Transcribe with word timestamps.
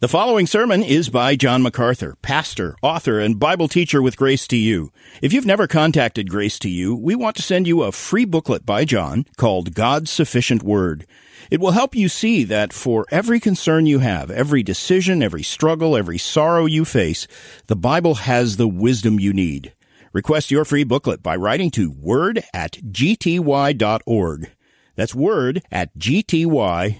The 0.00 0.06
following 0.06 0.46
sermon 0.46 0.84
is 0.84 1.08
by 1.08 1.34
John 1.34 1.60
MacArthur, 1.60 2.14
pastor, 2.22 2.76
author, 2.82 3.18
and 3.18 3.40
Bible 3.40 3.66
teacher 3.66 4.00
with 4.00 4.16
Grace 4.16 4.46
to 4.46 4.56
You. 4.56 4.92
If 5.20 5.32
you've 5.32 5.44
never 5.44 5.66
contacted 5.66 6.30
Grace 6.30 6.56
to 6.60 6.68
You, 6.68 6.94
we 6.94 7.16
want 7.16 7.34
to 7.34 7.42
send 7.42 7.66
you 7.66 7.82
a 7.82 7.90
free 7.90 8.24
booklet 8.24 8.64
by 8.64 8.84
John 8.84 9.26
called 9.36 9.74
God's 9.74 10.12
Sufficient 10.12 10.62
Word. 10.62 11.04
It 11.50 11.58
will 11.58 11.72
help 11.72 11.96
you 11.96 12.08
see 12.08 12.44
that 12.44 12.72
for 12.72 13.06
every 13.10 13.40
concern 13.40 13.86
you 13.86 13.98
have, 13.98 14.30
every 14.30 14.62
decision, 14.62 15.20
every 15.20 15.42
struggle, 15.42 15.96
every 15.96 16.16
sorrow 16.16 16.66
you 16.66 16.84
face, 16.84 17.26
the 17.66 17.74
Bible 17.74 18.14
has 18.14 18.56
the 18.56 18.68
wisdom 18.68 19.18
you 19.18 19.32
need. 19.32 19.74
Request 20.12 20.52
your 20.52 20.64
free 20.64 20.84
booklet 20.84 21.24
by 21.24 21.34
writing 21.34 21.72
to 21.72 21.90
word 21.90 22.44
at 22.54 22.74
gty.org. 22.92 24.50
That's 24.94 25.14
word 25.16 25.62
at 25.72 25.98
gty.org. 25.98 26.98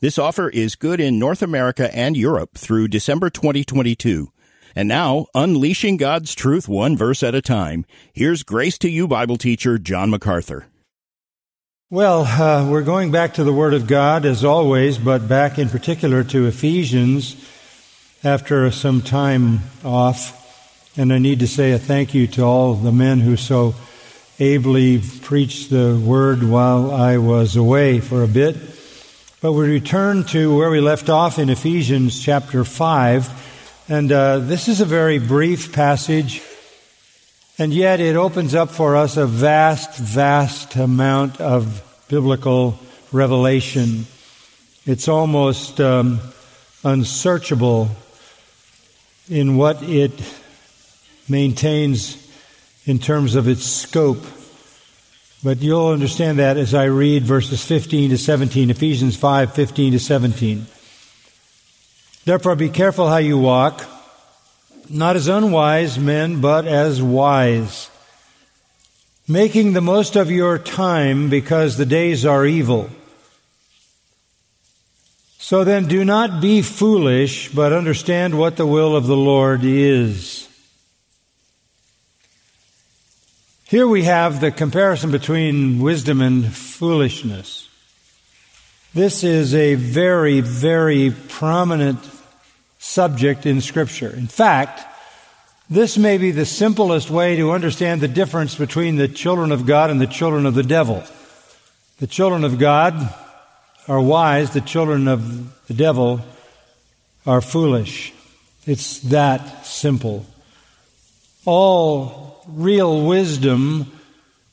This 0.00 0.16
offer 0.16 0.48
is 0.48 0.76
good 0.76 1.00
in 1.00 1.18
North 1.18 1.42
America 1.42 1.92
and 1.92 2.16
Europe 2.16 2.56
through 2.56 2.86
December 2.86 3.30
2022. 3.30 4.28
And 4.76 4.88
now, 4.88 5.26
unleashing 5.34 5.96
God's 5.96 6.36
truth 6.36 6.68
one 6.68 6.96
verse 6.96 7.24
at 7.24 7.34
a 7.34 7.42
time, 7.42 7.84
here's 8.12 8.44
Grace 8.44 8.78
to 8.78 8.88
You 8.88 9.08
Bible 9.08 9.36
teacher 9.38 9.76
John 9.76 10.10
MacArthur. 10.10 10.66
Well, 11.90 12.22
uh, 12.22 12.70
we're 12.70 12.82
going 12.82 13.10
back 13.10 13.34
to 13.34 13.44
the 13.44 13.52
Word 13.52 13.74
of 13.74 13.88
God 13.88 14.24
as 14.24 14.44
always, 14.44 14.98
but 14.98 15.26
back 15.26 15.58
in 15.58 15.68
particular 15.68 16.22
to 16.22 16.46
Ephesians 16.46 17.34
after 18.22 18.70
some 18.70 19.02
time 19.02 19.62
off. 19.84 20.36
And 20.96 21.12
I 21.12 21.18
need 21.18 21.40
to 21.40 21.48
say 21.48 21.72
a 21.72 21.78
thank 21.78 22.14
you 22.14 22.28
to 22.28 22.42
all 22.42 22.74
the 22.74 22.92
men 22.92 23.18
who 23.18 23.36
so 23.36 23.74
ably 24.38 25.02
preached 25.22 25.70
the 25.70 26.00
Word 26.00 26.44
while 26.44 26.92
I 26.92 27.16
was 27.16 27.56
away 27.56 27.98
for 27.98 28.22
a 28.22 28.28
bit. 28.28 28.77
But 29.40 29.52
we 29.52 29.68
return 29.68 30.24
to 30.24 30.56
where 30.56 30.68
we 30.68 30.80
left 30.80 31.08
off 31.08 31.38
in 31.38 31.48
Ephesians 31.48 32.20
chapter 32.20 32.64
5. 32.64 33.84
And 33.88 34.10
uh, 34.10 34.38
this 34.40 34.66
is 34.66 34.80
a 34.80 34.84
very 34.84 35.20
brief 35.20 35.72
passage, 35.72 36.42
and 37.56 37.72
yet 37.72 38.00
it 38.00 38.16
opens 38.16 38.56
up 38.56 38.68
for 38.68 38.96
us 38.96 39.16
a 39.16 39.26
vast, 39.28 39.96
vast 39.96 40.74
amount 40.74 41.40
of 41.40 41.84
biblical 42.08 42.80
revelation. 43.12 44.06
It's 44.84 45.06
almost 45.06 45.80
um, 45.80 46.18
unsearchable 46.82 47.90
in 49.30 49.56
what 49.56 49.84
it 49.84 50.20
maintains 51.28 52.28
in 52.86 52.98
terms 52.98 53.36
of 53.36 53.46
its 53.46 53.62
scope. 53.62 54.24
But 55.42 55.62
you'll 55.62 55.88
understand 55.88 56.40
that 56.40 56.56
as 56.56 56.74
I 56.74 56.84
read 56.84 57.22
verses 57.22 57.64
15 57.64 58.10
to 58.10 58.18
17, 58.18 58.70
Ephesians 58.70 59.16
5, 59.16 59.52
15 59.52 59.92
to 59.92 59.98
17. 60.00 60.66
Therefore 62.24 62.56
be 62.56 62.68
careful 62.68 63.08
how 63.08 63.18
you 63.18 63.38
walk, 63.38 63.84
not 64.90 65.14
as 65.14 65.28
unwise 65.28 65.98
men, 65.98 66.40
but 66.40 66.66
as 66.66 67.00
wise, 67.00 67.88
making 69.28 69.74
the 69.74 69.80
most 69.80 70.16
of 70.16 70.30
your 70.30 70.58
time 70.58 71.30
because 71.30 71.76
the 71.76 71.86
days 71.86 72.26
are 72.26 72.44
evil. 72.44 72.90
So 75.38 75.62
then 75.62 75.86
do 75.86 76.04
not 76.04 76.42
be 76.42 76.62
foolish, 76.62 77.48
but 77.50 77.72
understand 77.72 78.36
what 78.36 78.56
the 78.56 78.66
will 78.66 78.96
of 78.96 79.06
the 79.06 79.16
Lord 79.16 79.60
is. 79.62 80.47
Here 83.68 83.86
we 83.86 84.04
have 84.04 84.40
the 84.40 84.50
comparison 84.50 85.10
between 85.10 85.78
wisdom 85.78 86.22
and 86.22 86.50
foolishness. 86.56 87.68
This 88.94 89.22
is 89.22 89.54
a 89.54 89.74
very, 89.74 90.40
very 90.40 91.14
prominent 91.28 91.98
subject 92.78 93.44
in 93.44 93.60
Scripture. 93.60 94.08
In 94.08 94.26
fact, 94.26 94.80
this 95.68 95.98
may 95.98 96.16
be 96.16 96.30
the 96.30 96.46
simplest 96.46 97.10
way 97.10 97.36
to 97.36 97.50
understand 97.50 98.00
the 98.00 98.08
difference 98.08 98.54
between 98.54 98.96
the 98.96 99.06
children 99.06 99.52
of 99.52 99.66
God 99.66 99.90
and 99.90 100.00
the 100.00 100.06
children 100.06 100.46
of 100.46 100.54
the 100.54 100.62
devil. 100.62 101.04
The 101.98 102.06
children 102.06 102.44
of 102.44 102.58
God 102.58 103.14
are 103.86 104.00
wise, 104.00 104.52
the 104.52 104.62
children 104.62 105.06
of 105.08 105.66
the 105.66 105.74
devil 105.74 106.22
are 107.26 107.42
foolish. 107.42 108.14
It's 108.64 109.00
that 109.00 109.66
simple. 109.66 110.24
All 111.44 112.27
real 112.48 113.04
wisdom 113.04 113.92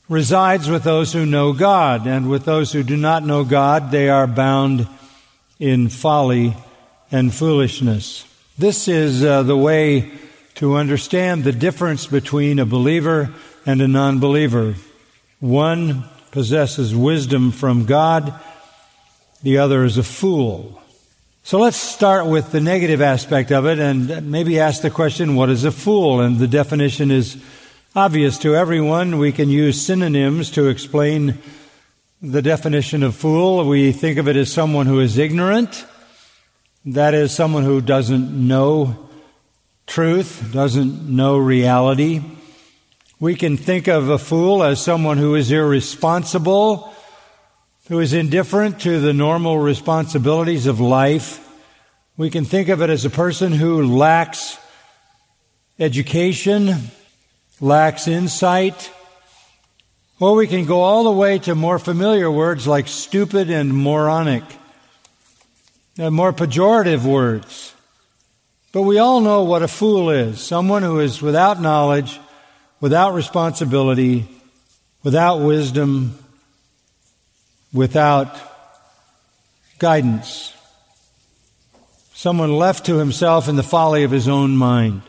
resides 0.08 0.68
with 0.68 0.84
those 0.84 1.12
who 1.12 1.26
know 1.26 1.52
God, 1.52 2.06
and 2.06 2.30
with 2.30 2.44
those 2.44 2.72
who 2.72 2.82
do 2.82 2.96
not 2.96 3.24
know 3.24 3.44
God, 3.44 3.90
they 3.90 4.08
are 4.08 4.26
bound 4.26 4.86
in 5.58 5.88
folly 5.88 6.54
and 7.10 7.34
foolishness. 7.34 8.24
This 8.58 8.88
is 8.88 9.24
uh, 9.24 9.42
the 9.42 9.56
way 9.56 10.12
to 10.56 10.76
understand 10.76 11.44
the 11.44 11.52
difference 11.52 12.06
between 12.06 12.58
a 12.58 12.66
believer 12.66 13.34
and 13.64 13.80
a 13.80 13.88
non 13.88 14.20
believer. 14.20 14.74
One 15.40 16.04
possesses 16.30 16.94
wisdom 16.94 17.50
from 17.50 17.86
God, 17.86 18.38
the 19.42 19.58
other 19.58 19.84
is 19.84 19.98
a 19.98 20.02
fool. 20.02 20.80
So 21.42 21.60
let's 21.60 21.76
start 21.76 22.26
with 22.26 22.50
the 22.50 22.60
negative 22.60 23.00
aspect 23.00 23.52
of 23.52 23.66
it 23.66 23.78
and 23.78 24.30
maybe 24.30 24.58
ask 24.58 24.82
the 24.82 24.90
question 24.90 25.36
what 25.36 25.48
is 25.48 25.64
a 25.64 25.70
fool? 25.70 26.20
And 26.20 26.38
the 26.38 26.48
definition 26.48 27.10
is 27.10 27.36
obvious 27.96 28.36
to 28.36 28.54
everyone. 28.54 29.16
We 29.16 29.32
can 29.32 29.48
use 29.48 29.80
synonyms 29.80 30.50
to 30.50 30.68
explain 30.68 31.38
the 32.20 32.42
definition 32.42 33.02
of 33.02 33.16
fool. 33.16 33.66
We 33.66 33.90
think 33.90 34.18
of 34.18 34.28
it 34.28 34.36
as 34.36 34.52
someone 34.52 34.84
who 34.84 35.00
is 35.00 35.16
ignorant. 35.16 35.86
That 36.84 37.14
is 37.14 37.34
someone 37.34 37.62
who 37.62 37.80
doesn't 37.80 38.30
know 38.30 39.08
truth, 39.86 40.50
doesn't 40.52 41.08
know 41.08 41.38
reality. 41.38 42.20
We 43.18 43.34
can 43.34 43.56
think 43.56 43.88
of 43.88 44.10
a 44.10 44.18
fool 44.18 44.62
as 44.62 44.78
someone 44.78 45.16
who 45.16 45.34
is 45.34 45.50
irresponsible, 45.50 46.92
who 47.88 47.98
is 48.00 48.12
indifferent 48.12 48.78
to 48.82 49.00
the 49.00 49.14
normal 49.14 49.58
responsibilities 49.58 50.66
of 50.66 50.80
life. 50.80 51.42
We 52.18 52.28
can 52.28 52.44
think 52.44 52.68
of 52.68 52.82
it 52.82 52.90
as 52.90 53.06
a 53.06 53.10
person 53.10 53.52
who 53.52 53.96
lacks 53.96 54.58
education, 55.78 56.74
lacks 57.60 58.08
insight. 58.08 58.90
Or 60.18 60.34
we 60.34 60.46
can 60.46 60.64
go 60.64 60.80
all 60.80 61.04
the 61.04 61.12
way 61.12 61.38
to 61.40 61.54
more 61.54 61.78
familiar 61.78 62.30
words 62.30 62.66
like 62.66 62.88
stupid 62.88 63.50
and 63.50 63.74
moronic, 63.74 64.44
and 65.98 66.14
more 66.14 66.32
pejorative 66.32 67.04
words. 67.04 67.74
But 68.72 68.82
we 68.82 68.98
all 68.98 69.20
know 69.20 69.44
what 69.44 69.62
a 69.62 69.68
fool 69.68 70.10
is 70.10 70.40
someone 70.40 70.82
who 70.82 71.00
is 71.00 71.20
without 71.20 71.60
knowledge, 71.60 72.18
without 72.80 73.14
responsibility, 73.14 74.26
without 75.02 75.38
wisdom, 75.38 76.18
without 77.72 78.36
guidance. 79.78 80.54
Someone 82.14 82.52
left 82.56 82.86
to 82.86 82.96
himself 82.96 83.48
in 83.48 83.56
the 83.56 83.62
folly 83.62 84.02
of 84.02 84.10
his 84.10 84.28
own 84.28 84.56
mind. 84.56 85.02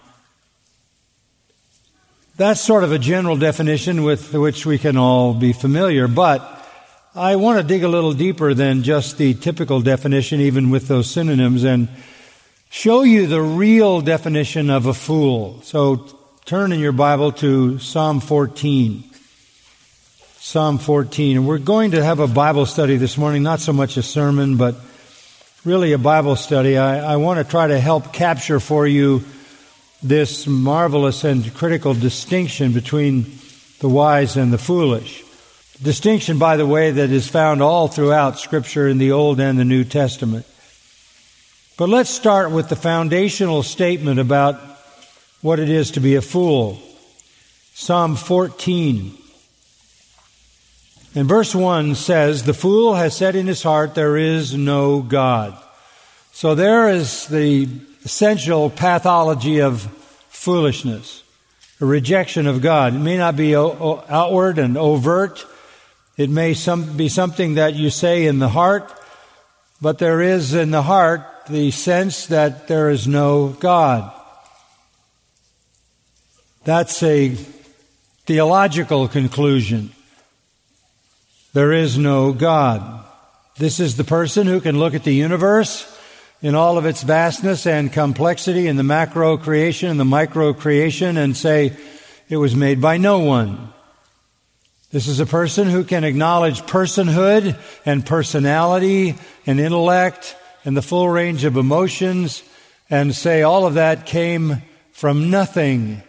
That's 2.37 2.61
sort 2.61 2.83
of 2.83 2.91
a 2.91 2.99
general 2.99 3.35
definition 3.35 4.03
with 4.03 4.31
which 4.31 4.63
we 4.63 4.77
can 4.77 4.95
all 4.95 5.33
be 5.33 5.53
familiar, 5.53 6.07
but 6.07 6.69
I 7.15 7.35
want 7.35 7.59
to 7.59 7.63
dig 7.63 7.83
a 7.83 7.87
little 7.87 8.13
deeper 8.13 8.53
than 8.53 8.83
just 8.83 9.17
the 9.17 9.33
typical 9.33 9.81
definition, 9.81 10.39
even 10.41 10.69
with 10.69 10.87
those 10.87 11.09
synonyms, 11.09 11.63
and 11.63 11.87
show 12.69 13.01
you 13.01 13.25
the 13.25 13.41
real 13.41 14.01
definition 14.01 14.69
of 14.69 14.85
a 14.85 14.93
fool. 14.93 15.63
So 15.63 16.07
turn 16.45 16.73
in 16.73 16.79
your 16.79 16.91
Bible 16.91 17.31
to 17.31 17.79
Psalm 17.79 18.19
14. 18.19 19.03
Psalm 20.37 20.77
14. 20.77 21.37
And 21.37 21.47
we're 21.47 21.57
going 21.57 21.89
to 21.91 22.03
have 22.03 22.19
a 22.19 22.27
Bible 22.27 22.67
study 22.67 22.97
this 22.97 23.17
morning, 23.17 23.41
not 23.41 23.61
so 23.61 23.73
much 23.73 23.97
a 23.97 24.03
sermon, 24.03 24.57
but 24.57 24.75
really 25.65 25.91
a 25.93 25.97
Bible 25.97 26.35
study. 26.35 26.77
I, 26.77 27.13
I 27.13 27.15
want 27.15 27.39
to 27.39 27.49
try 27.49 27.65
to 27.65 27.79
help 27.79 28.13
capture 28.13 28.59
for 28.59 28.85
you 28.85 29.25
this 30.07 30.47
marvelous 30.47 31.23
and 31.23 31.53
critical 31.53 31.93
distinction 31.93 32.73
between 32.73 33.25
the 33.79 33.89
wise 33.89 34.37
and 34.37 34.51
the 34.51 34.57
foolish. 34.57 35.23
Distinction, 35.81 36.39
by 36.39 36.57
the 36.57 36.65
way, 36.65 36.91
that 36.91 37.11
is 37.11 37.27
found 37.27 37.61
all 37.61 37.87
throughout 37.87 38.39
Scripture 38.39 38.87
in 38.87 38.97
the 38.97 39.11
Old 39.11 39.39
and 39.39 39.59
the 39.59 39.65
New 39.65 39.83
Testament. 39.83 40.45
But 41.77 41.89
let's 41.89 42.09
start 42.09 42.51
with 42.51 42.69
the 42.69 42.75
foundational 42.75 43.61
statement 43.61 44.19
about 44.19 44.59
what 45.41 45.59
it 45.59 45.69
is 45.69 45.91
to 45.91 45.99
be 45.99 46.15
a 46.15 46.21
fool. 46.21 46.79
Psalm 47.73 48.15
14. 48.15 49.15
And 51.13 51.27
verse 51.27 51.53
1 51.53 51.93
says, 51.95 52.43
The 52.43 52.53
fool 52.53 52.95
has 52.95 53.15
said 53.15 53.35
in 53.35 53.45
his 53.45 53.61
heart, 53.61 53.93
There 53.93 54.17
is 54.17 54.55
no 54.55 55.01
God. 55.01 55.55
So 56.31 56.55
there 56.55 56.89
is 56.89 57.27
the 57.27 57.67
essential 58.07 58.69
pathology 58.69 59.59
of 59.59 59.81
foolishness, 60.29 61.23
a 61.81 61.85
rejection 61.85 62.47
of 62.47 62.61
God. 62.61 62.95
It 62.95 62.99
may 62.99 63.17
not 63.17 63.35
be 63.35 63.53
outward 63.53 64.59
and 64.59 64.77
overt. 64.77 65.45
It 66.15 66.29
may 66.29 66.53
some, 66.53 66.95
be 66.95 67.09
something 67.09 67.55
that 67.55 67.73
you 67.75 67.89
say 67.89 68.25
in 68.25 68.39
the 68.39 68.47
heart, 68.47 68.89
but 69.81 69.97
there 69.97 70.21
is 70.21 70.53
in 70.53 70.71
the 70.71 70.83
heart 70.83 71.21
the 71.49 71.69
sense 71.71 72.27
that 72.27 72.69
there 72.69 72.89
is 72.89 73.09
no 73.09 73.49
God. 73.49 74.09
That's 76.63 77.03
a 77.03 77.35
theological 78.25 79.09
conclusion. 79.09 79.91
There 81.51 81.73
is 81.73 81.97
no 81.97 82.31
God. 82.31 83.03
This 83.57 83.81
is 83.81 83.97
the 83.97 84.05
person 84.05 84.47
who 84.47 84.61
can 84.61 84.79
look 84.79 84.93
at 84.93 85.03
the 85.03 85.13
universe 85.13 85.93
in 86.41 86.55
all 86.55 86.77
of 86.77 86.85
its 86.85 87.03
vastness 87.03 87.65
and 87.65 87.91
complexity 87.91 88.67
in 88.67 88.75
the 88.75 88.83
macro 88.83 89.37
creation 89.37 89.89
and 89.89 89.99
the 89.99 90.05
micro 90.05 90.53
creation 90.53 91.17
and 91.17 91.35
say 91.35 91.75
it 92.29 92.37
was 92.37 92.55
made 92.55 92.79
by 92.79 92.97
no 92.97 93.19
one. 93.19 93.73
This 94.91 95.07
is 95.07 95.19
a 95.19 95.25
person 95.25 95.67
who 95.67 95.83
can 95.83 96.03
acknowledge 96.03 96.61
personhood 96.61 97.59
and 97.85 98.05
personality 98.05 99.15
and 99.45 99.59
intellect 99.59 100.35
and 100.63 100.77
the 100.77 100.81
full 100.81 101.09
range 101.09 101.43
of 101.43 101.57
emotions 101.57 102.43
and 102.89 103.13
say 103.13 103.41
all 103.41 103.65
of 103.65 103.73
that 103.73 104.05
came 104.05 104.61
from 104.91 105.29
nothing. 105.29 106.01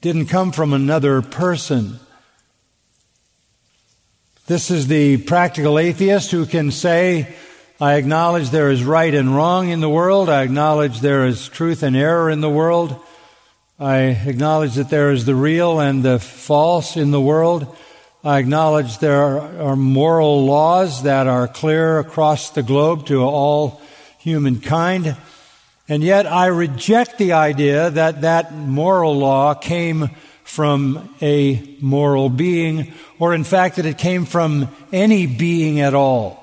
Didn't 0.00 0.26
come 0.26 0.52
from 0.52 0.72
another 0.72 1.20
person. 1.20 1.98
This 4.46 4.70
is 4.70 4.86
the 4.86 5.18
practical 5.18 5.78
atheist 5.78 6.30
who 6.30 6.46
can 6.46 6.70
say, 6.70 7.34
I 7.80 7.94
acknowledge 7.94 8.50
there 8.50 8.72
is 8.72 8.82
right 8.82 9.14
and 9.14 9.36
wrong 9.36 9.68
in 9.68 9.78
the 9.78 9.88
world. 9.88 10.28
I 10.28 10.42
acknowledge 10.42 10.98
there 10.98 11.26
is 11.26 11.48
truth 11.48 11.84
and 11.84 11.94
error 11.94 12.28
in 12.28 12.40
the 12.40 12.50
world. 12.50 12.96
I 13.78 13.98
acknowledge 13.98 14.74
that 14.74 14.90
there 14.90 15.12
is 15.12 15.24
the 15.24 15.36
real 15.36 15.78
and 15.78 16.02
the 16.02 16.18
false 16.18 16.96
in 16.96 17.12
the 17.12 17.20
world. 17.20 17.76
I 18.24 18.40
acknowledge 18.40 18.98
there 18.98 19.38
are 19.62 19.76
moral 19.76 20.44
laws 20.44 21.04
that 21.04 21.28
are 21.28 21.46
clear 21.46 22.00
across 22.00 22.50
the 22.50 22.64
globe 22.64 23.06
to 23.06 23.22
all 23.22 23.80
humankind. 24.18 25.16
And 25.88 26.02
yet 26.02 26.26
I 26.26 26.46
reject 26.46 27.16
the 27.16 27.34
idea 27.34 27.90
that 27.90 28.22
that 28.22 28.52
moral 28.52 29.16
law 29.16 29.54
came 29.54 30.10
from 30.42 31.14
a 31.22 31.76
moral 31.80 32.28
being, 32.28 32.92
or 33.20 33.34
in 33.34 33.44
fact 33.44 33.76
that 33.76 33.86
it 33.86 33.98
came 33.98 34.24
from 34.24 34.66
any 34.92 35.28
being 35.28 35.78
at 35.78 35.94
all. 35.94 36.37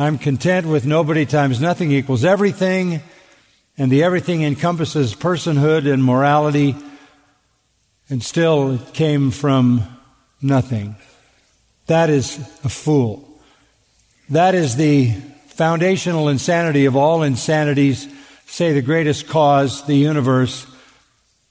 I'm 0.00 0.16
content 0.16 0.66
with 0.66 0.86
nobody 0.86 1.26
times 1.26 1.60
nothing 1.60 1.92
equals 1.92 2.24
everything 2.24 3.02
and 3.76 3.92
the 3.92 4.02
everything 4.02 4.42
encompasses 4.42 5.14
personhood 5.14 5.90
and 5.92 6.02
morality, 6.02 6.74
and 8.08 8.22
still 8.22 8.76
it 8.76 8.94
came 8.94 9.30
from 9.30 9.82
nothing. 10.40 10.96
That 11.86 12.08
is 12.08 12.38
a 12.64 12.70
fool. 12.70 13.28
That 14.30 14.54
is 14.54 14.76
the 14.76 15.12
foundational 15.48 16.30
insanity 16.30 16.86
of 16.86 16.96
all 16.96 17.22
insanities, 17.22 18.08
say 18.46 18.72
the 18.72 18.80
greatest 18.80 19.28
cause, 19.28 19.84
the 19.84 19.96
universe, 19.96 20.66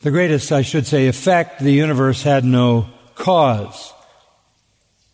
the 0.02 0.10
greatest, 0.10 0.52
I 0.52 0.64
should 0.64 0.88
say, 0.88 1.08
effect, 1.08 1.60
the 1.60 1.72
universe 1.72 2.24
had 2.24 2.44
no 2.46 2.90
cause. 3.14 3.94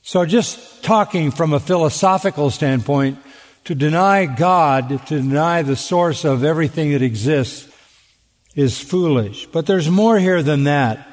So 0.03 0.25
just 0.25 0.83
talking 0.83 1.31
from 1.31 1.51
a 1.51 1.59
philosophical 1.59 2.49
standpoint, 2.49 3.17
to 3.65 3.75
deny 3.75 4.25
God, 4.25 4.89
to 5.07 5.21
deny 5.21 5.61
the 5.61 5.75
source 5.75 6.23
of 6.23 6.43
everything 6.43 6.91
that 6.91 7.01
exists, 7.01 7.67
is 8.55 8.79
foolish. 8.79 9.47
But 9.47 9.65
there's 9.65 9.89
more 9.89 10.17
here 10.17 10.41
than 10.41 10.63
that. 10.63 11.07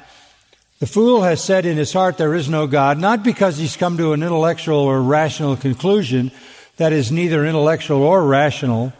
The 0.79 0.87
fool 0.87 1.23
has 1.23 1.43
said 1.43 1.65
in 1.65 1.77
his 1.77 1.93
heart 1.93 2.17
there 2.17 2.35
is 2.35 2.49
no 2.49 2.67
God, 2.67 2.97
not 2.97 3.23
because 3.23 3.57
he's 3.57 3.77
come 3.77 3.97
to 3.97 4.13
an 4.13 4.23
intellectual 4.23 4.79
or 4.79 5.01
rational 5.01 5.55
conclusion 5.55 6.31
that 6.77 6.93
is 6.93 7.11
neither 7.11 7.45
intellectual 7.45 8.03
or 8.03 8.25
rational. 8.25 8.93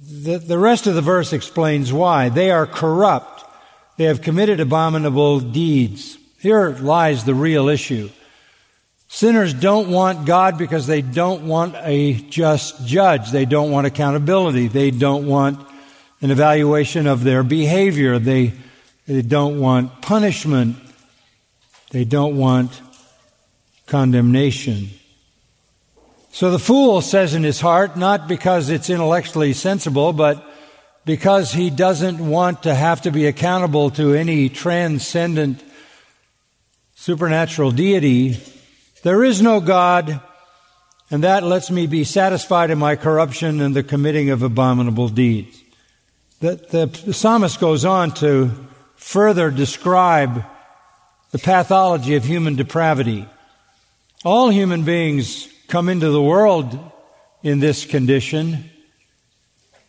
The, 0.00 0.38
the 0.38 0.58
rest 0.58 0.86
of 0.86 0.94
the 0.94 1.02
verse 1.02 1.32
explains 1.32 1.92
why. 1.92 2.28
They 2.28 2.50
are 2.50 2.66
corrupt. 2.66 3.44
They 3.96 4.04
have 4.04 4.22
committed 4.22 4.60
abominable 4.60 5.40
deeds. 5.40 6.18
Here 6.38 6.70
lies 6.70 7.24
the 7.24 7.34
real 7.34 7.68
issue. 7.68 8.10
Sinners 9.08 9.54
don't 9.54 9.90
want 9.90 10.26
God 10.26 10.58
because 10.58 10.86
they 10.86 11.00
don't 11.00 11.46
want 11.46 11.74
a 11.78 12.14
just 12.14 12.86
judge. 12.86 13.30
They 13.30 13.44
don't 13.44 13.70
want 13.70 13.86
accountability. 13.86 14.68
They 14.68 14.90
don't 14.90 15.26
want 15.26 15.66
an 16.20 16.30
evaluation 16.30 17.06
of 17.06 17.22
their 17.22 17.42
behavior. 17.42 18.18
They, 18.18 18.52
they 19.06 19.22
don't 19.22 19.60
want 19.60 20.02
punishment. 20.02 20.76
They 21.90 22.04
don't 22.04 22.36
want 22.36 22.80
condemnation. 23.86 24.90
So 26.32 26.50
the 26.50 26.58
fool 26.58 27.00
says 27.00 27.34
in 27.34 27.44
his 27.44 27.60
heart, 27.60 27.96
not 27.96 28.28
because 28.28 28.68
it's 28.68 28.90
intellectually 28.90 29.52
sensible, 29.52 30.12
but 30.12 30.44
because 31.06 31.52
he 31.52 31.70
doesn't 31.70 32.18
want 32.18 32.64
to 32.64 32.74
have 32.74 33.02
to 33.02 33.12
be 33.12 33.26
accountable 33.26 33.90
to 33.92 34.12
any 34.12 34.48
transcendent 34.48 35.62
supernatural 36.96 37.70
deity, 37.70 38.36
there 39.06 39.22
is 39.22 39.40
no 39.40 39.60
God, 39.60 40.20
and 41.12 41.22
that 41.22 41.44
lets 41.44 41.70
me 41.70 41.86
be 41.86 42.02
satisfied 42.02 42.70
in 42.70 42.78
my 42.78 42.96
corruption 42.96 43.60
and 43.60 43.72
the 43.72 43.84
committing 43.84 44.30
of 44.30 44.42
abominable 44.42 45.08
deeds. 45.08 45.62
The, 46.40 46.56
the, 46.56 46.86
the 47.04 47.14
psalmist 47.14 47.60
goes 47.60 47.84
on 47.84 48.10
to 48.14 48.50
further 48.96 49.52
describe 49.52 50.42
the 51.30 51.38
pathology 51.38 52.16
of 52.16 52.24
human 52.24 52.56
depravity. 52.56 53.28
All 54.24 54.48
human 54.48 54.82
beings 54.82 55.48
come 55.68 55.88
into 55.88 56.10
the 56.10 56.20
world 56.20 56.76
in 57.44 57.60
this 57.60 57.84
condition. 57.84 58.68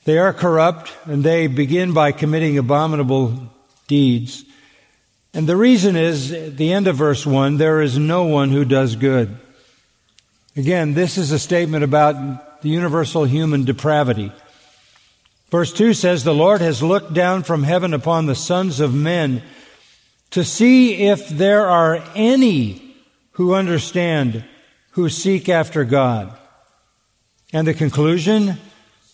They 0.03 0.19
are 0.19 0.31
corrupt 0.31 0.93
and 1.05 1.23
they 1.23 1.47
begin 1.47 1.91
by 1.91 2.11
committing 2.11 2.59
abominable 2.59 3.51
deeds. 3.87 4.43
And 5.33 5.47
the 5.47 5.57
reason 5.57 5.95
is, 5.95 6.31
at 6.31 6.57
the 6.57 6.71
end 6.73 6.87
of 6.87 6.95
verse 6.95 7.25
1, 7.25 7.57
there 7.57 7.81
is 7.81 7.97
no 7.97 8.23
one 8.23 8.49
who 8.49 8.65
does 8.65 8.95
good. 8.95 9.37
Again, 10.55 10.93
this 10.93 11.17
is 11.17 11.31
a 11.31 11.39
statement 11.39 11.83
about 11.83 12.61
the 12.61 12.69
universal 12.69 13.25
human 13.25 13.63
depravity. 13.63 14.31
Verse 15.49 15.71
2 15.71 15.93
says, 15.93 16.23
The 16.23 16.33
Lord 16.33 16.61
has 16.61 16.81
looked 16.81 17.13
down 17.13 17.43
from 17.43 17.63
heaven 17.63 17.93
upon 17.93 18.25
the 18.25 18.35
sons 18.35 18.79
of 18.79 18.93
men 18.93 19.43
to 20.31 20.43
see 20.43 21.07
if 21.07 21.29
there 21.29 21.67
are 21.67 22.03
any 22.15 22.95
who 23.33 23.53
understand, 23.53 24.43
who 24.91 25.09
seek 25.09 25.47
after 25.47 25.83
God. 25.83 26.35
And 27.53 27.67
the 27.67 27.73
conclusion? 27.73 28.57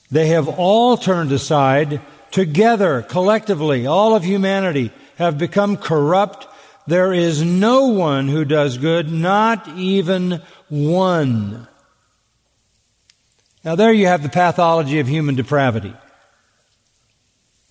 They 0.09 0.27
have 0.27 0.47
all 0.47 0.95
turned 0.95 1.31
aside 1.31 2.01
together, 2.31 3.01
collectively, 3.01 3.85
all 3.85 4.15
of 4.15 4.23
humanity 4.23 4.91
have 5.17 5.37
become 5.37 5.77
corrupt. 5.77 6.47
There 6.87 7.13
is 7.13 7.41
no 7.41 7.87
one 7.87 8.27
who 8.27 8.45
does 8.45 8.77
good, 8.77 9.11
not 9.11 9.67
even 9.77 10.41
one. 10.69 11.67
Now, 13.63 13.75
there 13.75 13.93
you 13.93 14.07
have 14.07 14.23
the 14.23 14.29
pathology 14.29 14.99
of 14.99 15.07
human 15.07 15.35
depravity. 15.35 15.93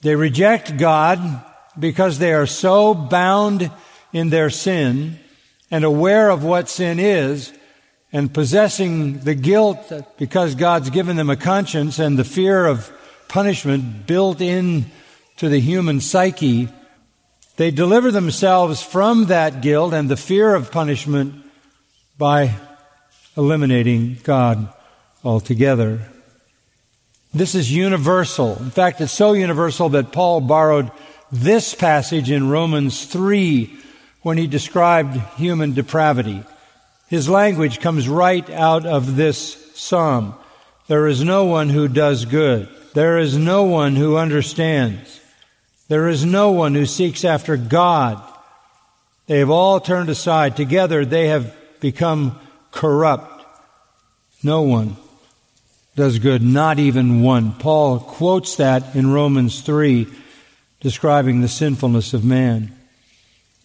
They 0.00 0.16
reject 0.16 0.78
God 0.78 1.44
because 1.78 2.18
they 2.18 2.32
are 2.32 2.46
so 2.46 2.94
bound 2.94 3.70
in 4.12 4.30
their 4.30 4.50
sin 4.50 5.18
and 5.70 5.84
aware 5.84 6.30
of 6.30 6.44
what 6.44 6.68
sin 6.68 6.98
is 6.98 7.52
and 8.12 8.32
possessing 8.32 9.20
the 9.20 9.34
guilt 9.34 9.90
because 10.18 10.54
God's 10.54 10.90
given 10.90 11.16
them 11.16 11.30
a 11.30 11.36
conscience 11.36 11.98
and 11.98 12.18
the 12.18 12.24
fear 12.24 12.66
of 12.66 12.92
punishment 13.28 14.06
built 14.06 14.40
in 14.40 14.86
to 15.38 15.48
the 15.48 15.60
human 15.60 16.00
psyche 16.00 16.68
they 17.56 17.70
deliver 17.70 18.10
themselves 18.10 18.82
from 18.82 19.26
that 19.26 19.60
guilt 19.60 19.92
and 19.92 20.08
the 20.08 20.16
fear 20.16 20.54
of 20.54 20.70
punishment 20.70 21.34
by 22.18 22.54
eliminating 23.36 24.18
God 24.22 24.72
altogether. 25.24 26.00
This 27.34 27.54
is 27.54 27.72
universal. 27.72 28.56
In 28.58 28.70
fact, 28.70 29.00
it's 29.00 29.12
so 29.12 29.32
universal 29.32 29.88
that 29.90 30.12
Paul 30.12 30.40
borrowed 30.40 30.90
this 31.30 31.74
passage 31.74 32.30
in 32.30 32.50
Romans 32.50 33.06
3 33.06 33.74
when 34.20 34.36
he 34.36 34.46
described 34.46 35.16
human 35.36 35.72
depravity. 35.72 36.44
His 37.08 37.28
language 37.28 37.80
comes 37.80 38.08
right 38.08 38.48
out 38.50 38.84
of 38.86 39.16
this 39.16 39.72
psalm. 39.74 40.34
There 40.88 41.06
is 41.06 41.24
no 41.24 41.44
one 41.44 41.70
who 41.70 41.88
does 41.88 42.26
good. 42.26 42.68
There 42.94 43.18
is 43.18 43.36
no 43.36 43.64
one 43.64 43.96
who 43.96 44.18
understands. 44.18 45.20
There 45.92 46.08
is 46.08 46.24
no 46.24 46.52
one 46.52 46.74
who 46.74 46.86
seeks 46.86 47.22
after 47.22 47.58
God. 47.58 48.18
They 49.26 49.40
have 49.40 49.50
all 49.50 49.78
turned 49.78 50.08
aside. 50.08 50.56
Together 50.56 51.04
they 51.04 51.28
have 51.28 51.54
become 51.80 52.40
corrupt. 52.70 53.44
No 54.42 54.62
one 54.62 54.96
does 55.94 56.18
good, 56.18 56.42
not 56.42 56.78
even 56.78 57.20
one. 57.20 57.52
Paul 57.52 57.98
quotes 58.00 58.56
that 58.56 58.96
in 58.96 59.12
Romans 59.12 59.60
3, 59.60 60.06
describing 60.80 61.42
the 61.42 61.46
sinfulness 61.46 62.14
of 62.14 62.24
man. 62.24 62.74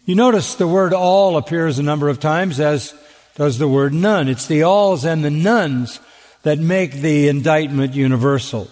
You 0.03 0.15
notice 0.15 0.55
the 0.55 0.67
word 0.67 0.91
all 0.93 1.37
appears 1.37 1.79
a 1.79 1.83
number 1.83 2.09
of 2.09 2.19
times, 2.19 2.59
as 2.59 2.93
does 3.35 3.57
the 3.57 3.69
word 3.69 3.93
none. 3.93 4.27
It's 4.27 4.47
the 4.47 4.63
alls 4.63 5.05
and 5.05 5.23
the 5.23 5.31
nones 5.31 6.01
that 6.43 6.59
make 6.59 6.91
the 6.91 7.29
indictment 7.29 7.93
universal. 7.93 8.69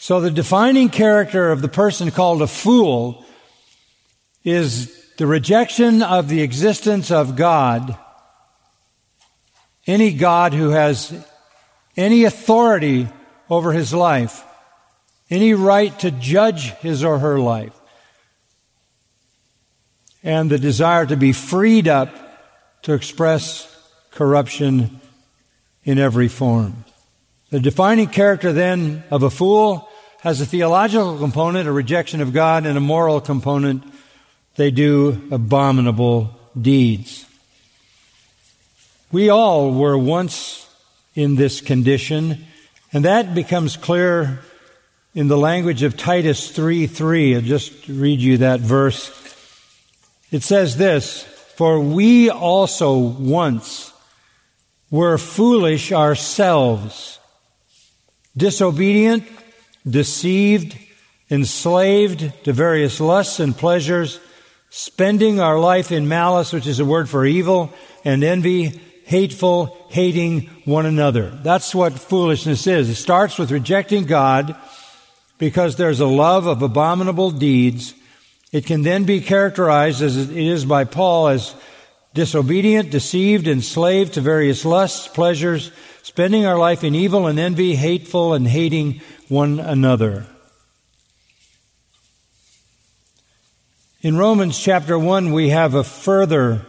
So 0.00 0.20
the 0.20 0.30
defining 0.30 0.90
character 0.90 1.50
of 1.50 1.60
the 1.60 1.68
person 1.68 2.12
called 2.12 2.40
a 2.40 2.46
fool 2.46 3.24
is 4.44 4.94
the 5.16 5.26
rejection 5.26 6.02
of 6.02 6.28
the 6.28 6.40
existence 6.40 7.10
of 7.10 7.34
God, 7.34 7.98
any 9.88 10.12
God 10.12 10.54
who 10.54 10.70
has 10.70 11.12
any 11.96 12.22
authority 12.24 13.08
over 13.50 13.72
his 13.72 13.92
life, 13.92 14.44
any 15.30 15.52
right 15.54 15.98
to 15.98 16.12
judge 16.12 16.70
his 16.74 17.02
or 17.02 17.18
her 17.18 17.40
life, 17.40 17.74
and 20.22 20.48
the 20.48 20.60
desire 20.60 21.06
to 21.06 21.16
be 21.16 21.32
freed 21.32 21.88
up 21.88 22.14
to 22.82 22.92
express 22.92 23.66
corruption 24.12 25.00
in 25.82 25.98
every 25.98 26.28
form. 26.28 26.84
The 27.50 27.58
defining 27.58 28.08
character 28.08 28.52
then 28.52 29.02
of 29.10 29.24
a 29.24 29.30
fool 29.30 29.87
has 30.20 30.40
a 30.40 30.46
theological 30.46 31.18
component, 31.18 31.68
a 31.68 31.72
rejection 31.72 32.20
of 32.20 32.32
God, 32.32 32.66
and 32.66 32.76
a 32.76 32.80
moral 32.80 33.20
component. 33.20 33.84
They 34.56 34.70
do 34.70 35.28
abominable 35.30 36.36
deeds. 36.60 37.24
We 39.12 39.28
all 39.28 39.72
were 39.72 39.96
once 39.96 40.68
in 41.14 41.36
this 41.36 41.60
condition, 41.60 42.44
and 42.92 43.04
that 43.04 43.34
becomes 43.34 43.76
clear 43.76 44.40
in 45.14 45.28
the 45.28 45.38
language 45.38 45.82
of 45.82 45.96
Titus 45.96 46.50
3 46.50 46.86
3. 46.86 47.36
I'll 47.36 47.40
just 47.40 47.88
read 47.88 48.20
you 48.20 48.38
that 48.38 48.60
verse. 48.60 49.14
It 50.30 50.42
says 50.42 50.76
this 50.76 51.22
For 51.56 51.80
we 51.80 52.28
also 52.28 52.98
once 52.98 53.92
were 54.90 55.16
foolish 55.16 55.92
ourselves, 55.92 57.18
disobedient, 58.36 59.24
deceived, 59.88 60.76
enslaved 61.30 62.32
to 62.44 62.52
various 62.52 63.00
lusts 63.00 63.40
and 63.40 63.56
pleasures, 63.56 64.20
spending 64.70 65.40
our 65.40 65.58
life 65.58 65.92
in 65.92 66.08
malice, 66.08 66.52
which 66.52 66.66
is 66.66 66.80
a 66.80 66.84
word 66.84 67.08
for 67.08 67.24
evil, 67.24 67.72
and 68.04 68.22
envy, 68.22 68.80
hateful, 69.04 69.86
hating 69.88 70.42
one 70.64 70.86
another. 70.86 71.30
That's 71.42 71.74
what 71.74 71.98
foolishness 71.98 72.66
is. 72.66 72.90
It 72.90 72.96
starts 72.96 73.38
with 73.38 73.50
rejecting 73.50 74.04
God 74.04 74.56
because 75.38 75.76
there's 75.76 76.00
a 76.00 76.06
love 76.06 76.46
of 76.46 76.62
abominable 76.62 77.30
deeds. 77.30 77.94
It 78.52 78.66
can 78.66 78.82
then 78.82 79.04
be 79.04 79.20
characterized 79.20 80.02
as 80.02 80.16
it 80.16 80.36
is 80.36 80.64
by 80.64 80.84
Paul 80.84 81.28
as 81.28 81.54
disobedient, 82.14 82.90
deceived, 82.90 83.46
enslaved 83.46 84.14
to 84.14 84.20
various 84.20 84.64
lusts, 84.64 85.08
pleasures, 85.08 85.70
spending 86.08 86.46
our 86.46 86.56
life 86.56 86.82
in 86.82 86.94
evil 86.94 87.26
and 87.26 87.38
envy, 87.38 87.76
hateful 87.76 88.32
and 88.32 88.48
hating 88.48 88.98
one 89.28 89.60
another. 89.60 90.24
In 94.00 94.16
Romans 94.16 94.58
chapter 94.58 94.98
1, 94.98 95.32
we 95.32 95.50
have 95.50 95.74
a 95.74 95.84
further 95.84 96.62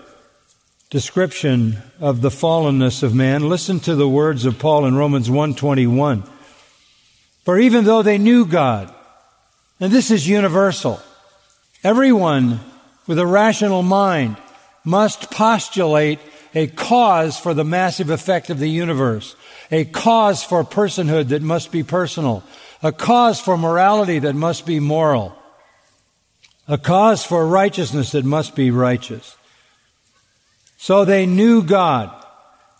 description 0.89 1.77
of 2.01 2.19
the 2.19 2.29
fallenness 2.29 3.01
of 3.01 3.15
man. 3.15 3.47
Listen 3.47 3.79
to 3.79 3.95
the 3.95 4.09
words 4.09 4.43
of 4.43 4.59
Paul 4.59 4.85
in 4.85 4.95
Romans 4.95 5.29
1:21. 5.29 6.23
For 7.45 7.57
even 7.57 7.85
though 7.85 8.01
they 8.01 8.17
knew 8.17 8.45
God, 8.45 8.93
and 9.79 9.89
this 9.89 10.11
is 10.11 10.27
universal, 10.27 10.99
everyone 11.81 12.59
with 13.07 13.17
a 13.17 13.25
rational 13.25 13.83
mind 13.83 14.35
must 14.83 15.31
postulate 15.31 16.19
a 16.53 16.67
cause 16.67 17.37
for 17.37 17.53
the 17.53 17.63
massive 17.63 18.09
effect 18.09 18.49
of 18.49 18.59
the 18.59 18.69
universe, 18.69 19.35
a 19.71 19.85
cause 19.85 20.43
for 20.43 20.63
personhood 20.63 21.29
that 21.29 21.41
must 21.41 21.71
be 21.71 21.83
personal, 21.83 22.43
a 22.81 22.91
cause 22.91 23.39
for 23.39 23.57
morality 23.57 24.19
that 24.19 24.35
must 24.35 24.65
be 24.65 24.79
moral, 24.79 25.35
a 26.67 26.77
cause 26.77 27.23
for 27.23 27.45
righteousness 27.45 28.11
that 28.11 28.25
must 28.25 28.55
be 28.55 28.71
righteous. 28.71 29.35
So 30.77 31.03
they 31.03 31.25
knew 31.25 31.61
God. 31.61 32.15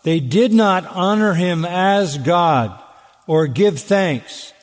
They 0.03 0.19
did 0.19 0.53
not 0.53 0.87
honor 0.87 1.33
him 1.33 1.65
as 1.65 2.17
God 2.17 2.79
or 3.27 3.47
give 3.47 3.79
thanks, 3.79 4.53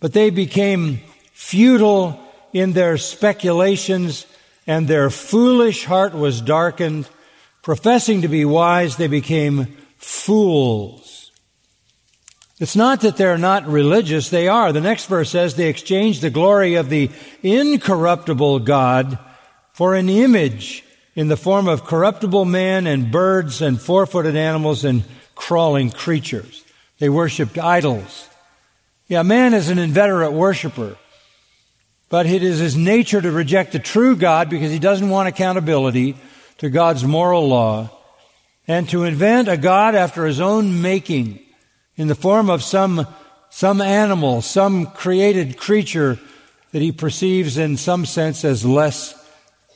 but 0.00 0.12
they 0.12 0.30
became 0.30 1.00
futile 1.32 2.20
in 2.52 2.72
their 2.72 2.98
speculations 2.98 4.26
and 4.66 4.88
their 4.88 5.10
foolish 5.10 5.84
heart 5.84 6.14
was 6.14 6.40
darkened. 6.40 7.08
Professing 7.66 8.22
to 8.22 8.28
be 8.28 8.44
wise, 8.44 8.96
they 8.96 9.08
became 9.08 9.76
fools. 9.96 11.32
It's 12.60 12.76
not 12.76 13.00
that 13.00 13.16
they're 13.16 13.36
not 13.36 13.66
religious, 13.66 14.30
they 14.30 14.46
are. 14.46 14.72
The 14.72 14.80
next 14.80 15.06
verse 15.06 15.30
says 15.30 15.56
they 15.56 15.68
exchanged 15.68 16.22
the 16.22 16.30
glory 16.30 16.76
of 16.76 16.90
the 16.90 17.10
incorruptible 17.42 18.60
God 18.60 19.18
for 19.72 19.96
an 19.96 20.08
image 20.08 20.84
in 21.16 21.26
the 21.26 21.36
form 21.36 21.66
of 21.66 21.82
corruptible 21.82 22.44
man 22.44 22.86
and 22.86 23.10
birds 23.10 23.60
and 23.60 23.80
four 23.80 24.06
footed 24.06 24.36
animals 24.36 24.84
and 24.84 25.02
crawling 25.34 25.90
creatures. 25.90 26.62
They 27.00 27.08
worshiped 27.08 27.58
idols. 27.58 28.28
Yeah, 29.08 29.22
man 29.22 29.54
is 29.54 29.70
an 29.70 29.80
inveterate 29.80 30.32
worshiper. 30.32 30.96
But 32.10 32.26
it 32.26 32.44
is 32.44 32.60
his 32.60 32.76
nature 32.76 33.20
to 33.20 33.32
reject 33.32 33.72
the 33.72 33.80
true 33.80 34.14
God 34.14 34.50
because 34.50 34.70
he 34.70 34.78
doesn't 34.78 35.10
want 35.10 35.28
accountability 35.28 36.14
to 36.58 36.70
God's 36.70 37.04
moral 37.04 37.48
law 37.48 37.90
and 38.66 38.88
to 38.88 39.04
invent 39.04 39.48
a 39.48 39.56
God 39.56 39.94
after 39.94 40.26
his 40.26 40.40
own 40.40 40.82
making 40.82 41.38
in 41.96 42.08
the 42.08 42.14
form 42.14 42.50
of 42.50 42.62
some, 42.62 43.06
some 43.50 43.80
animal, 43.80 44.42
some 44.42 44.86
created 44.86 45.56
creature 45.56 46.18
that 46.72 46.82
he 46.82 46.92
perceives 46.92 47.56
in 47.56 47.76
some 47.76 48.04
sense 48.04 48.44
as 48.44 48.64
less 48.64 49.14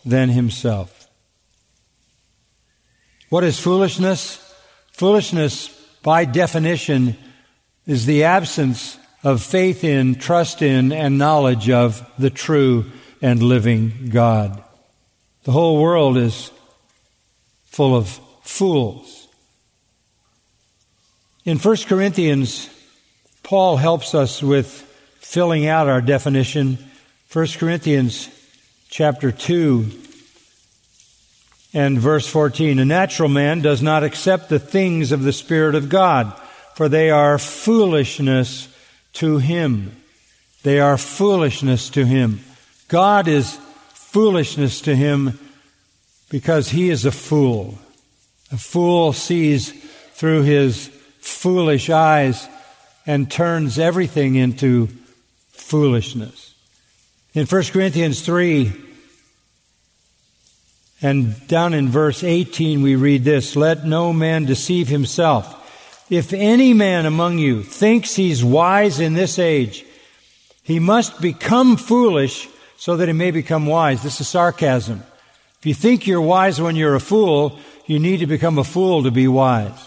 than 0.04 0.28
himself. 0.28 1.08
What 3.28 3.44
is 3.44 3.60
foolishness? 3.60 4.36
Foolishness, 4.92 5.68
by 6.02 6.24
definition, 6.24 7.16
is 7.86 8.06
the 8.06 8.24
absence 8.24 8.98
of 9.22 9.42
faith 9.42 9.84
in, 9.84 10.14
trust 10.14 10.62
in, 10.62 10.92
and 10.92 11.18
knowledge 11.18 11.70
of 11.70 12.04
the 12.18 12.30
true 12.30 12.90
and 13.22 13.42
living 13.42 14.08
God. 14.10 14.62
The 15.44 15.52
whole 15.52 15.80
world 15.80 16.16
is 16.16 16.50
full 17.80 17.96
of 17.96 18.20
fools. 18.42 19.26
In 21.46 21.56
1 21.56 21.76
Corinthians, 21.86 22.68
Paul 23.42 23.78
helps 23.78 24.14
us 24.14 24.42
with 24.42 24.68
filling 25.18 25.66
out 25.66 25.88
our 25.88 26.02
definition. 26.02 26.76
1 27.32 27.46
Corinthians 27.56 28.28
chapter 28.90 29.32
2 29.32 29.90
and 31.72 31.98
verse 31.98 32.28
14. 32.28 32.80
A 32.80 32.84
natural 32.84 33.30
man 33.30 33.62
does 33.62 33.80
not 33.80 34.04
accept 34.04 34.50
the 34.50 34.58
things 34.58 35.10
of 35.10 35.22
the 35.22 35.32
Spirit 35.32 35.74
of 35.74 35.88
God, 35.88 36.38
for 36.74 36.86
they 36.86 37.08
are 37.08 37.38
foolishness 37.38 38.68
to 39.14 39.38
him. 39.38 39.96
They 40.64 40.80
are 40.80 40.98
foolishness 40.98 41.88
to 41.88 42.04
him. 42.04 42.40
God 42.88 43.26
is 43.26 43.58
foolishness 43.94 44.82
to 44.82 44.94
him 44.94 45.38
because 46.30 46.70
he 46.70 46.88
is 46.88 47.04
a 47.04 47.12
fool. 47.12 47.78
A 48.50 48.56
fool 48.56 49.12
sees 49.12 49.70
through 50.14 50.42
his 50.42 50.86
foolish 51.18 51.90
eyes 51.90 52.48
and 53.06 53.30
turns 53.30 53.78
everything 53.78 54.36
into 54.36 54.88
foolishness. 55.50 56.54
In 57.34 57.46
1 57.46 57.62
Corinthians 57.64 58.22
3 58.22 58.72
and 61.02 61.46
down 61.46 61.74
in 61.74 61.88
verse 61.88 62.24
18 62.24 62.82
we 62.82 62.96
read 62.96 63.24
this, 63.24 63.56
let 63.56 63.84
no 63.84 64.12
man 64.12 64.44
deceive 64.46 64.88
himself. 64.88 65.56
If 66.10 66.32
any 66.32 66.72
man 66.74 67.06
among 67.06 67.38
you 67.38 67.62
thinks 67.62 68.14
he's 68.16 68.44
wise 68.44 68.98
in 69.00 69.14
this 69.14 69.38
age, 69.38 69.84
he 70.62 70.78
must 70.78 71.20
become 71.20 71.76
foolish 71.76 72.48
so 72.76 72.96
that 72.96 73.08
he 73.08 73.14
may 73.14 73.30
become 73.30 73.66
wise. 73.66 74.02
This 74.02 74.20
is 74.20 74.28
sarcasm. 74.28 75.02
If 75.60 75.66
you 75.66 75.74
think 75.74 76.06
you're 76.06 76.22
wise 76.22 76.58
when 76.58 76.74
you're 76.74 76.94
a 76.94 77.00
fool, 77.00 77.58
you 77.84 77.98
need 77.98 78.18
to 78.18 78.26
become 78.26 78.56
a 78.56 78.64
fool 78.64 79.02
to 79.02 79.10
be 79.10 79.28
wise. 79.28 79.78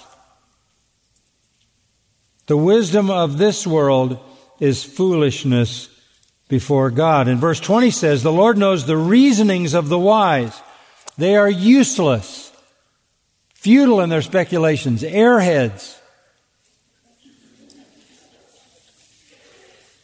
The 2.45 2.57
wisdom 2.57 3.09
of 3.09 3.39
this 3.39 3.65
world 3.65 4.19
is 4.59 4.83
foolishness 4.83 5.89
before 6.47 6.91
God. 6.91 7.27
And 7.27 7.39
verse 7.39 7.59
20 7.59 7.89
says, 7.89 8.21
The 8.21 8.31
Lord 8.31 8.55
knows 8.55 8.85
the 8.85 8.97
reasonings 8.97 9.73
of 9.73 9.89
the 9.89 9.97
wise. 9.97 10.61
They 11.17 11.35
are 11.35 11.49
useless, 11.49 12.51
futile 13.55 14.01
in 14.01 14.09
their 14.09 14.21
speculations, 14.21 15.01
airheads. 15.01 15.97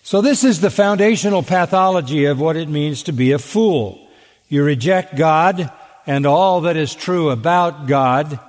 So 0.02 0.22
this 0.22 0.44
is 0.44 0.62
the 0.62 0.72
foundational 0.72 1.44
pathology 1.44 2.26
of 2.26 2.40
what 2.40 2.58
it 2.58 2.70
means 2.70 3.04
to 3.04 3.12
be 3.12 3.34
a 3.34 3.38
fool. 3.38 4.09
You 4.50 4.64
reject 4.64 5.16
God 5.16 5.72
and 6.08 6.26
all 6.26 6.62
that 6.62 6.76
is 6.76 6.96
true 6.96 7.30
about 7.30 7.86
God, 7.86 8.40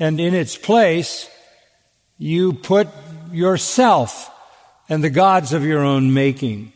and 0.00 0.18
in 0.18 0.34
its 0.34 0.56
place, 0.56 1.28
you 2.18 2.54
put 2.54 2.88
yourself 3.30 4.30
and 4.88 5.04
the 5.04 5.10
gods 5.10 5.52
of 5.52 5.64
your 5.64 5.80
own 5.80 6.14
making. 6.14 6.72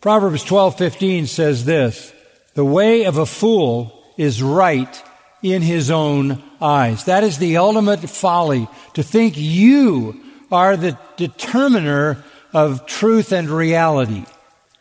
Proverbs 0.00 0.42
12:15 0.44 1.26
says 1.26 1.66
this, 1.66 2.12
"The 2.54 2.64
way 2.64 3.04
of 3.04 3.18
a 3.18 3.26
fool 3.26 3.92
is 4.16 4.42
right 4.42 5.02
in 5.42 5.60
his 5.60 5.90
own 5.90 6.42
eyes." 6.60 7.04
That 7.04 7.24
is 7.24 7.38
the 7.38 7.58
ultimate 7.58 8.08
folly 8.08 8.66
to 8.94 9.02
think 9.02 9.34
you 9.36 10.20
are 10.50 10.76
the 10.76 10.96
determiner 11.16 12.24
of 12.54 12.86
truth 12.86 13.32
and 13.32 13.50
reality 13.50 14.24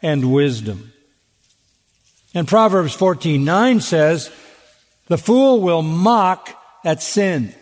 and 0.01 0.31
wisdom. 0.31 0.93
And 2.33 2.47
Proverbs 2.47 2.95
14:9 2.95 3.81
says, 3.81 4.29
"The 5.07 5.17
fool 5.17 5.61
will 5.61 5.81
mock 5.81 6.49
at 6.83 7.01
sin." 7.01 7.55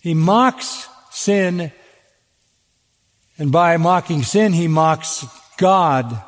He 0.00 0.14
mocks 0.14 0.88
sin, 1.10 1.72
and 3.36 3.52
by 3.52 3.76
mocking 3.76 4.22
sin, 4.22 4.52
he 4.52 4.68
mocks 4.68 5.26
God, 5.56 6.22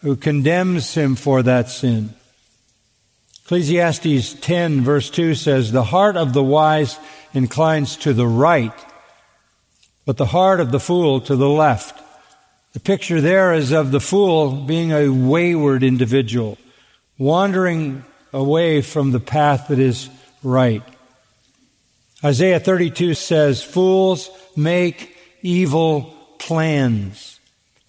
who 0.00 0.16
condemns 0.16 0.94
him 0.94 1.16
for 1.16 1.42
that 1.42 1.70
sin. 1.70 2.14
Ecclesiastes 3.44 4.34
10 4.34 4.82
verse 4.82 5.10
2 5.10 5.34
says, 5.34 5.72
The 5.72 5.84
heart 5.84 6.16
of 6.16 6.32
the 6.32 6.42
wise 6.42 6.98
inclines 7.32 7.96
to 7.96 8.12
the 8.12 8.26
right, 8.26 8.72
but 10.06 10.16
the 10.16 10.26
heart 10.26 10.60
of 10.60 10.70
the 10.70 10.80
fool 10.80 11.20
to 11.22 11.36
the 11.36 11.48
left. 11.48 12.00
The 12.74 12.80
picture 12.80 13.20
there 13.20 13.54
is 13.54 13.70
of 13.70 13.92
the 13.92 14.00
fool 14.00 14.50
being 14.50 14.92
a 14.92 15.08
wayward 15.08 15.84
individual, 15.84 16.58
wandering 17.18 18.04
away 18.32 18.82
from 18.82 19.12
the 19.12 19.20
path 19.20 19.68
that 19.68 19.78
is 19.78 20.10
right. 20.42 20.82
Isaiah 22.24 22.58
32 22.58 23.14
says, 23.14 23.62
Fools 23.62 24.28
make 24.56 25.16
evil 25.40 26.14
plans. 26.38 27.38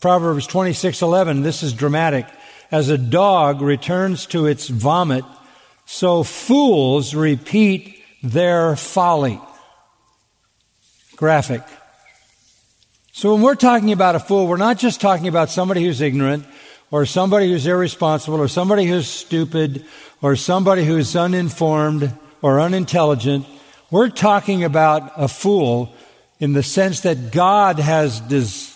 Proverbs 0.01 0.46
26:11, 0.46 1.42
this 1.42 1.63
is 1.63 1.74
dramatic. 1.74 2.27
As 2.72 2.89
a 2.89 2.98
dog 2.98 3.62
returns 3.62 4.27
to 4.27 4.46
its 4.46 4.68
vomit, 4.68 5.25
so 5.86 6.22
fools 6.22 7.15
repeat 7.15 8.04
their 8.22 8.75
folly. 8.75 9.42
Graphic. 11.15 11.63
So 13.17 13.31
when 13.31 13.41
we're 13.41 13.55
talking 13.55 13.93
about 13.93 14.15
a 14.15 14.19
fool, 14.19 14.45
we're 14.45 14.57
not 14.57 14.77
just 14.77 15.00
talking 15.00 15.29
about 15.29 15.50
somebody 15.50 15.81
who's 15.81 16.01
ignorant 16.01 16.45
or 16.91 17.05
somebody 17.05 17.50
who's 17.50 17.65
irresponsible 17.65 18.41
or 18.41 18.50
somebody 18.50 18.84
who's 18.88 19.07
stupid 19.07 19.86
or 20.22 20.36
somebody 20.36 20.84
who's 20.84 21.15
uninformed 21.15 22.12
or 22.41 22.60
unintelligent. 22.60 23.45
We're 23.89 24.10
talking 24.10 24.65
about 24.65 25.13
a 25.15 25.29
fool 25.29 25.93
in 26.41 26.51
the 26.51 26.62
sense 26.62 27.00
that 27.01 27.31
God 27.31 27.79
has 27.79 28.19
des- 28.19 28.75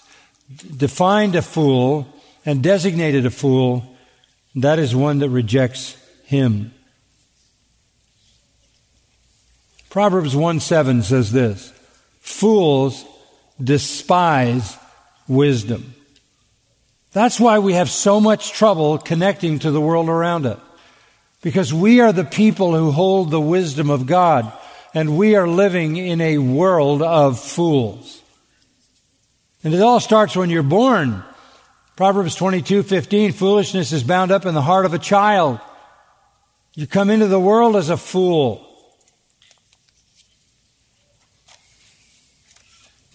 defined 0.73 1.35
a 1.35 1.41
fool 1.41 2.07
and 2.45 2.63
designated 2.63 3.25
a 3.25 3.31
fool. 3.31 3.93
That 4.55 4.79
is 4.79 4.95
one 4.95 5.19
that 5.19 5.31
rejects 5.31 5.97
him. 6.23 6.73
Proverbs 9.89 10.33
1 10.33 10.61
7 10.61 11.03
says 11.03 11.33
this 11.33 11.73
Fools 12.21 13.03
despise 13.63 14.77
wisdom. 15.27 15.93
That's 17.11 17.39
why 17.39 17.59
we 17.59 17.73
have 17.73 17.89
so 17.89 18.19
much 18.19 18.51
trouble 18.51 18.97
connecting 18.97 19.59
to 19.59 19.71
the 19.71 19.81
world 19.81 20.09
around 20.09 20.45
us. 20.45 20.59
Because 21.41 21.73
we 21.73 22.01
are 22.01 22.11
the 22.11 22.25
people 22.25 22.75
who 22.75 22.91
hold 22.91 23.31
the 23.31 23.39
wisdom 23.39 23.89
of 23.89 24.05
God, 24.05 24.51
and 24.93 25.17
we 25.17 25.35
are 25.35 25.47
living 25.47 25.95
in 25.95 26.19
a 26.19 26.37
world 26.37 27.01
of 27.01 27.39
fools. 27.39 28.21
And 29.63 29.73
it 29.73 29.81
all 29.81 29.99
starts 29.99 30.35
when 30.35 30.49
you're 30.49 30.63
born. 30.63 31.23
Proverbs 31.95 32.35
22:15 32.35 33.33
foolishness 33.33 33.91
is 33.91 34.03
bound 34.03 34.31
up 34.31 34.45
in 34.45 34.53
the 34.53 34.61
heart 34.61 34.85
of 34.85 34.93
a 34.93 34.99
child. 34.99 35.59
You 36.75 36.87
come 36.87 37.09
into 37.09 37.27
the 37.27 37.39
world 37.39 37.75
as 37.75 37.89
a 37.89 37.97
fool. 37.97 38.68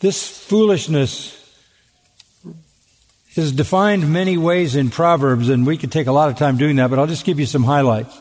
This 0.04 0.28
foolishness 0.28 1.34
is 3.36 3.52
defined 3.52 4.12
many 4.12 4.36
ways 4.36 4.76
in 4.76 4.90
Proverbs, 4.90 5.48
and 5.48 5.66
we 5.66 5.78
could 5.78 5.90
take 5.90 6.08
a 6.08 6.12
lot 6.12 6.28
of 6.28 6.36
time 6.36 6.58
doing 6.58 6.76
that, 6.76 6.90
but 6.90 6.98
I'll 6.98 7.06
just 7.06 7.24
give 7.24 7.40
you 7.40 7.46
some 7.46 7.64
highlights. 7.64 8.14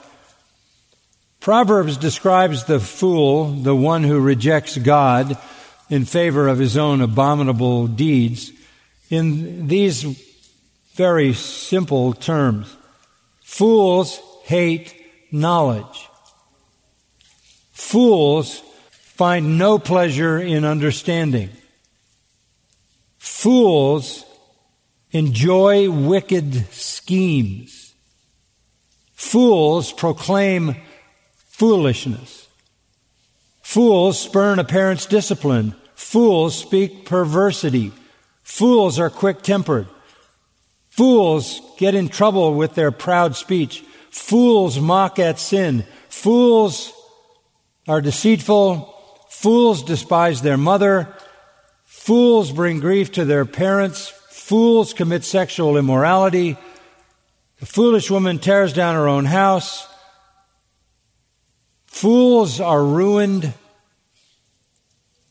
Proverbs 1.41 1.97
describes 1.97 2.63
the 2.63 2.79
fool, 2.79 3.47
the 3.47 3.75
one 3.75 4.05
who 4.05 4.21
rejects 4.21 4.77
God 4.77 5.37
in 5.89 6.05
favor 6.05 6.47
of 6.47 6.57
his 6.57 6.77
own 6.77 7.01
abominable 7.01 7.87
deeds, 7.87 8.53
in 9.09 9.67
these 9.67 10.03
very 10.95 11.33
simple 11.33 12.13
terms. 12.13 12.73
Fools 13.41 14.21
hate 14.45 14.95
knowledge. 15.33 16.07
Fools 17.73 18.59
find 19.17 19.57
no 19.57 19.77
pleasure 19.77 20.39
in 20.39 20.63
understanding. 20.63 21.49
Fools 23.23 24.25
enjoy 25.11 25.89
wicked 25.89 26.69
schemes. 26.73 27.93
Fools 29.13 29.93
proclaim 29.93 30.75
foolishness. 31.37 32.49
Fools 33.61 34.19
spurn 34.19 34.59
a 34.59 34.65
parent's 34.65 35.05
discipline. 35.05 35.73
Fools 35.95 36.53
speak 36.53 37.05
perversity. 37.05 37.93
Fools 38.43 38.99
are 38.99 39.09
quick 39.09 39.41
tempered. 39.41 39.87
Fools 40.89 41.61
get 41.77 41.95
in 41.95 42.09
trouble 42.09 42.55
with 42.55 42.75
their 42.75 42.91
proud 42.91 43.37
speech. 43.37 43.85
Fools 44.11 44.81
mock 44.81 45.17
at 45.17 45.39
sin. 45.39 45.85
Fools 46.09 46.91
are 47.87 48.01
deceitful. 48.01 48.93
Fools 49.29 49.81
despise 49.81 50.41
their 50.41 50.57
mother. 50.57 51.15
Fools 52.03 52.51
bring 52.51 52.81
grief 52.81 53.13
to 53.13 53.23
their 53.23 53.45
parents. 53.45 54.09
Fools 54.27 54.91
commit 54.91 55.23
sexual 55.23 55.77
immorality. 55.77 56.57
The 57.61 57.65
foolish 57.65 58.11
woman 58.11 58.39
tears 58.39 58.73
down 58.73 58.95
her 58.95 59.07
own 59.07 59.23
house. 59.23 59.87
Fools 61.85 62.59
are 62.59 62.83
ruined. 62.83 63.53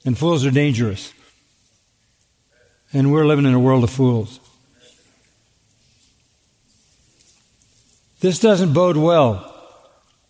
And 0.07 0.17
fools 0.17 0.47
are 0.47 0.51
dangerous. 0.51 1.13
And 2.95 3.13
we're 3.13 3.27
living 3.27 3.45
in 3.45 3.53
a 3.53 3.61
world 3.61 3.85
of 3.85 3.91
fools. 3.91 4.41
This 8.21 8.39
doesn't 8.39 8.73
bode 8.73 8.97
well 8.97 9.45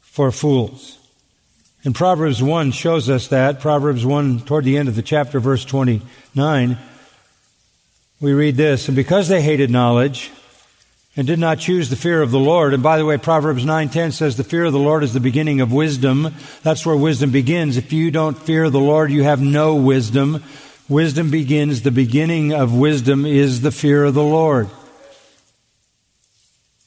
for 0.00 0.32
fools. 0.32 0.98
And 1.84 1.94
Proverbs 1.96 2.40
1 2.40 2.70
shows 2.70 3.10
us 3.10 3.26
that. 3.28 3.58
Proverbs 3.58 4.06
1, 4.06 4.40
toward 4.40 4.64
the 4.64 4.78
end 4.78 4.88
of 4.88 4.94
the 4.94 5.02
chapter, 5.02 5.40
verse 5.40 5.64
29, 5.64 6.78
we 8.20 8.32
read 8.32 8.56
this, 8.56 8.86
And 8.86 8.94
because 8.94 9.26
they 9.26 9.42
hated 9.42 9.68
knowledge 9.68 10.30
and 11.16 11.26
did 11.26 11.40
not 11.40 11.58
choose 11.58 11.90
the 11.90 11.96
fear 11.96 12.22
of 12.22 12.30
the 12.30 12.38
Lord, 12.38 12.72
and 12.72 12.84
by 12.84 12.98
the 12.98 13.04
way, 13.04 13.18
Proverbs 13.18 13.64
9.10 13.64 14.12
says 14.12 14.36
the 14.36 14.44
fear 14.44 14.64
of 14.64 14.72
the 14.72 14.78
Lord 14.78 15.02
is 15.02 15.12
the 15.12 15.18
beginning 15.18 15.60
of 15.60 15.72
wisdom. 15.72 16.32
That's 16.62 16.86
where 16.86 16.96
wisdom 16.96 17.32
begins. 17.32 17.76
If 17.76 17.92
you 17.92 18.12
don't 18.12 18.38
fear 18.38 18.70
the 18.70 18.78
Lord, 18.78 19.10
you 19.10 19.24
have 19.24 19.40
no 19.40 19.74
wisdom. 19.74 20.44
Wisdom 20.88 21.30
begins, 21.30 21.82
the 21.82 21.90
beginning 21.90 22.52
of 22.52 22.72
wisdom 22.72 23.26
is 23.26 23.60
the 23.60 23.72
fear 23.72 24.04
of 24.04 24.14
the 24.14 24.22
Lord. 24.22 24.70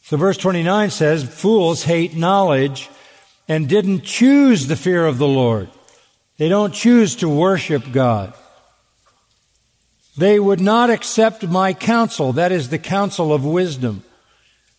So 0.04 0.16
verse 0.16 0.38
29 0.38 0.90
says, 0.92 1.24
Fools 1.24 1.84
hate 1.84 2.16
knowledge 2.16 2.90
and 3.48 3.70
didn't 3.70 4.02
choose 4.02 4.68
the 4.68 4.76
fear 4.76 5.06
of 5.06 5.18
the 5.18 5.28
Lord. 5.28 5.70
They 6.38 6.50
don't 6.50 6.74
choose 6.74 7.16
to 7.18 7.30
worship 7.30 7.92
God. 7.92 8.34
They 10.18 10.40
would 10.40 10.62
not 10.62 10.90
accept 10.90 11.44
my 11.44 11.74
counsel, 11.74 12.34
that 12.34 12.52
is 12.52 12.70
the 12.70 12.80
counsel 12.80 13.34
of 13.34 13.46
wisdom. 13.46 14.04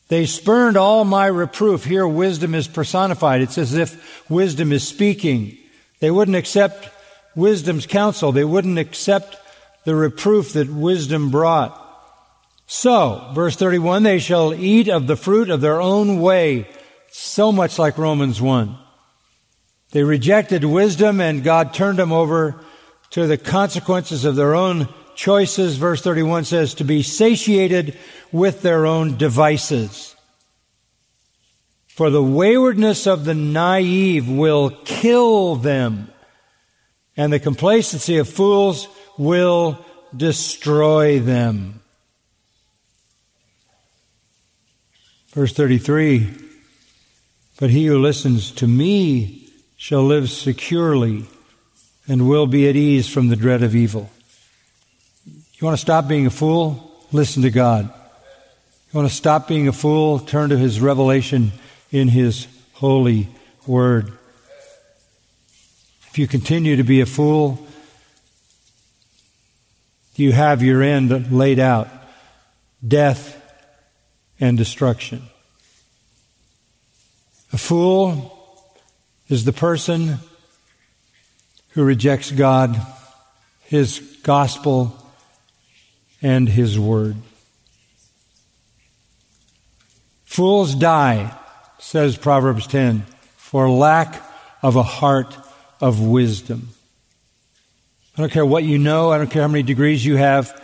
They 0.09 0.25
spurned 0.27 0.77
all 0.77 1.05
my 1.05 1.27
reproof. 1.27 1.85
Here, 1.85 2.07
wisdom 2.07 2.55
is 2.55 2.69
personified. 2.69 3.41
It's 3.41 3.59
as 3.59 3.75
if 3.75 4.31
wisdom 4.31 4.73
is 4.73 4.87
speaking. 4.87 5.59
They 5.99 6.11
wouldn't 6.11 6.37
accept 6.37 6.89
wisdom's 7.35 7.87
counsel. 7.87 8.31
They 8.31 8.45
wouldn't 8.45 8.79
accept 8.79 9.37
the 9.85 9.97
reproof 9.97 10.53
that 10.53 10.71
wisdom 10.71 11.31
brought. 11.31 11.83
So, 12.69 13.31
verse 13.35 13.57
31, 13.57 14.05
they 14.05 14.19
shall 14.19 14.55
eat 14.55 14.89
of 14.89 15.07
the 15.07 15.17
fruit 15.17 15.51
of 15.51 15.61
their 15.61 15.81
own 15.81 16.21
way 16.21 16.69
so 17.17 17.51
much 17.51 17.79
like 17.79 17.97
Romans 17.97 18.43
1. 18.43 18.77
They 19.93 20.03
rejected 20.03 20.65
wisdom 20.65 21.21
and 21.21 21.43
God 21.43 21.73
turned 21.73 21.99
them 21.99 22.13
over 22.13 22.61
to 23.11 23.27
the 23.27 23.39
consequences 23.39 24.25
of 24.25 24.37
their 24.37 24.55
own 24.55 24.89
choices. 25.15 25.77
Verse 25.77 26.03
31 26.03 26.45
says 26.45 26.75
to 26.75 26.85
be 26.85 27.03
satiated 27.03 27.99
with 28.33 28.61
their 28.61 28.85
own 28.85 29.17
devices. 29.17 30.15
For 31.87 32.11
the 32.11 32.23
waywardness 32.23 33.07
of 33.07 33.25
the 33.25 33.35
naive 33.35 34.29
will 34.29 34.71
kill 34.85 35.57
them. 35.57 36.11
and 37.17 37.33
the 37.33 37.41
complacency 37.41 38.19
of 38.19 38.29
fools 38.29 38.89
will 39.17 39.83
destroy 40.15 41.19
them. 41.19 41.81
Verse 45.33 45.55
33 45.55 46.46
But 47.59 47.71
he 47.71 47.87
who 47.87 47.99
listens 47.99 48.53
to 48.53 48.67
me 48.67 49.49
shall 49.77 50.03
live 50.03 50.31
securely 50.31 51.25
and 52.09 52.29
will 52.29 52.47
be 52.47 52.69
at 52.69 52.77
ease 52.77 53.09
from 53.09 53.29
the 53.29 53.37
dread 53.37 53.63
of 53.63 53.75
evil. 53.75 54.11
You 55.25 55.65
want 55.65 55.77
to 55.77 55.81
stop 55.81 56.07
being 56.07 56.27
a 56.27 56.31
fool? 56.31 56.93
Listen 57.13 57.43
to 57.43 57.51
God. 57.51 57.85
You 57.85 58.99
want 58.99 59.09
to 59.09 59.15
stop 59.15 59.49
being 59.49 59.69
a 59.69 59.73
fool? 59.73 60.19
Turn 60.19 60.51
to 60.51 60.59
His 60.59 60.81
revelation 60.81 61.53
in 61.91 62.09
His 62.09 62.47
holy 62.75 63.29
word. 63.67 64.13
If 66.11 66.19
you 66.19 66.27
continue 66.27 66.77
to 66.77 66.83
be 66.83 67.01
a 67.01 67.07
fool, 67.07 67.67
you 70.15 70.33
have 70.33 70.63
your 70.63 70.83
end 70.83 71.33
laid 71.33 71.59
out 71.59 71.89
death 72.87 73.35
and 74.39 74.57
destruction. 74.57 75.23
A 77.57 77.59
fool 77.59 78.39
is 79.31 79.47
the 79.47 79.53
person 79.53 80.19
who 81.71 81.85
rejects 81.85 82.31
God, 82.31 82.79
His 83.63 83.99
gospel, 84.23 84.95
and 86.21 86.51
His 86.51 86.79
word. 86.79 87.17
Fools 90.27 90.75
die, 90.75 91.35
says 91.79 92.19
Proverbs 92.19 92.67
10, 92.67 93.07
for 93.39 93.71
lack 93.71 94.23
of 94.63 94.77
a 94.77 94.83
heart 94.83 95.35
of 95.81 95.99
wisdom. 95.99 96.69
I 98.19 98.21
don't 98.21 98.33
care 98.33 98.45
what 98.45 98.65
you 98.65 98.77
know, 98.77 99.11
I 99.11 99.17
don't 99.17 99.31
care 99.31 99.41
how 99.41 99.49
many 99.49 99.63
degrees 99.63 100.05
you 100.05 100.17
have. 100.17 100.63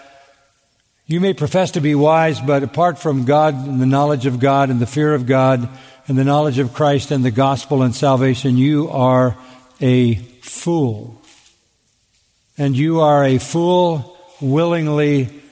You 1.07 1.21
may 1.21 1.33
profess 1.33 1.71
to 1.71 1.81
be 1.81 1.95
wise, 1.95 2.39
but 2.39 2.63
apart 2.63 2.99
from 2.99 3.25
God 3.25 3.55
and 3.55 3.81
the 3.81 3.87
knowledge 3.87 4.27
of 4.27 4.39
God 4.39 4.69
and 4.69 4.79
the 4.79 4.87
fear 4.87 5.15
of 5.15 5.25
God 5.25 5.71
and 6.09 6.19
the 6.19 6.25
knowledge 6.25 6.59
of 6.59 6.75
Christ 6.75 7.11
and 7.11 7.25
the 7.25 7.31
gospel 7.31 7.83
and 7.83 7.95
salvation, 7.95 8.57
you 8.57 8.89
are 8.91 9.37
a 9.81 10.15
fool. 10.43 11.21
And 12.59 12.77
you 12.77 13.01
are 13.01 13.25
a 13.25 13.39
fool 13.39 14.17
willingly 14.41 15.43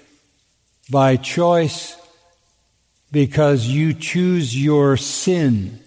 by 0.90 1.16
choice 1.16 1.96
because 3.12 3.66
you 3.66 3.94
choose 3.94 4.60
your 4.60 4.96
sin. 4.96 5.80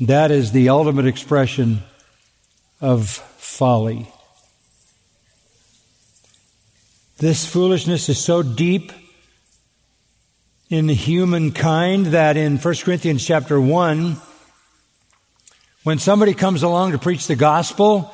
That 0.00 0.30
is 0.30 0.52
the 0.52 0.68
ultimate 0.68 1.06
expression 1.06 1.82
of 2.80 3.08
folly. 3.08 4.08
This 7.18 7.46
foolishness 7.46 8.08
is 8.08 8.18
so 8.18 8.42
deep 8.42 8.92
in 10.70 10.88
humankind 10.88 12.06
that 12.06 12.36
in 12.36 12.58
1 12.58 12.74
Corinthians 12.76 13.24
chapter 13.24 13.60
1, 13.60 14.16
when 15.82 15.98
somebody 15.98 16.32
comes 16.32 16.62
along 16.62 16.92
to 16.92 16.98
preach 16.98 17.26
the 17.26 17.36
gospel, 17.36 18.12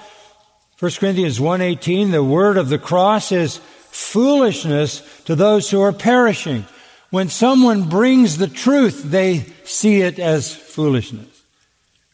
1 0.80 0.90
Corinthians 0.98 1.38
1:18, 1.38 2.10
the 2.10 2.24
word 2.24 2.56
of 2.56 2.68
the 2.68 2.78
cross 2.78 3.30
is 3.32 3.60
foolishness 3.90 5.02
to 5.26 5.36
those 5.36 5.70
who 5.70 5.80
are 5.80 5.92
perishing. 5.92 6.64
When 7.10 7.28
someone 7.28 7.88
brings 7.88 8.38
the 8.38 8.48
truth, 8.48 9.02
they 9.04 9.46
see 9.64 10.00
it 10.00 10.18
as 10.18 10.54
foolishness. 10.54 11.26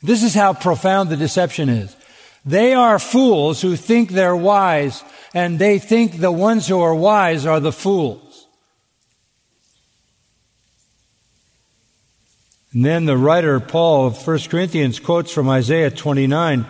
This 0.03 0.22
is 0.22 0.35
how 0.35 0.53
profound 0.53 1.11
the 1.11 1.16
deception 1.16 1.68
is. 1.68 1.94
They 2.44 2.75
are 2.75 2.99
fools 2.99 3.61
who 3.61 3.77
think 3.77 4.11
they're 4.11 4.37
wise, 4.37 5.03
and 5.35 5.59
they 5.59 5.79
think 5.79 6.20
the 6.20 6.33
ones 6.33 6.66
who 6.66 6.81
are 6.81 6.94
wise 6.94 7.46
are 7.46 7.61
the 7.61 7.72
fools. 7.72 8.25
And 12.76 12.84
then 12.84 13.06
the 13.06 13.16
writer 13.16 13.58
Paul 13.58 14.08
of 14.08 14.26
1 14.26 14.38
Corinthians 14.50 15.00
quotes 15.00 15.32
from 15.32 15.48
Isaiah 15.48 15.90
29, 15.90 16.66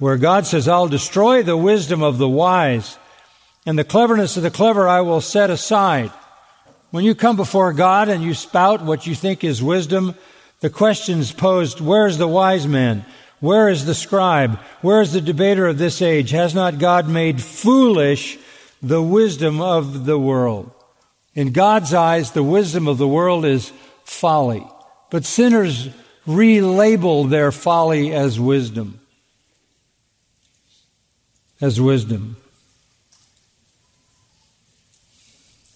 where 0.00 0.16
God 0.16 0.44
says, 0.44 0.66
I'll 0.66 0.88
destroy 0.88 1.44
the 1.44 1.56
wisdom 1.56 2.02
of 2.02 2.18
the 2.18 2.28
wise, 2.28 2.98
and 3.64 3.78
the 3.78 3.84
cleverness 3.84 4.36
of 4.36 4.42
the 4.42 4.50
clever 4.50 4.88
I 4.88 5.02
will 5.02 5.20
set 5.20 5.48
aside. 5.48 6.10
When 6.90 7.04
you 7.04 7.14
come 7.14 7.36
before 7.36 7.72
God 7.72 8.08
and 8.08 8.24
you 8.24 8.34
spout 8.34 8.82
what 8.82 9.06
you 9.06 9.14
think 9.14 9.44
is 9.44 9.62
wisdom, 9.62 10.16
the 10.62 10.68
question's 10.68 11.30
posed, 11.30 11.80
where's 11.80 12.18
the 12.18 12.26
wise 12.26 12.66
man? 12.66 13.06
Where 13.38 13.68
is 13.68 13.84
the 13.84 13.94
scribe? 13.94 14.58
Where 14.80 15.00
is 15.00 15.12
the 15.12 15.20
debater 15.20 15.68
of 15.68 15.78
this 15.78 16.02
age? 16.02 16.32
Has 16.32 16.56
not 16.56 16.80
God 16.80 17.08
made 17.08 17.40
foolish 17.40 18.36
the 18.82 19.00
wisdom 19.00 19.60
of 19.60 20.06
the 20.06 20.18
world? 20.18 20.72
In 21.36 21.52
God's 21.52 21.94
eyes, 21.94 22.32
the 22.32 22.42
wisdom 22.42 22.88
of 22.88 22.98
the 22.98 23.06
world 23.06 23.44
is 23.44 23.70
folly. 24.02 24.66
But 25.10 25.24
sinners 25.24 25.88
relabel 26.26 27.30
their 27.30 27.52
folly 27.52 28.12
as 28.12 28.40
wisdom. 28.40 29.00
As 31.60 31.80
wisdom. 31.80 32.36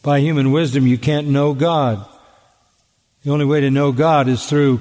By 0.03 0.21
human 0.21 0.51
wisdom, 0.51 0.87
you 0.87 0.99
can't 0.99 1.29
know 1.29 1.55
God. 1.55 2.05
The 3.23 3.31
only 3.31 3.45
way 3.45 3.61
to 3.61 3.71
know 3.71 3.93
God 3.93 4.29
is 4.29 4.47
through 4.47 4.81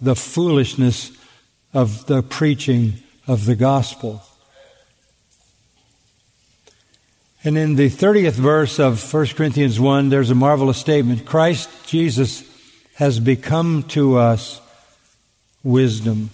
the 0.00 0.14
foolishness 0.14 1.10
of 1.72 2.06
the 2.06 2.22
preaching 2.22 2.94
of 3.26 3.46
the 3.46 3.56
gospel. 3.56 4.22
And 7.42 7.56
in 7.56 7.76
the 7.76 7.88
30th 7.88 8.34
verse 8.34 8.78
of 8.78 9.12
1 9.12 9.26
Corinthians 9.28 9.80
1, 9.80 10.10
there's 10.10 10.30
a 10.30 10.34
marvelous 10.34 10.76
statement 10.76 11.24
Christ 11.24 11.70
Jesus 11.86 12.49
has 13.00 13.18
become 13.18 13.82
to 13.82 14.18
us 14.18 14.60
wisdom. 15.64 16.28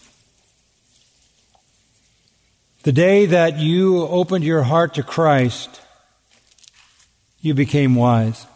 The 2.83 2.91
day 2.91 3.27
that 3.27 3.61
you 3.61 4.03
opened 4.03 4.43
your 4.43 4.65
heart 4.65 4.95
to 4.95 5.05
Christ, 5.05 5.81
you 7.41 7.55
became 7.55 7.95
wise. 7.95 8.49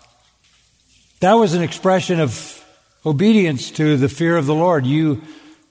That 1.21 1.35
was 1.35 1.55
an 1.55 1.63
expression 1.63 2.19
of 2.19 2.65
obedience 3.07 3.71
to 3.73 3.97
the 3.97 4.09
fear 4.09 4.37
of 4.37 4.47
the 4.47 4.57
Lord. 4.57 4.87
You 4.87 5.23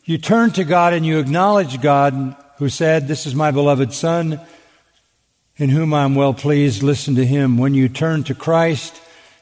you 0.05 0.17
turn 0.17 0.51
to 0.51 0.63
God 0.63 0.93
and 0.93 1.05
you 1.05 1.19
acknowledge 1.19 1.81
God 1.81 2.37
who 2.57 2.69
said, 2.69 3.09
This 3.09 3.25
is 3.27 3.35
my 3.35 3.51
beloved 3.51 3.91
Son, 3.91 4.39
in 5.57 5.67
whom 5.67 5.93
I 5.93 6.05
am 6.05 6.15
well 6.15 6.33
pleased. 6.33 6.83
Listen 6.83 7.15
to 7.15 7.25
him. 7.25 7.57
When 7.57 7.73
you 7.73 7.89
turn 7.89 8.23
to 8.23 8.33
Christ, 8.33 8.95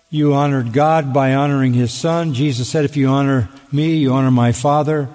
you 0.10 0.34
honored 0.34 0.72
God 0.74 1.13
by 1.13 1.34
honoring 1.34 1.74
his 1.74 1.93
Son. 1.93 2.34
Jesus 2.34 2.70
said, 2.70 2.86
If 2.86 2.96
you 2.96 3.08
honor 3.08 3.50
me, 3.72 3.96
you 3.98 4.13
honor 4.13 4.32
my 4.32 4.52
Father. 4.52 5.10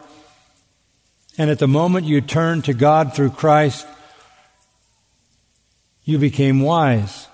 And 1.39 1.51
at 1.51 1.59
the 1.59 1.69
moment 1.69 2.07
you 2.07 2.21
turned 2.21 2.67
to 2.67 2.75
God 2.75 3.15
through 3.15 3.31
Christ, 3.31 3.87
you 6.05 6.19
became 6.19 6.61
wise. 6.61 7.29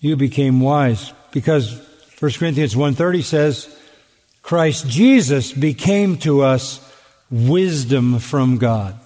You 0.00 0.16
became 0.16 0.60
wise 0.60 1.12
because 1.32 1.80
1 2.20 2.32
Corinthians 2.32 2.74
1:30 2.74 3.22
says 3.22 3.76
Christ 4.42 4.86
Jesus 4.86 5.52
became 5.52 6.18
to 6.18 6.42
us 6.42 6.80
wisdom 7.30 8.18
from 8.18 8.58
God. 8.58 8.98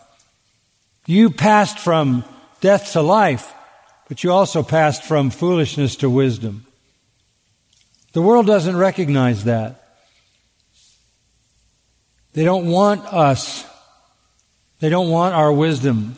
You 1.07 1.31
passed 1.31 1.79
from 1.79 2.24
death 2.61 2.92
to 2.92 3.01
life, 3.01 3.53
but 4.09 4.24
you 4.24 4.33
also 4.33 4.62
passed 4.62 5.05
from 5.05 5.31
foolishness 5.31 5.96
to 5.96 6.11
wisdom. 6.11 6.66
The 8.12 8.23
world 8.23 8.47
doesn't 8.47 8.77
recognize 8.77 9.44
that. 9.44 9.85
They 12.33 12.44
don't 12.44 12.66
want 12.66 13.05
us. 13.07 13.66
They 14.81 14.88
don't 14.88 15.11
want 15.11 15.35
our 15.35 15.53
wisdom. 15.53 16.16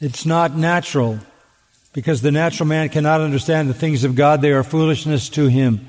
It's 0.00 0.26
not 0.26 0.56
natural 0.56 1.18
because 1.92 2.22
the 2.22 2.32
natural 2.32 2.66
man 2.66 2.88
cannot 2.88 3.20
understand 3.20 3.68
the 3.68 3.74
things 3.74 4.04
of 4.04 4.14
God. 4.14 4.40
They 4.40 4.52
are 4.52 4.64
foolishness 4.64 5.28
to 5.30 5.46
him. 5.46 5.88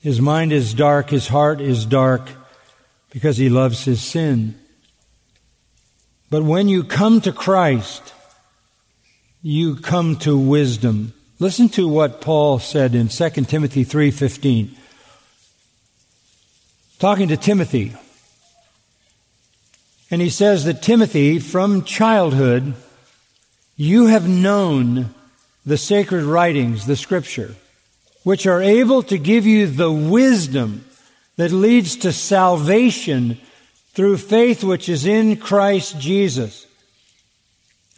His 0.00 0.20
mind 0.20 0.52
is 0.52 0.72
dark, 0.72 1.10
his 1.10 1.28
heart 1.28 1.60
is 1.60 1.84
dark 1.84 2.30
because 3.10 3.36
he 3.36 3.50
loves 3.50 3.84
his 3.84 4.02
sin. 4.02 4.58
But 6.30 6.44
when 6.44 6.68
you 6.68 6.84
come 6.84 7.20
to 7.22 7.32
Christ, 7.32 8.14
you 9.42 9.76
come 9.76 10.16
to 10.16 10.38
wisdom. 10.38 11.12
Listen 11.40 11.70
to 11.70 11.88
what 11.88 12.20
Paul 12.20 12.58
said 12.58 12.94
in 12.94 13.08
2 13.08 13.48
Timothy 13.48 13.82
3:15. 13.82 14.76
Talking 16.98 17.28
to 17.28 17.36
Timothy. 17.38 17.94
And 20.10 20.20
he 20.20 20.28
says 20.28 20.64
that 20.64 20.82
Timothy 20.82 21.38
from 21.38 21.84
childhood 21.84 22.74
you 23.76 24.08
have 24.08 24.28
known 24.28 25.14
the 25.64 25.78
sacred 25.78 26.24
writings, 26.24 26.84
the 26.84 26.96
scripture, 26.96 27.54
which 28.22 28.46
are 28.46 28.60
able 28.60 29.02
to 29.04 29.16
give 29.16 29.46
you 29.46 29.66
the 29.66 29.90
wisdom 29.90 30.84
that 31.36 31.52
leads 31.52 31.96
to 31.96 32.12
salvation 32.12 33.40
through 33.94 34.18
faith 34.18 34.62
which 34.62 34.90
is 34.90 35.06
in 35.06 35.38
Christ 35.38 35.98
Jesus. 35.98 36.66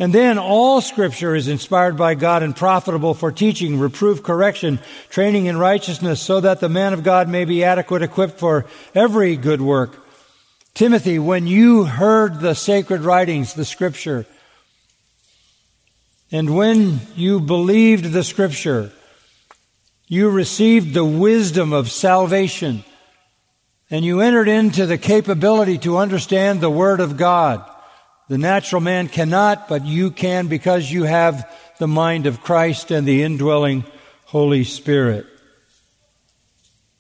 And 0.03 0.13
then 0.13 0.37
all 0.37 0.81
scripture 0.81 1.33
is 1.37 1.47
inspired 1.47 1.97
by 1.97 2.17
God 2.17 2.43
and 2.43 2.57
profitable 2.57 3.15
for 3.15 3.31
teaching, 3.31 3.79
reproof, 3.79 4.21
correction, 4.21 4.81
training 5.11 5.47
in 5.47 5.57
righteousness, 5.57 6.21
so 6.21 6.41
that 6.41 6.59
the 6.59 6.69
man 6.69 6.93
of 6.93 7.05
God 7.05 7.29
may 7.29 7.45
be 7.45 7.63
adequate, 7.63 8.03
equipped 8.03 8.41
for 8.41 8.67
every 8.97 9.37
good 9.37 9.61
work. 9.61 10.05
Timothy, 10.75 11.21
when 11.21 11.47
you 11.47 11.85
heard 11.85 12.41
the 12.41 12.57
sacred 12.57 13.03
writings, 13.03 13.55
the 13.55 13.65
scripture, 13.65 14.27
and 16.33 16.57
when 16.57 16.99
you 17.15 17.39
believed 17.39 18.07
the 18.07 18.25
scripture, 18.25 18.91
you 20.09 20.31
received 20.31 20.95
the 20.95 21.05
wisdom 21.05 21.73
of 21.73 21.93
salvation, 21.93 22.83
and 23.89 24.05
you 24.05 24.21
entered 24.21 24.49
into 24.49 24.85
the 24.85 24.99
capability 24.99 25.79
to 25.79 25.99
understand 25.99 26.61
the 26.61 26.69
Word 26.69 26.99
of 26.99 27.17
God. 27.17 27.65
The 28.33 28.39
natural 28.39 28.81
man 28.81 29.09
cannot, 29.09 29.69
but 29.69 29.85
you 29.85 30.11
can 30.11 30.47
because 30.47 30.91
you 30.91 31.03
have 31.03 31.47
the 31.79 31.87
mind 31.87 32.25
of 32.25 32.41
Christ 32.41 32.91
and 32.91 33.07
the 33.07 33.25
indwelling 33.25 33.85
Holy 34.25 34.65
Spirit. 34.65 35.27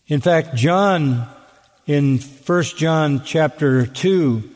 In 0.08 0.20
fact, 0.20 0.54
John 0.54 1.26
in 1.86 2.18
1 2.18 2.62
John 2.76 3.22
chapter 3.24 3.86
2 3.86 4.52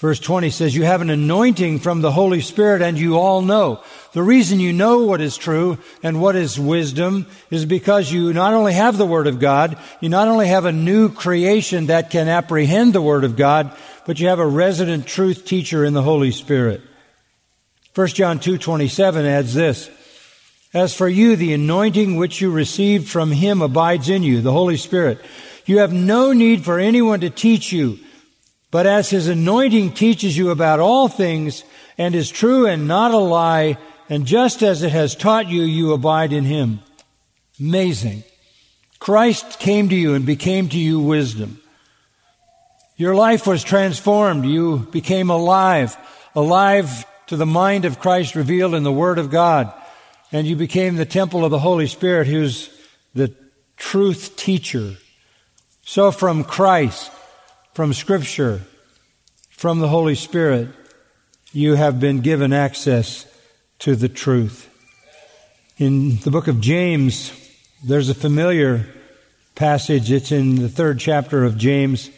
Verse 0.00 0.18
20 0.18 0.48
says, 0.48 0.74
You 0.74 0.84
have 0.84 1.02
an 1.02 1.10
anointing 1.10 1.80
from 1.80 2.00
the 2.00 2.10
Holy 2.10 2.40
Spirit, 2.40 2.80
and 2.80 2.98
you 2.98 3.18
all 3.18 3.42
know. 3.42 3.82
The 4.14 4.22
reason 4.22 4.58
you 4.58 4.72
know 4.72 5.04
what 5.04 5.20
is 5.20 5.36
true 5.36 5.76
and 6.02 6.22
what 6.22 6.36
is 6.36 6.58
wisdom 6.58 7.26
is 7.50 7.66
because 7.66 8.10
you 8.10 8.32
not 8.32 8.54
only 8.54 8.72
have 8.72 8.96
the 8.96 9.04
Word 9.04 9.26
of 9.26 9.38
God, 9.38 9.76
you 10.00 10.08
not 10.08 10.26
only 10.26 10.48
have 10.48 10.64
a 10.64 10.72
new 10.72 11.10
creation 11.10 11.86
that 11.86 12.08
can 12.08 12.28
apprehend 12.28 12.94
the 12.94 13.02
Word 13.02 13.24
of 13.24 13.36
God, 13.36 13.76
but 14.06 14.20
you 14.20 14.28
have 14.28 14.38
a 14.38 14.46
resident 14.46 15.06
truth 15.06 15.44
teacher 15.44 15.84
in 15.84 15.94
the 15.94 16.02
Holy 16.02 16.30
Spirit. 16.30 16.80
1 17.94 18.08
John 18.08 18.38
2:27 18.38 19.24
adds 19.24 19.54
this: 19.54 19.90
As 20.72 20.94
for 20.94 21.08
you 21.08 21.36
the 21.36 21.52
anointing 21.52 22.16
which 22.16 22.40
you 22.40 22.50
received 22.50 23.08
from 23.08 23.32
him 23.32 23.62
abides 23.62 24.08
in 24.08 24.22
you, 24.22 24.40
the 24.40 24.52
Holy 24.52 24.76
Spirit. 24.76 25.18
You 25.66 25.78
have 25.78 25.92
no 25.92 26.32
need 26.32 26.64
for 26.64 26.78
anyone 26.78 27.20
to 27.20 27.30
teach 27.30 27.72
you 27.72 27.98
but 28.70 28.86
as 28.86 29.10
his 29.10 29.28
anointing 29.28 29.92
teaches 29.92 30.36
you 30.36 30.50
about 30.50 30.80
all 30.80 31.08
things 31.08 31.64
and 31.98 32.14
is 32.14 32.30
true 32.30 32.66
and 32.66 32.86
not 32.86 33.12
a 33.12 33.18
lie, 33.18 33.76
and 34.08 34.26
just 34.26 34.62
as 34.62 34.82
it 34.82 34.92
has 34.92 35.14
taught 35.14 35.48
you, 35.48 35.62
you 35.62 35.92
abide 35.92 36.32
in 36.32 36.44
him. 36.44 36.80
Amazing. 37.58 38.22
Christ 38.98 39.58
came 39.58 39.88
to 39.88 39.94
you 39.94 40.14
and 40.14 40.24
became 40.24 40.68
to 40.68 40.78
you 40.78 41.00
wisdom. 41.00 41.60
Your 43.00 43.14
life 43.14 43.46
was 43.46 43.64
transformed. 43.64 44.44
You 44.44 44.80
became 44.90 45.30
alive, 45.30 45.96
alive 46.34 47.06
to 47.28 47.36
the 47.38 47.46
mind 47.46 47.86
of 47.86 47.98
Christ 47.98 48.34
revealed 48.34 48.74
in 48.74 48.82
the 48.82 48.92
Word 48.92 49.18
of 49.18 49.30
God. 49.30 49.72
And 50.32 50.46
you 50.46 50.54
became 50.54 50.96
the 50.96 51.06
temple 51.06 51.42
of 51.42 51.50
the 51.50 51.58
Holy 51.58 51.86
Spirit, 51.86 52.26
who's 52.26 52.68
the 53.14 53.34
truth 53.78 54.36
teacher. 54.36 54.96
So 55.82 56.10
from 56.10 56.44
Christ, 56.44 57.10
from 57.72 57.94
Scripture, 57.94 58.60
from 59.48 59.78
the 59.78 59.88
Holy 59.88 60.14
Spirit, 60.14 60.68
you 61.54 61.76
have 61.76 62.00
been 62.00 62.20
given 62.20 62.52
access 62.52 63.24
to 63.78 63.96
the 63.96 64.10
truth. 64.10 64.68
In 65.78 66.18
the 66.18 66.30
book 66.30 66.48
of 66.48 66.60
James, 66.60 67.32
there's 67.82 68.10
a 68.10 68.14
familiar 68.14 68.84
passage. 69.54 70.12
It's 70.12 70.32
in 70.32 70.56
the 70.56 70.68
third 70.68 70.98
chapter 70.98 71.44
of 71.44 71.56
James. 71.56 72.10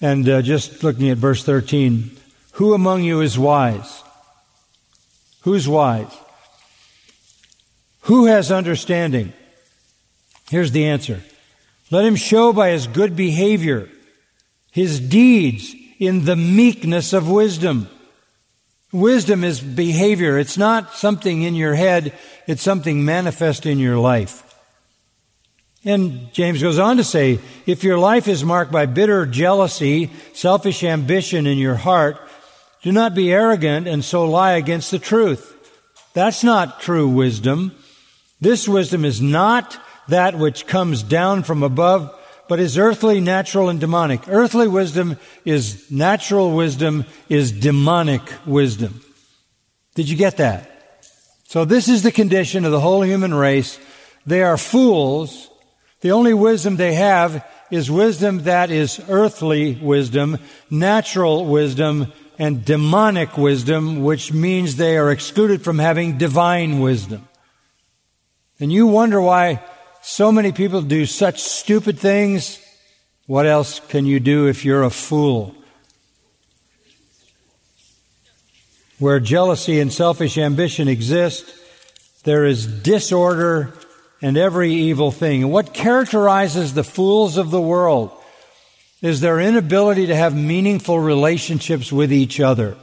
And 0.00 0.28
uh, 0.28 0.42
just 0.42 0.82
looking 0.82 1.08
at 1.10 1.18
verse 1.18 1.42
13 1.44 2.16
Who 2.52 2.74
among 2.74 3.02
you 3.02 3.20
is 3.20 3.38
wise? 3.38 4.02
Who's 5.42 5.68
wise? 5.68 6.14
Who 8.02 8.26
has 8.26 8.52
understanding? 8.52 9.32
Here's 10.50 10.72
the 10.72 10.86
answer. 10.86 11.22
Let 11.90 12.04
him 12.04 12.16
show 12.16 12.52
by 12.52 12.70
his 12.70 12.86
good 12.86 13.16
behavior 13.16 13.88
his 14.76 15.00
deeds 15.00 15.74
in 15.98 16.26
the 16.26 16.36
meekness 16.36 17.14
of 17.14 17.30
wisdom. 17.30 17.88
Wisdom 18.92 19.42
is 19.42 19.58
behavior. 19.58 20.38
It's 20.38 20.58
not 20.58 20.92
something 20.92 21.40
in 21.40 21.54
your 21.54 21.74
head. 21.74 22.12
It's 22.46 22.60
something 22.60 23.02
manifest 23.02 23.64
in 23.64 23.78
your 23.78 23.96
life. 23.96 24.45
And 25.86 26.32
James 26.32 26.60
goes 26.60 26.80
on 26.80 26.96
to 26.96 27.04
say, 27.04 27.38
if 27.64 27.84
your 27.84 27.96
life 27.96 28.26
is 28.26 28.44
marked 28.44 28.72
by 28.72 28.86
bitter 28.86 29.24
jealousy, 29.24 30.10
selfish 30.34 30.82
ambition 30.82 31.46
in 31.46 31.58
your 31.58 31.76
heart, 31.76 32.18
do 32.82 32.90
not 32.90 33.14
be 33.14 33.32
arrogant 33.32 33.86
and 33.86 34.04
so 34.04 34.28
lie 34.28 34.54
against 34.54 34.90
the 34.90 34.98
truth. 34.98 35.54
That's 36.12 36.42
not 36.42 36.80
true 36.80 37.08
wisdom. 37.08 37.72
This 38.40 38.68
wisdom 38.68 39.04
is 39.04 39.22
not 39.22 39.78
that 40.08 40.36
which 40.36 40.66
comes 40.66 41.04
down 41.04 41.44
from 41.44 41.62
above, 41.62 42.12
but 42.48 42.58
is 42.58 42.76
earthly, 42.76 43.20
natural, 43.20 43.68
and 43.68 43.78
demonic. 43.78 44.28
Earthly 44.28 44.66
wisdom 44.66 45.16
is 45.44 45.88
natural 45.90 46.54
wisdom, 46.54 47.04
is 47.28 47.52
demonic 47.52 48.22
wisdom. 48.44 49.02
Did 49.94 50.08
you 50.08 50.16
get 50.16 50.38
that? 50.38 50.70
So 51.44 51.64
this 51.64 51.88
is 51.88 52.02
the 52.02 52.12
condition 52.12 52.64
of 52.64 52.72
the 52.72 52.80
whole 52.80 53.02
human 53.02 53.32
race. 53.32 53.78
They 54.26 54.42
are 54.42 54.56
fools. 54.56 55.48
The 56.00 56.12
only 56.12 56.34
wisdom 56.34 56.76
they 56.76 56.94
have 56.94 57.44
is 57.70 57.90
wisdom 57.90 58.44
that 58.44 58.70
is 58.70 59.00
earthly 59.08 59.74
wisdom, 59.74 60.38
natural 60.70 61.46
wisdom, 61.46 62.12
and 62.38 62.64
demonic 62.64 63.36
wisdom, 63.36 64.02
which 64.02 64.32
means 64.32 64.76
they 64.76 64.96
are 64.96 65.10
excluded 65.10 65.62
from 65.62 65.78
having 65.78 66.18
divine 66.18 66.80
wisdom. 66.80 67.26
And 68.60 68.72
you 68.72 68.86
wonder 68.86 69.20
why 69.20 69.62
so 70.02 70.30
many 70.30 70.52
people 70.52 70.82
do 70.82 71.06
such 71.06 71.42
stupid 71.42 71.98
things. 71.98 72.60
What 73.26 73.46
else 73.46 73.80
can 73.80 74.06
you 74.06 74.20
do 74.20 74.46
if 74.46 74.64
you're 74.64 74.82
a 74.82 74.90
fool? 74.90 75.54
Where 78.98 79.20
jealousy 79.20 79.80
and 79.80 79.92
selfish 79.92 80.38
ambition 80.38 80.88
exist, 80.88 81.52
there 82.24 82.44
is 82.44 82.66
disorder 82.66 83.74
and 84.22 84.36
every 84.36 84.72
evil 84.72 85.10
thing. 85.10 85.42
And 85.42 85.52
what 85.52 85.74
characterizes 85.74 86.74
the 86.74 86.84
fools 86.84 87.36
of 87.36 87.50
the 87.50 87.60
world 87.60 88.10
is 89.02 89.20
their 89.20 89.40
inability 89.40 90.06
to 90.06 90.16
have 90.16 90.34
meaningful 90.34 90.98
relationships 90.98 91.92
with 91.92 92.12
each 92.12 92.40
other. 92.40 92.76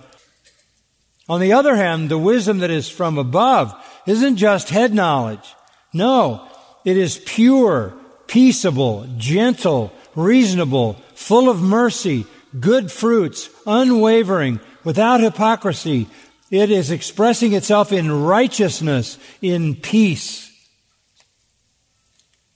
On 1.27 1.39
the 1.39 1.53
other 1.53 1.75
hand, 1.75 2.09
the 2.09 2.17
wisdom 2.17 2.59
that 2.59 2.69
is 2.69 2.89
from 2.89 3.17
above 3.17 3.73
isn't 4.05 4.37
just 4.37 4.69
head 4.69 4.93
knowledge. 4.93 5.55
No, 5.93 6.47
it 6.85 6.97
is 6.97 7.21
pure, 7.25 7.93
peaceable, 8.27 9.07
gentle, 9.17 9.91
reasonable, 10.15 10.93
full 11.15 11.49
of 11.49 11.61
mercy, 11.61 12.25
good 12.59 12.91
fruits, 12.91 13.49
unwavering, 13.65 14.59
without 14.83 15.21
hypocrisy. 15.21 16.07
It 16.51 16.69
is 16.69 16.91
expressing 16.91 17.53
itself 17.53 17.91
in 17.91 18.23
righteousness, 18.23 19.17
in 19.41 19.75
peace. 19.75 20.52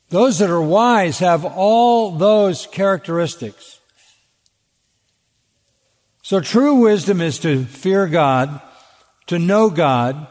Those 0.10 0.40
that 0.40 0.50
are 0.50 0.62
wise 0.62 1.20
have 1.20 1.44
all 1.44 2.12
those 2.12 2.66
characteristics. 2.68 3.80
So 6.22 6.40
true 6.40 6.76
wisdom 6.76 7.22
is 7.22 7.40
to 7.40 7.66
fear 7.66 8.08
God, 8.08 8.62
to 9.28 9.40
know 9.40 9.70
God, 9.70 10.28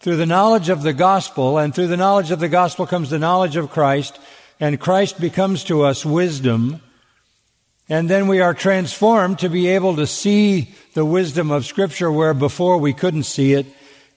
through 0.00 0.16
the 0.16 0.26
knowledge 0.26 0.68
of 0.68 0.82
the 0.82 0.92
gospel, 0.92 1.58
and 1.58 1.74
through 1.74 1.86
the 1.86 1.96
knowledge 1.96 2.30
of 2.30 2.38
the 2.38 2.48
gospel 2.48 2.86
comes 2.86 3.10
the 3.10 3.18
knowledge 3.18 3.56
of 3.56 3.70
Christ, 3.70 4.18
and 4.60 4.78
Christ 4.78 5.20
becomes 5.20 5.64
to 5.64 5.82
us 5.82 6.04
wisdom. 6.04 6.80
And 7.88 8.08
then 8.08 8.28
we 8.28 8.40
are 8.40 8.54
transformed 8.54 9.40
to 9.40 9.48
be 9.48 9.68
able 9.68 9.96
to 9.96 10.06
see 10.06 10.74
the 10.94 11.04
wisdom 11.04 11.50
of 11.50 11.66
Scripture 11.66 12.12
where 12.12 12.34
before 12.34 12.78
we 12.78 12.92
couldn't 12.92 13.24
see 13.24 13.54
it, 13.54 13.66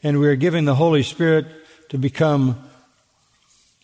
and 0.03 0.19
we 0.19 0.27
are 0.27 0.35
given 0.35 0.65
the 0.65 0.75
Holy 0.75 1.03
Spirit 1.03 1.47
to 1.89 1.97
become 1.97 2.66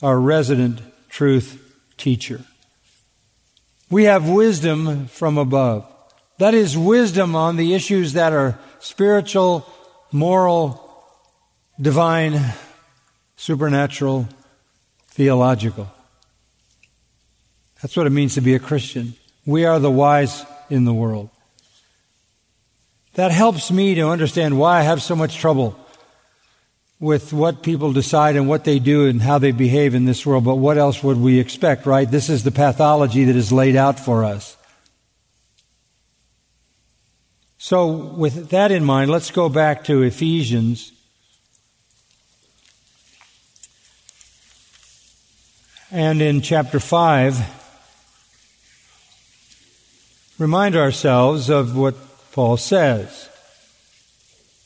our 0.04 0.20
resident 0.20 0.82
truth 1.10 1.60
teacher. 1.98 2.42
We 3.89 4.04
have 4.04 4.30
wisdom 4.30 5.08
from 5.08 5.38
above. 5.38 5.89
That 6.39 6.54
is 6.54 6.78
wisdom 6.78 7.36
on 7.36 7.56
the 7.56 7.74
issues 7.74 8.13
that 8.13 8.34
are 8.34 8.60
spiritual, 8.80 9.66
moral, 10.12 10.80
divine, 11.80 12.54
supernatural, 13.38 14.28
theological. 15.08 15.89
That's 17.82 17.96
what 17.96 18.08
it 18.08 18.12
means 18.12 18.36
to 18.36 18.42
be 18.42 18.56
a 18.56 18.60
Christian. 18.60 19.13
We 19.46 19.66
are 19.66 19.80
the 19.80 19.92
wise 19.92 20.46
in 20.70 20.86
the 20.86 20.94
world. 20.94 21.30
That 23.13 23.32
helps 23.32 23.72
me 23.72 23.96
to 23.96 24.10
understand 24.10 24.60
why 24.60 24.80
I 24.80 24.84
have 24.84 25.02
so 25.02 25.16
much 25.16 25.38
trouble 25.38 25.80
with 27.04 27.34
what 27.34 27.62
people 27.63 27.92
decide 27.92 28.38
and 28.38 28.48
what 28.48 28.63
they 28.63 28.80
do 28.80 29.08
and 29.08 29.22
how 29.22 29.38
they 29.38 29.52
behave 29.52 29.94
in 29.94 30.06
this 30.06 30.26
world. 30.26 30.46
But 30.46 30.56
what 30.56 30.78
else 30.78 31.04
would 31.04 31.18
we 31.18 31.38
expect, 31.38 31.86
right? 31.86 32.10
This 32.10 32.30
is 32.30 32.46
the 32.46 32.52
pathology 32.52 33.26
that 33.26 33.36
is 33.36 33.52
laid 33.52 33.76
out 33.76 34.00
for 34.00 34.24
us. 34.24 34.56
So, 37.58 37.88
with 37.88 38.52
that 38.52 38.72
in 38.72 38.86
mind, 38.86 39.12
let's 39.12 39.32
go 39.32 39.50
back 39.50 39.84
to 39.86 40.02
Ephesians. 40.02 40.94
And 45.92 46.22
in 46.22 46.39
chapter 46.39 46.80
5, 46.80 47.38
remind 50.39 50.78
ourselves 50.78 51.50
of 51.50 51.76
what 51.76 51.96
Paul 52.32 52.56
says. 52.56 53.28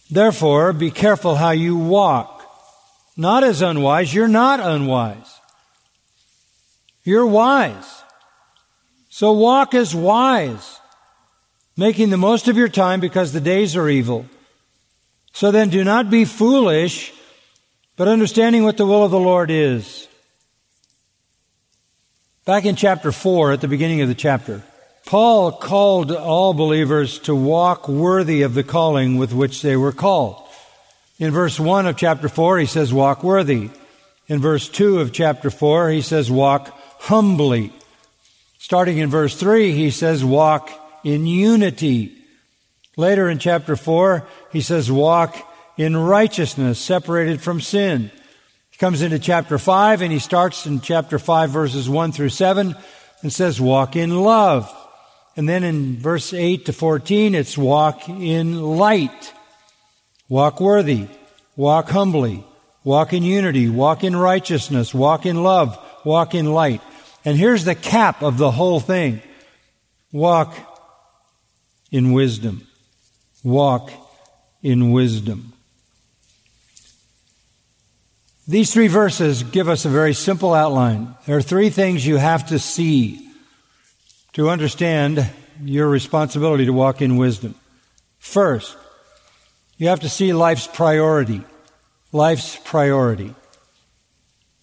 Therefore, 0.10 0.74
be 0.74 0.91
careful 0.91 1.36
how 1.36 1.52
you 1.52 1.78
walk. 1.78 2.43
Not 3.17 3.43
as 3.43 3.62
unwise, 3.62 4.13
you're 4.13 4.28
not 4.28 4.60
unwise. 4.60 5.39
You're 7.04 7.26
wise. 7.26 8.04
So 9.10 9.32
walk 9.32 9.74
as 9.74 9.96
wise, 9.96 10.80
making 11.76 12.10
the 12.10 12.17
most 12.17 12.48
of 12.48 12.58
your 12.58 12.67
time 12.67 13.00
because 13.00 13.34
the 13.34 13.41
days 13.41 13.76
are 13.76 13.89
evil. 13.89 14.28
So 15.34 15.52
then 15.52 15.70
do 15.70 15.84
not 15.84 16.10
be 16.10 16.26
foolish, 16.26 17.13
but 17.96 18.08
understanding 18.08 18.63
what 18.63 18.78
the 18.78 18.86
will 18.86 19.04
of 19.04 19.12
the 19.12 19.20
Lord 19.20 19.50
is. 19.50 20.08
Back 22.46 22.65
in 22.65 22.76
chapter 22.76 23.12
4, 23.12 23.54
at 23.54 23.62
the 23.62 23.67
beginning 23.67 24.02
of 24.02 24.08
the 24.08 24.15
chapter, 24.15 24.63
Paul 25.08 25.54
called 25.54 26.12
all 26.12 26.54
believers 26.54 27.20
to 27.20 27.34
walk 27.34 27.88
worthy 27.88 28.41
of 28.41 28.54
the 28.54 28.63
calling 28.63 29.17
with 29.17 29.32
which 29.32 29.62
they 29.62 29.78
were 29.78 29.93
called. 29.93 30.36
In 31.17 31.32
verse 31.32 31.58
1 31.58 31.88
of 31.88 31.96
chapter 31.96 32.28
4, 32.28 32.60
he 32.60 32.65
says, 32.65 32.93
walk 32.93 33.24
worthy. 33.24 33.70
In 34.28 34.41
verse 34.41 34.67
2 34.67 35.00
of 35.00 35.13
chapter 35.13 35.50
4, 35.50 35.91
he 35.91 36.02
says, 36.02 36.30
walk 36.30 36.78
humbly. 37.00 37.72
Starting 38.60 38.98
in 38.98 39.10
verse 39.10 39.34
3, 39.38 39.72
he 39.72 39.91
says, 39.91 40.26
walk 40.26 40.70
in 41.06 41.26
unity. 41.26 42.13
Later 42.98 43.30
in 43.30 43.39
chapter 43.39 43.78
4, 43.78 44.28
he 44.52 44.60
says, 44.60 44.91
walk 44.91 45.38
in 45.78 45.96
righteousness, 45.96 46.80
separated 46.80 47.39
from 47.39 47.62
sin. 47.62 48.12
He 48.72 48.78
comes 48.78 49.02
into 49.02 49.20
chapter 49.20 49.58
5 49.58 50.02
and 50.02 50.12
he 50.12 50.20
starts 50.20 50.65
in 50.65 50.82
chapter 50.82 51.17
5 51.17 51.50
verses 51.50 51.88
1 51.89 52.12
through 52.12 52.28
7 52.28 52.76
and 53.22 53.32
says, 53.32 53.62
walk 53.62 53.96
in 53.96 54.22
love. 54.22 54.70
And 55.38 55.47
then 55.47 55.63
in 55.63 55.97
verse 55.97 56.34
8 56.34 56.65
to 56.65 56.73
14, 56.73 57.36
it's 57.36 57.56
walk 57.56 58.10
in 58.10 58.60
light, 58.60 59.34
walk 60.28 60.60
worthy, 60.60 61.08
walk 61.56 61.89
humbly, 61.89 62.43
walk 62.84 63.13
in 63.13 63.21
unity, 63.21 63.69
walk 63.69 64.04
in 64.04 64.15
righteousness, 64.15 64.95
walk 64.95 65.28
in 65.28 65.43
love, 65.43 65.78
walk 66.04 66.34
in 66.34 66.52
light. 66.52 66.82
And 67.23 67.38
here's 67.38 67.65
the 67.65 67.76
cap 67.76 68.23
of 68.23 68.39
the 68.39 68.50
whole 68.50 68.80
thing. 68.80 69.21
Walk 70.12 70.56
in 71.91 72.13
wisdom. 72.13 72.65
Walk 73.43 73.91
in 74.63 74.91
wisdom. 74.91 75.54
These 78.47 78.73
three 78.73 78.88
verses 78.88 79.43
give 79.43 79.69
us 79.69 79.86
a 79.86 79.89
very 79.89 80.15
simple 80.15 80.56
outline. 80.56 81.15
There 81.28 81.38
are 81.38 81.43
three 81.43 81.69
things 81.69 82.08
you 82.08 82.17
have 82.17 82.47
to 82.47 82.58
see 82.58 83.27
to 84.38 84.52
understand 84.52 85.28
your 85.63 85.89
responsibility 85.89 86.67
to 86.67 86.71
walk 86.71 87.02
in 87.02 87.17
wisdom. 87.17 87.56
First, 88.19 88.78
you 89.78 89.88
have 89.88 90.02
to 90.02 90.10
see 90.10 90.32
life's 90.32 90.67
priority. 90.67 91.43
Life's 92.12 92.56
priority. 92.63 93.34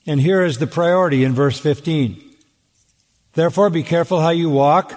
And 0.07 0.21
here 0.21 0.45
is 0.45 0.59
the 0.59 0.69
priority 0.69 1.25
in 1.25 1.33
verse 1.33 1.59
15. 1.59 2.23
Therefore, 3.33 3.69
be 3.69 3.83
careful 3.83 4.21
how 4.21 4.31
you 4.31 4.49
walk, 4.49 4.93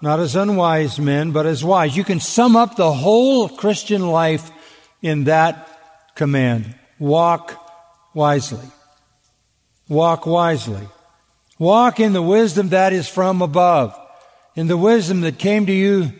not 0.00 0.20
as 0.20 0.36
unwise 0.36 1.00
men, 1.00 1.32
but 1.32 1.44
as 1.44 1.64
wise. 1.64 1.96
You 1.96 2.04
can 2.04 2.20
sum 2.20 2.54
up 2.54 2.76
the 2.76 2.92
whole 2.92 3.48
Christian 3.48 4.10
life 4.10 4.48
in 5.02 5.24
that 5.24 5.68
command. 6.14 6.72
Walk 7.00 7.60
wisely. 8.14 8.68
Walk 9.88 10.24
wisely. 10.24 10.86
Walk 11.58 11.98
in 11.98 12.12
the 12.12 12.22
wisdom 12.22 12.68
that 12.68 12.92
is 12.92 13.08
from 13.08 13.42
above 13.42 13.96
in 14.56 14.66
the 14.66 14.76
wisdom 14.76 15.20
that 15.22 15.38
came 15.38 15.66
to 15.66 15.72
you 15.72 16.12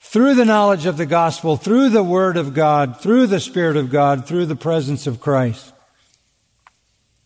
through 0.00 0.34
the 0.34 0.44
knowledge 0.44 0.86
of 0.86 0.96
the 0.96 1.06
gospel, 1.06 1.56
through 1.56 1.88
the 1.88 2.02
word 2.02 2.36
of 2.36 2.54
God, 2.54 3.00
through 3.00 3.26
the 3.26 3.40
Spirit 3.40 3.76
of 3.76 3.90
God, 3.90 4.26
through 4.26 4.46
the 4.46 4.56
presence 4.56 5.06
of 5.06 5.20
Christ. 5.20 5.72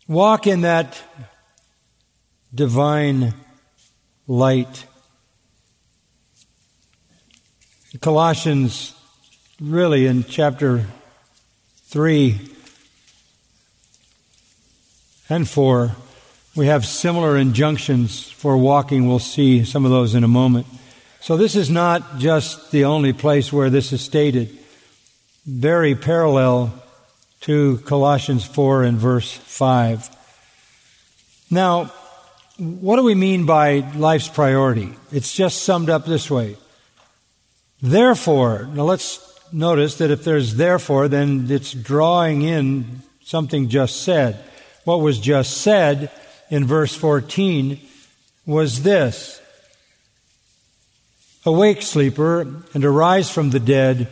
Walk 0.09 0.47
in 0.47 0.61
that 0.61 1.03
divine 2.55 3.35
light. 4.29 4.85
Colossians, 8.01 8.95
really, 9.61 10.07
in 10.07 10.23
chapter 10.25 10.87
3 11.87 12.39
and 15.29 15.49
4, 15.49 15.97
we 16.57 16.67
have 16.67 16.87
similar 16.87 17.37
injunctions 17.37 18.31
for 18.31 18.57
walking. 18.57 19.07
We'll 19.07 19.19
see 19.19 19.65
some 19.65 19.85
of 19.85 19.91
those 19.91 20.15
in 20.15 20.25
a 20.25 20.29
moment. 20.29 20.67
So 21.21 21.37
this 21.37 21.55
is 21.55 21.69
not 21.69 22.19
just 22.19 22.71
the 22.71 22.87
only 22.87 23.13
place 23.13 23.53
where 23.53 23.69
this 23.69 23.93
is 23.93 24.01
stated. 24.01 24.59
Very 25.45 25.95
parallel 25.95 26.73
to 27.43 27.77
Colossians 27.85 28.47
4 28.47 28.85
and 28.85 28.97
verse 28.97 29.31
5. 29.31 30.09
Now, 31.51 31.93
what 32.57 32.97
do 32.97 33.03
we 33.03 33.15
mean 33.15 33.45
by 33.45 33.81
life's 33.95 34.29
priority? 34.29 34.95
It's 35.13 35.35
just 35.35 35.63
summed 35.63 35.91
up 35.91 36.07
this 36.07 36.31
way. 36.31 36.57
Therefore, 37.83 38.67
now 38.73 38.85
let's 38.85 39.21
notice 39.53 39.99
that 39.99 40.11
if 40.11 40.25
there's 40.25 40.57
therefore, 40.57 41.09
then 41.09 41.49
it's 41.51 41.73
drawing 41.73 42.41
in 42.41 43.03
something 43.23 43.69
just 43.69 44.03
said. 44.05 44.43
What 44.85 45.03
was 45.03 45.19
just 45.19 45.59
said 45.59 46.11
in 46.51 46.65
verse 46.65 46.95
14 46.95 47.81
was 48.47 48.83
this 48.83 49.41
Awake, 51.45 51.83
sleeper, 51.83 52.41
and 52.75 52.85
arise 52.85 53.31
from 53.31 53.51
the 53.51 53.61
dead, 53.61 54.09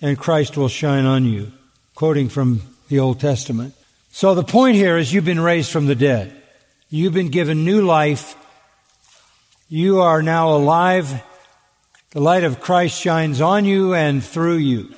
and 0.00 0.16
Christ 0.16 0.56
will 0.56 0.68
shine 0.68 1.06
on 1.06 1.24
you. 1.24 1.50
Quoting 1.96 2.28
from 2.28 2.62
the 2.88 3.00
Old 3.00 3.18
Testament. 3.18 3.74
So 4.12 4.36
the 4.36 4.44
point 4.44 4.76
here 4.76 4.96
is 4.96 5.12
you've 5.12 5.24
been 5.24 5.40
raised 5.40 5.72
from 5.72 5.86
the 5.86 5.96
dead. 5.96 6.34
You've 6.88 7.14
been 7.14 7.30
given 7.30 7.64
new 7.64 7.82
life. 7.82 8.36
You 9.68 10.00
are 10.00 10.22
now 10.22 10.54
alive. 10.54 11.22
The 12.12 12.20
light 12.20 12.44
of 12.44 12.60
Christ 12.60 13.00
shines 13.00 13.40
on 13.40 13.64
you 13.64 13.94
and 13.94 14.22
through 14.24 14.56
you. 14.58 14.94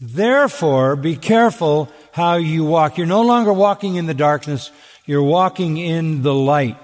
Therefore, 0.00 0.94
be 0.94 1.16
careful 1.16 1.90
how 2.12 2.36
you 2.36 2.64
walk. 2.64 2.96
You're 2.96 3.06
no 3.08 3.22
longer 3.22 3.52
walking 3.52 3.96
in 3.96 4.06
the 4.06 4.14
darkness. 4.14 4.70
You're 5.08 5.22
walking 5.22 5.78
in 5.78 6.20
the 6.20 6.34
light. 6.34 6.76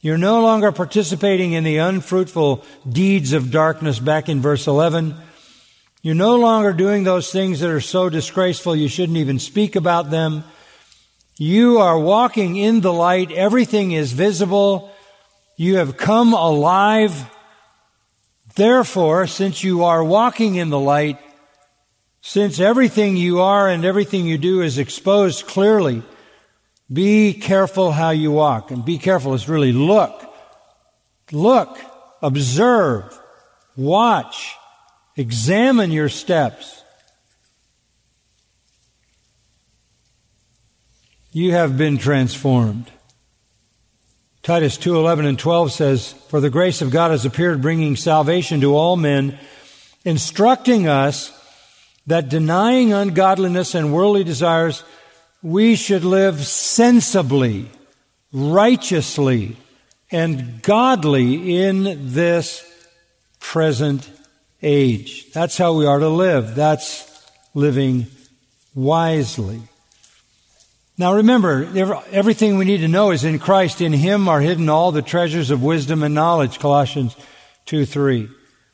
You're 0.00 0.16
no 0.16 0.40
longer 0.40 0.72
participating 0.72 1.52
in 1.52 1.62
the 1.62 1.76
unfruitful 1.76 2.64
deeds 2.88 3.34
of 3.34 3.50
darkness 3.50 3.98
back 3.98 4.30
in 4.30 4.40
verse 4.40 4.66
11. 4.66 5.14
You're 6.00 6.14
no 6.14 6.36
longer 6.36 6.72
doing 6.72 7.04
those 7.04 7.30
things 7.30 7.60
that 7.60 7.68
are 7.68 7.82
so 7.82 8.08
disgraceful 8.08 8.74
you 8.74 8.88
shouldn't 8.88 9.18
even 9.18 9.38
speak 9.38 9.76
about 9.76 10.08
them. 10.08 10.42
You 11.36 11.80
are 11.80 11.98
walking 11.98 12.56
in 12.56 12.80
the 12.80 12.94
light. 12.94 13.30
Everything 13.30 13.92
is 13.92 14.14
visible. 14.14 14.90
You 15.58 15.76
have 15.76 15.98
come 15.98 16.32
alive. 16.32 17.30
Therefore, 18.54 19.26
since 19.26 19.62
you 19.62 19.84
are 19.84 20.02
walking 20.02 20.54
in 20.54 20.70
the 20.70 20.80
light, 20.80 21.18
since 22.22 22.58
everything 22.58 23.18
you 23.18 23.42
are 23.42 23.68
and 23.68 23.84
everything 23.84 24.24
you 24.26 24.38
do 24.38 24.62
is 24.62 24.78
exposed 24.78 25.46
clearly, 25.46 26.02
be 26.92 27.34
careful 27.34 27.92
how 27.92 28.10
you 28.10 28.30
walk. 28.30 28.70
And 28.70 28.84
be 28.84 28.98
careful 28.98 29.34
is 29.34 29.48
really 29.48 29.72
look. 29.72 30.24
Look, 31.30 31.78
observe, 32.22 33.18
watch, 33.76 34.54
examine 35.16 35.90
your 35.90 36.08
steps. 36.08 36.82
You 41.32 41.52
have 41.52 41.76
been 41.76 41.98
transformed. 41.98 42.90
Titus 44.42 44.78
2:11 44.78 45.26
and 45.26 45.38
12 45.38 45.72
says, 45.72 46.14
"For 46.28 46.40
the 46.40 46.48
grace 46.48 46.80
of 46.80 46.90
God 46.90 47.10
has 47.10 47.26
appeared 47.26 47.60
bringing 47.60 47.96
salvation 47.96 48.62
to 48.62 48.74
all 48.74 48.96
men, 48.96 49.38
instructing 50.06 50.88
us 50.88 51.32
that 52.06 52.30
denying 52.30 52.94
ungodliness 52.94 53.74
and 53.74 53.92
worldly 53.92 54.24
desires, 54.24 54.84
we 55.42 55.76
should 55.76 56.04
live 56.04 56.44
sensibly, 56.44 57.68
righteously, 58.32 59.56
and 60.10 60.62
godly 60.62 61.62
in 61.64 62.12
this 62.12 62.64
present 63.40 64.10
age. 64.62 65.30
That's 65.32 65.56
how 65.56 65.74
we 65.74 65.86
are 65.86 65.98
to 65.98 66.08
live. 66.08 66.54
That's 66.54 67.06
living 67.54 68.06
wisely. 68.74 69.60
Now 70.96 71.14
remember, 71.14 71.68
everything 72.10 72.56
we 72.56 72.64
need 72.64 72.80
to 72.80 72.88
know 72.88 73.12
is 73.12 73.24
in 73.24 73.38
Christ. 73.38 73.80
In 73.80 73.92
Him 73.92 74.28
are 74.28 74.40
hidden 74.40 74.68
all 74.68 74.90
the 74.90 75.02
treasures 75.02 75.50
of 75.50 75.62
wisdom 75.62 76.02
and 76.02 76.14
knowledge, 76.14 76.58
Colossians 76.58 77.14
2 77.66 77.86
3. 77.86 78.28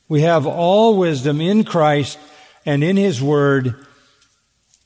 We 0.08 0.22
have 0.22 0.46
all 0.46 0.96
wisdom 0.96 1.40
in 1.42 1.64
Christ 1.64 2.18
and 2.64 2.82
in 2.82 2.96
His 2.96 3.22
Word 3.22 3.74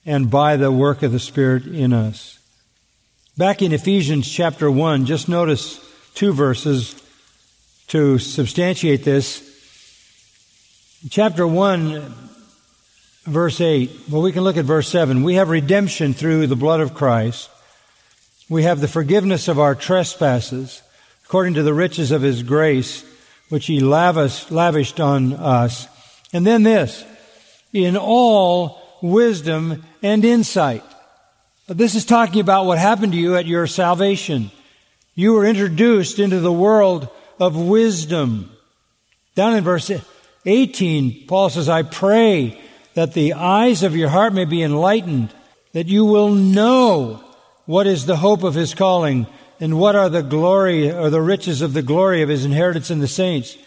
and 0.08 0.30
by 0.30 0.56
the 0.56 0.72
work 0.72 1.02
of 1.02 1.12
the 1.12 1.18
Spirit 1.18 1.66
in 1.66 1.92
us. 1.92 2.38
Back 3.36 3.60
in 3.60 3.72
Ephesians 3.72 4.26
chapter 4.26 4.70
1, 4.70 5.04
just 5.04 5.28
notice 5.28 5.78
two 6.14 6.32
verses 6.32 6.94
to 7.88 8.18
substantiate 8.18 9.04
this. 9.04 9.44
Chapter 11.10 11.46
1, 11.46 12.14
verse 13.26 13.60
8. 13.60 13.90
Well, 14.08 14.22
we 14.22 14.32
can 14.32 14.44
look 14.44 14.56
at 14.56 14.64
verse 14.64 14.88
7. 14.88 15.22
We 15.22 15.34
have 15.34 15.50
redemption 15.50 16.14
through 16.14 16.46
the 16.46 16.56
blood 16.56 16.80
of 16.80 16.94
Christ. 16.94 17.50
We 18.48 18.62
have 18.62 18.80
the 18.80 18.88
forgiveness 18.88 19.46
of 19.46 19.58
our 19.58 19.74
trespasses 19.74 20.80
according 21.26 21.52
to 21.52 21.62
the 21.62 21.74
riches 21.74 22.12
of 22.12 22.22
his 22.22 22.42
grace, 22.42 23.04
which 23.50 23.66
he 23.66 23.78
lavish, 23.78 24.50
lavished 24.50 25.00
on 25.00 25.34
us. 25.34 25.86
And 26.32 26.46
then 26.46 26.62
this, 26.62 27.04
in 27.74 27.94
all 27.94 28.80
wisdom 29.02 29.84
and 30.02 30.24
insight. 30.24 30.84
This 31.66 31.94
is 31.94 32.04
talking 32.04 32.40
about 32.40 32.66
what 32.66 32.78
happened 32.78 33.12
to 33.12 33.18
you 33.18 33.36
at 33.36 33.46
your 33.46 33.66
salvation. 33.66 34.50
You 35.14 35.34
were 35.34 35.44
introduced 35.44 36.18
into 36.18 36.40
the 36.40 36.52
world 36.52 37.08
of 37.38 37.56
wisdom. 37.56 38.50
Down 39.34 39.54
in 39.54 39.64
verse 39.64 39.90
18, 40.46 41.26
Paul 41.26 41.50
says, 41.50 41.68
I 41.68 41.82
pray 41.82 42.60
that 42.94 43.12
the 43.12 43.34
eyes 43.34 43.82
of 43.82 43.96
your 43.96 44.08
heart 44.08 44.32
may 44.32 44.44
be 44.44 44.62
enlightened, 44.62 45.32
that 45.72 45.88
you 45.88 46.04
will 46.04 46.30
know 46.30 47.22
what 47.66 47.86
is 47.86 48.06
the 48.06 48.16
hope 48.16 48.42
of 48.42 48.54
his 48.54 48.74
calling 48.74 49.26
and 49.60 49.78
what 49.78 49.94
are 49.94 50.08
the 50.08 50.22
glory 50.22 50.90
or 50.90 51.10
the 51.10 51.20
riches 51.20 51.60
of 51.60 51.74
the 51.74 51.82
glory 51.82 52.22
of 52.22 52.28
his 52.28 52.44
inheritance 52.44 52.90
in 52.90 53.00
the 53.00 53.08
saints. 53.08 53.58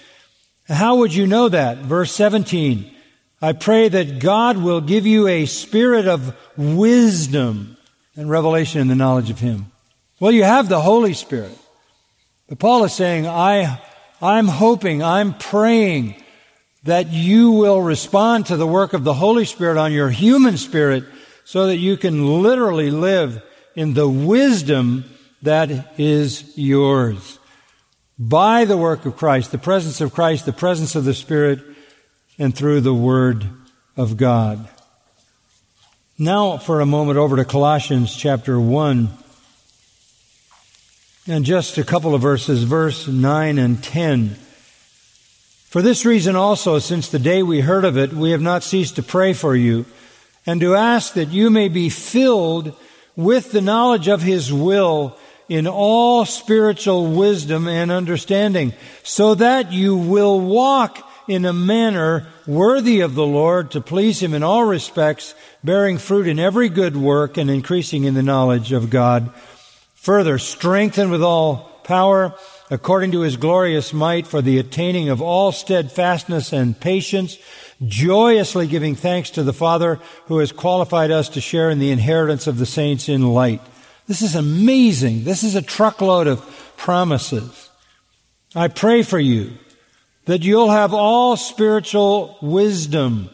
How 0.67 0.95
would 0.95 1.13
you 1.13 1.27
know 1.27 1.49
that? 1.49 1.77
Verse 1.79 2.11
17. 2.13 2.95
I 3.41 3.53
pray 3.53 3.89
that 3.89 4.19
God 4.19 4.57
will 4.57 4.81
give 4.81 5.07
you 5.07 5.27
a 5.27 5.47
spirit 5.47 6.07
of 6.07 6.35
wisdom 6.55 7.75
and 8.15 8.29
revelation 8.29 8.81
in 8.81 8.87
the 8.87 8.95
knowledge 8.95 9.31
of 9.31 9.39
him. 9.39 9.71
Well, 10.19 10.31
you 10.31 10.43
have 10.43 10.69
the 10.69 10.81
Holy 10.81 11.13
Spirit. 11.13 11.57
But 12.47 12.59
Paul 12.59 12.83
is 12.83 12.93
saying, 12.93 13.25
I, 13.27 13.81
I'm 14.21 14.47
hoping, 14.47 15.01
I'm 15.01 15.33
praying 15.33 16.21
that 16.83 17.07
you 17.11 17.51
will 17.51 17.81
respond 17.81 18.47
to 18.47 18.57
the 18.57 18.67
work 18.67 18.93
of 18.93 19.03
the 19.03 19.13
Holy 19.13 19.45
Spirit 19.45 19.77
on 19.77 19.91
your 19.91 20.09
human 20.09 20.57
spirit 20.57 21.03
so 21.43 21.67
that 21.67 21.77
you 21.77 21.97
can 21.97 22.43
literally 22.43 22.91
live 22.91 23.41
in 23.75 23.93
the 23.93 24.07
wisdom 24.07 25.05
that 25.41 25.99
is 25.99 26.55
yours. 26.55 27.39
By 28.19 28.65
the 28.65 28.77
work 28.77 29.05
of 29.05 29.17
Christ, 29.17 29.51
the 29.51 29.57
presence 29.57 30.01
of 30.01 30.13
Christ, 30.13 30.45
the 30.45 30.53
presence 30.53 30.95
of 30.95 31.05
the 31.05 31.13
Spirit, 31.15 31.63
and 32.37 32.55
through 32.55 32.81
the 32.81 32.93
Word 32.93 33.45
of 33.97 34.17
God. 34.17 34.67
Now, 36.17 36.57
for 36.57 36.81
a 36.81 36.85
moment, 36.85 37.17
over 37.17 37.35
to 37.35 37.45
Colossians 37.45 38.15
chapter 38.15 38.59
1. 38.59 39.09
And 41.27 41.45
just 41.45 41.77
a 41.77 41.83
couple 41.83 42.15
of 42.15 42.21
verses, 42.21 42.63
verse 42.63 43.07
9 43.07 43.57
and 43.57 43.83
10. 43.83 44.35
For 45.69 45.81
this 45.81 46.05
reason 46.05 46.35
also, 46.35 46.79
since 46.79 47.09
the 47.09 47.19
day 47.19 47.43
we 47.43 47.61
heard 47.61 47.85
of 47.85 47.97
it, 47.97 48.11
we 48.11 48.31
have 48.31 48.41
not 48.41 48.63
ceased 48.63 48.97
to 48.97 49.03
pray 49.03 49.33
for 49.33 49.55
you 49.55 49.85
and 50.45 50.59
to 50.61 50.75
ask 50.75 51.13
that 51.13 51.29
you 51.29 51.49
may 51.49 51.69
be 51.69 51.89
filled 51.89 52.75
with 53.15 53.51
the 53.51 53.61
knowledge 53.61 54.07
of 54.07 54.21
His 54.21 54.51
will 54.51 55.17
in 55.47 55.67
all 55.67 56.25
spiritual 56.25 57.11
wisdom 57.11 57.67
and 57.67 57.91
understanding, 57.91 58.73
so 59.03 59.35
that 59.35 59.71
you 59.71 59.95
will 59.95 60.39
walk 60.39 61.07
in 61.27 61.45
a 61.45 61.53
manner 61.53 62.27
worthy 62.47 63.01
of 63.01 63.15
the 63.15 63.25
Lord 63.25 63.71
to 63.71 63.81
please 63.81 64.21
Him 64.21 64.33
in 64.33 64.43
all 64.43 64.63
respects, 64.63 65.33
bearing 65.63 65.97
fruit 65.97 66.27
in 66.27 66.39
every 66.39 66.69
good 66.69 66.97
work 66.97 67.37
and 67.37 67.49
increasing 67.49 68.03
in 68.03 68.13
the 68.13 68.23
knowledge 68.23 68.71
of 68.71 68.89
God. 68.89 69.33
Further, 69.95 70.37
strengthened 70.39 71.11
with 71.11 71.21
all 71.21 71.71
power 71.83 72.33
according 72.71 73.11
to 73.11 73.21
his 73.21 73.35
glorious 73.35 73.91
might 73.91 74.25
for 74.25 74.41
the 74.41 74.57
attaining 74.57 75.09
of 75.09 75.21
all 75.21 75.51
steadfastness 75.51 76.53
and 76.53 76.79
patience, 76.79 77.37
joyously 77.85 78.65
giving 78.65 78.95
thanks 78.95 79.29
to 79.31 79.43
the 79.43 79.53
Father 79.53 79.99
who 80.27 80.37
has 80.37 80.53
qualified 80.53 81.11
us 81.11 81.27
to 81.27 81.41
share 81.41 81.69
in 81.69 81.79
the 81.79 81.91
inheritance 81.91 82.47
of 82.47 82.57
the 82.57 82.65
saints 82.65 83.09
in 83.09 83.33
light. 83.33 83.61
This 84.07 84.21
is 84.21 84.35
amazing. 84.35 85.25
This 85.25 85.43
is 85.43 85.55
a 85.55 85.61
truckload 85.61 86.27
of 86.27 86.73
promises. 86.77 87.69
I 88.55 88.69
pray 88.69 89.03
for 89.03 89.19
you 89.19 89.51
that 90.25 90.43
you'll 90.43 90.71
have 90.71 90.93
all 90.93 91.35
spiritual 91.35 92.37
wisdom 92.41 93.29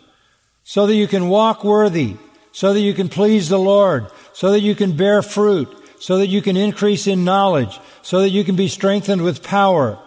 so 0.63 0.87
that 0.87 0.95
you 0.95 1.07
can 1.07 1.29
walk 1.29 1.63
worthy, 1.63 2.15
so 2.51 2.73
that 2.73 2.81
you 2.81 2.93
can 2.93 3.09
please 3.09 3.49
the 3.49 3.59
Lord, 3.59 4.07
so 4.33 4.51
that 4.51 4.61
you 4.61 4.75
can 4.75 4.97
bear 4.97 5.21
fruit, 5.21 5.69
so 5.99 6.17
that 6.17 6.27
you 6.27 6.41
can 6.41 6.57
increase 6.57 7.07
in 7.07 7.23
knowledge, 7.23 7.79
so 8.01 8.21
that 8.21 8.29
you 8.29 8.43
can 8.43 8.55
be 8.55 8.67
strengthened 8.67 9.23
with 9.23 9.43
power 9.43 9.99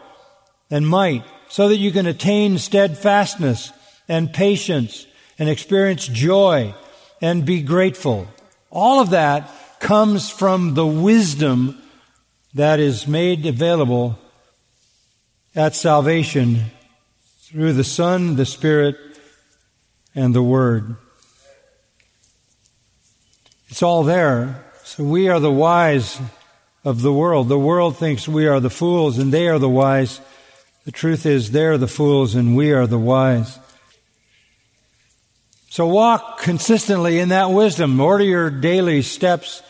and 0.70 0.86
might, 0.86 1.24
so 1.48 1.68
that 1.68 1.76
you 1.76 1.90
can 1.90 2.06
attain 2.06 2.58
steadfastness 2.58 3.72
and 4.08 4.32
patience 4.32 5.06
and 5.38 5.48
experience 5.48 6.06
joy 6.06 6.74
and 7.20 7.44
be 7.44 7.62
grateful. 7.62 8.28
All 8.70 9.00
of 9.00 9.10
that 9.10 9.50
comes 9.80 10.30
from 10.30 10.74
the 10.74 10.86
wisdom 10.86 11.80
that 12.54 12.80
is 12.80 13.06
made 13.06 13.46
available 13.46 14.18
at 15.54 15.74
salvation 15.74 16.66
through 17.40 17.72
the 17.72 17.84
Son, 17.84 18.36
the 18.36 18.46
Spirit, 18.46 18.96
and 20.14 20.34
the 20.34 20.42
Word. 20.42 20.96
It's 23.68 23.82
all 23.82 24.02
there 24.02 24.64
so 24.90 25.04
we 25.04 25.28
are 25.28 25.38
the 25.38 25.52
wise 25.52 26.20
of 26.84 27.00
the 27.00 27.12
world. 27.12 27.48
The 27.48 27.56
world 27.56 27.96
thinks 27.96 28.26
we 28.26 28.48
are 28.48 28.58
the 28.58 28.68
fools 28.68 29.18
and 29.18 29.32
they 29.32 29.46
are 29.46 29.60
the 29.60 29.68
wise. 29.68 30.20
The 30.84 30.90
truth 30.90 31.26
is 31.26 31.52
they're 31.52 31.78
the 31.78 31.86
fools 31.86 32.34
and 32.34 32.56
we 32.56 32.72
are 32.72 32.88
the 32.88 32.98
wise. 32.98 33.56
So 35.68 35.86
walk 35.86 36.40
consistently 36.40 37.20
in 37.20 37.28
that 37.28 37.52
wisdom. 37.52 38.00
Order 38.00 38.24
your 38.24 38.50
daily 38.50 39.02
steps 39.02 39.62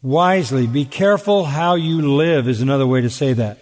wisely. 0.00 0.66
Be 0.66 0.86
careful 0.86 1.44
how 1.44 1.74
you 1.74 2.16
live 2.16 2.48
is 2.48 2.62
another 2.62 2.86
way 2.86 3.02
to 3.02 3.10
say 3.10 3.34
that. 3.34 3.58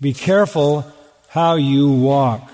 Be 0.00 0.12
careful 0.12 0.86
how 1.28 1.56
you 1.56 1.90
walk. 1.90 2.48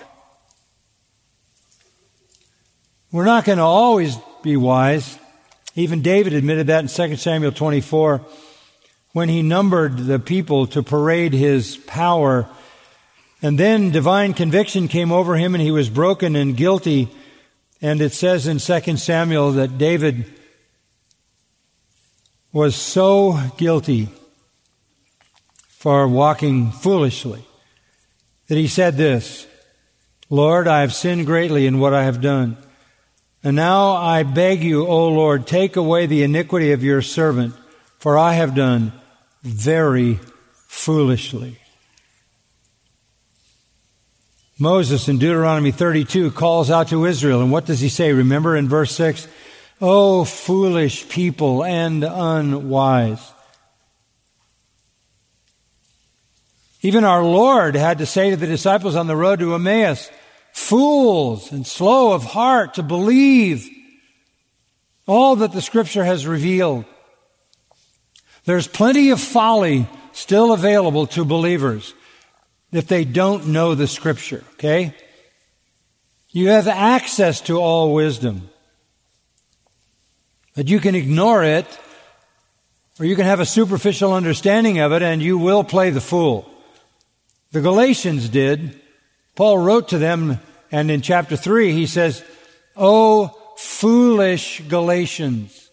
We're 3.13 3.25
not 3.25 3.45
going 3.45 3.59
to 3.59 3.65
always 3.65 4.17
be 4.43 4.57
wise. 4.57 5.19
Even 5.75 6.03
David 6.03 6.33
admitted 6.33 6.69
that 6.69 6.81
in 6.81 7.11
2 7.11 7.17
Samuel 7.17 7.53
24 7.53 8.23
when 9.13 9.29
he 9.29 9.43
numbered 9.43 9.97
the 9.99 10.19
people 10.19 10.67
to 10.69 10.83
parade 10.83 11.33
his 11.33 11.77
power. 11.77 12.49
And 13.43 13.59
then 13.59 13.91
divine 13.91 14.35
conviction 14.35 14.89
came 14.89 15.13
over 15.13 15.37
him 15.37 15.55
and 15.55 15.63
he 15.63 15.71
was 15.71 15.91
broken 15.91 16.35
and 16.37 16.57
guilty. 16.57 17.09
And 17.83 18.01
it 18.01 18.13
says 18.13 18.47
in 18.47 18.59
2 18.59 18.97
Samuel 18.97 19.53
that 19.53 19.77
David 19.77 20.33
was 22.53 22.75
so 22.75 23.39
guilty 23.59 24.09
for 25.85 26.09
walking 26.09 26.71
foolishly 26.71 27.45
that 28.49 28.57
he 28.57 28.67
said 28.67 28.97
this, 28.97 29.47
Lord, 30.31 30.67
I 30.67 30.81
have 30.81 30.95
sinned 30.95 31.27
greatly 31.27 31.67
in 31.67 31.79
what 31.79 31.93
I 31.93 32.05
have 32.05 32.23
done. 32.23 32.57
And 33.43 33.55
now 33.55 33.91
I 33.91 34.23
beg 34.23 34.65
you, 34.65 34.87
O 34.87 35.09
Lord, 35.09 35.47
take 35.47 35.77
away 35.77 36.07
the 36.07 36.23
iniquity 36.23 36.73
of 36.73 36.83
your 36.83 37.03
servant, 37.03 37.55
for 37.99 38.17
I 38.17 38.33
have 38.33 38.55
done 38.55 38.95
very 39.43 40.21
foolishly. 40.69 41.59
Moses 44.59 45.07
in 45.07 45.19
Deuteronomy 45.19 45.71
32 45.71 46.31
calls 46.31 46.71
out 46.71 46.89
to 46.89 47.05
Israel, 47.05 47.43
and 47.43 47.53
what 47.53 47.67
does 47.67 47.81
he 47.81 47.91
say? 47.91 48.11
Remember 48.15 48.57
in 48.57 48.71
verse 48.71 48.93
6? 48.93 49.29
Oh, 49.83 50.25
foolish 50.25 51.11
people 51.11 51.63
and 51.63 52.05
unwise. 52.05 53.34
Even 56.85 57.03
our 57.03 57.25
Lord 57.25 57.77
had 57.77 57.97
to 57.99 58.07
say 58.07 58.29
to 58.29 58.37
the 58.37 58.47
disciples 58.47 58.95
on 58.95 59.07
the 59.07 59.17
road 59.17 59.39
to 59.39 59.55
Emmaus, 59.55 60.11
fools 60.53 61.51
and 61.51 61.67
slow 61.67 62.13
of 62.13 62.25
heart 62.25 62.75
to 62.75 62.83
believe 62.83 63.67
all 65.07 65.37
that 65.37 65.53
the 65.53 65.63
scripture 65.63 66.05
has 66.05 66.27
revealed. 66.27 66.85
There's 68.45 68.69
plenty 68.69 69.09
of 69.09 69.21
folly 69.21 69.89
still 70.13 70.53
available 70.53 71.07
to 71.07 71.25
believers 71.25 71.95
if 72.71 72.87
they 72.87 73.07
don't 73.07 73.47
know 73.47 73.75
the 73.75 73.89
scripture, 73.89 74.45
okay? 74.55 74.95
You 76.33 76.49
have 76.49 76.69
access 76.69 77.41
to 77.43 77.57
all 77.57 77.95
wisdom. 77.95 78.51
But 80.55 80.69
you 80.69 80.81
can 80.81 80.95
ignore 80.95 81.45
it, 81.45 81.67
or 83.01 83.07
you 83.07 83.17
can 83.17 83.25
have 83.25 83.41
a 83.41 83.47
superficial 83.47 84.13
understanding 84.13 84.81
of 84.81 84.93
it, 84.93 85.01
and 85.01 85.23
you 85.23 85.39
will 85.39 85.65
play 85.65 85.89
the 85.89 86.03
fool. 86.03 86.51
The 87.55 87.61
Galatians 87.61 88.29
did. 88.29 88.81
Paul 89.37 89.59
wrote 89.59 89.91
to 89.91 89.99
them 89.99 90.41
And 90.73 90.91
in 90.91 91.03
chapter 91.03 91.37
3, 91.37 91.71
he 91.71 91.87
says, 91.87 92.25
Oh, 92.77 93.29
foolish 93.57 94.61
Galatians, 94.67 95.71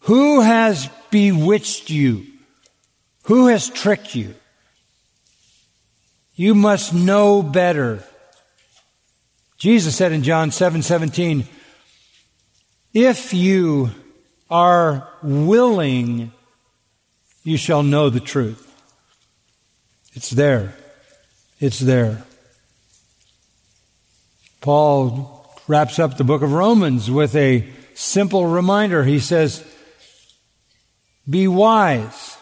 who 0.00 0.42
has 0.42 0.90
bewitched 1.10 1.88
you? 1.88 2.26
Who 3.24 3.46
has 3.46 3.70
tricked 3.70 4.14
you? 4.14 4.34
You 6.34 6.54
must 6.54 6.92
know 6.92 7.42
better. 7.42 8.04
Jesus 9.56 9.96
said 9.96 10.12
in 10.12 10.22
John 10.22 10.50
7 10.50 10.82
17, 10.82 11.48
If 12.92 13.32
you 13.32 13.90
are 14.50 15.08
willing, 15.22 16.30
you 17.42 17.56
shall 17.56 17.82
know 17.82 18.10
the 18.10 18.20
truth. 18.20 18.62
It's 20.12 20.28
there. 20.28 20.74
It's 21.58 21.78
there. 21.78 22.24
Paul 24.60 25.50
wraps 25.68 25.98
up 25.98 26.16
the 26.16 26.24
book 26.24 26.42
of 26.42 26.52
Romans 26.52 27.10
with 27.10 27.34
a 27.34 27.66
simple 27.94 28.46
reminder. 28.46 29.04
He 29.04 29.20
says, 29.20 29.64
Be 31.28 31.48
wise 31.48 32.36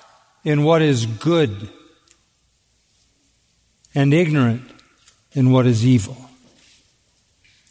in 0.45 0.65
what 0.65 0.83
is 0.83 1.07
good 1.07 1.69
and 3.95 4.13
ignorant 4.13 4.63
in 5.33 5.51
what 5.51 5.67
is 5.67 5.87
evil. 5.87 6.17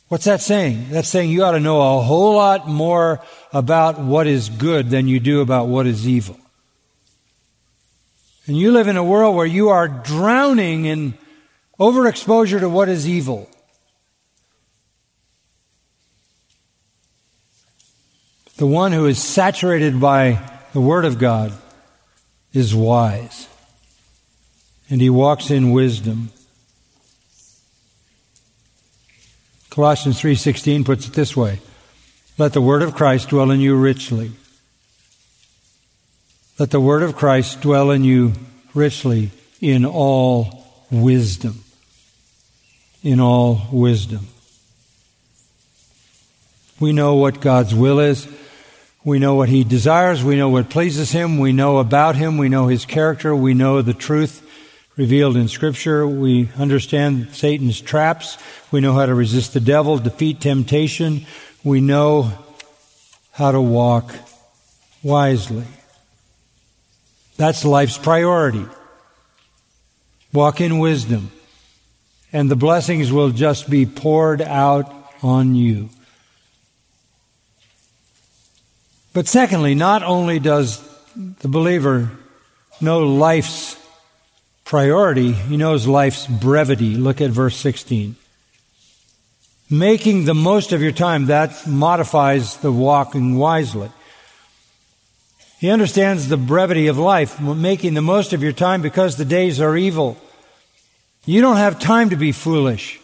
What's 0.08 0.26
that 0.26 0.42
saying? 0.42 0.90
That's 0.92 1.08
saying 1.08 1.32
you 1.32 1.44
ought 1.44 1.52
to 1.52 1.60
know 1.60 1.98
a 1.98 2.02
whole 2.02 2.36
lot 2.36 2.68
more 2.68 3.22
about 3.52 4.00
what 4.00 4.28
is 4.28 4.50
good 4.50 4.90
than 4.90 5.08
you 5.08 5.20
do 5.20 5.42
about 5.42 5.68
what 5.68 5.88
is 5.88 6.08
evil. 6.08 6.38
And 8.46 8.58
you 8.58 8.72
live 8.72 8.88
in 8.88 8.98
a 8.98 9.04
world 9.04 9.36
where 9.36 9.46
you 9.46 9.70
are 9.70 9.88
drowning 9.88 10.86
in 10.86 11.18
overexposure 11.80 12.60
to 12.60 12.70
what 12.70 12.90
is 12.90 13.08
evil. 13.08 13.50
The 18.58 18.68
one 18.68 18.92
who 18.92 19.06
is 19.08 19.22
saturated 19.22 20.00
by 20.00 20.40
the 20.74 20.82
Word 20.82 21.06
of 21.06 21.18
God 21.18 21.54
is 22.54 22.76
wise. 22.76 23.48
And 24.90 25.02
he 25.02 25.10
walks 25.10 25.50
in 25.50 25.72
wisdom. 25.72 26.30
Colossians 29.70 30.20
3:16 30.20 30.84
puts 30.84 31.08
it 31.08 31.14
this 31.14 31.36
way: 31.36 31.60
Let 32.38 32.54
the 32.54 32.62
word 32.62 32.84
of 32.84 32.94
Christ 32.94 33.30
dwell 33.30 33.50
in 33.50 33.60
you 33.60 33.76
richly. 33.76 34.34
Let 36.60 36.70
the 36.70 36.80
word 36.80 37.02
of 37.02 37.16
Christ 37.16 37.62
dwell 37.62 37.90
in 37.90 38.04
you 38.04 38.34
richly 38.76 39.32
in 39.60 39.84
all 39.84 40.63
wisdom. 40.94 41.64
In 43.04 43.20
all 43.20 43.68
wisdom. 43.72 44.28
We 46.80 46.94
know 46.94 47.16
what 47.16 47.42
God's 47.42 47.76
will 47.76 48.00
is. 48.00 48.28
We 49.04 49.20
know 49.20 49.36
what 49.36 49.50
He 49.50 49.66
desires. 49.66 50.24
We 50.24 50.38
know 50.38 50.50
what 50.50 50.70
pleases 50.70 51.12
Him. 51.12 51.38
We 51.38 51.52
know 51.52 51.80
about 51.80 52.16
Him. 52.16 52.38
We 52.38 52.48
know 52.48 52.68
His 52.68 52.86
character. 52.86 53.36
We 53.36 53.54
know 53.54 53.82
the 53.82 53.94
truth 53.94 54.42
revealed 54.96 55.36
in 55.36 55.48
Scripture. 55.50 56.08
We 56.08 56.50
understand 56.58 57.36
Satan's 57.36 57.82
traps. 57.82 58.38
We 58.72 58.80
know 58.80 58.94
how 58.94 59.06
to 59.06 59.16
resist 59.16 59.54
the 59.54 59.60
devil, 59.60 59.98
defeat 59.98 60.40
temptation. 60.40 61.26
We 61.64 61.82
know 61.82 62.32
how 63.32 63.52
to 63.52 63.62
walk 63.62 64.14
wisely. 65.02 65.66
That's 67.36 67.66
life's 67.66 67.98
priority. 67.98 68.66
Walk 70.34 70.60
in 70.60 70.80
wisdom. 70.80 71.32
And 72.32 72.50
the 72.50 72.56
blessings 72.56 73.12
will 73.12 73.30
just 73.30 73.70
be 73.70 73.86
poured 73.86 74.42
out 74.42 74.92
on 75.22 75.56
you. 75.56 75.90
But 79.14 79.28
secondly, 79.28 79.76
not 79.76 80.02
only 80.02 80.40
does 80.40 80.82
the 81.16 81.48
believer 81.48 82.12
know 82.82 83.02
life's 83.02 83.78
priority, 84.66 85.34
he 85.34 85.56
knows 85.56 85.86
life's 85.86 86.26
brevity. 86.26 86.96
Look 86.96 87.22
at 87.22 87.30
verse 87.30 87.56
16. 87.58 88.16
Making 89.70 90.26
the 90.26 90.34
most 90.34 90.72
of 90.72 90.82
your 90.82 90.92
time, 90.92 91.28
that 91.28 91.68
modifies 91.68 92.58
the 92.58 92.72
walking 92.72 93.38
wisely. 93.38 93.92
He 95.60 95.70
understands 95.70 96.28
the 96.28 96.38
brevity 96.38 96.88
of 96.88 96.98
life, 96.98 97.40
making 97.40 97.94
the 97.94 98.02
most 98.02 98.34
of 98.34 98.44
your 98.44 98.52
time 98.52 98.82
because 98.82 99.16
the 99.16 99.26
days 99.26 99.62
are 99.62 99.78
evil. 99.78 100.18
You 101.26 101.42
don't 101.42 101.58
have 101.58 101.80
time 101.80 102.10
to 102.10 102.16
be 102.16 102.32
foolish. 102.32 103.00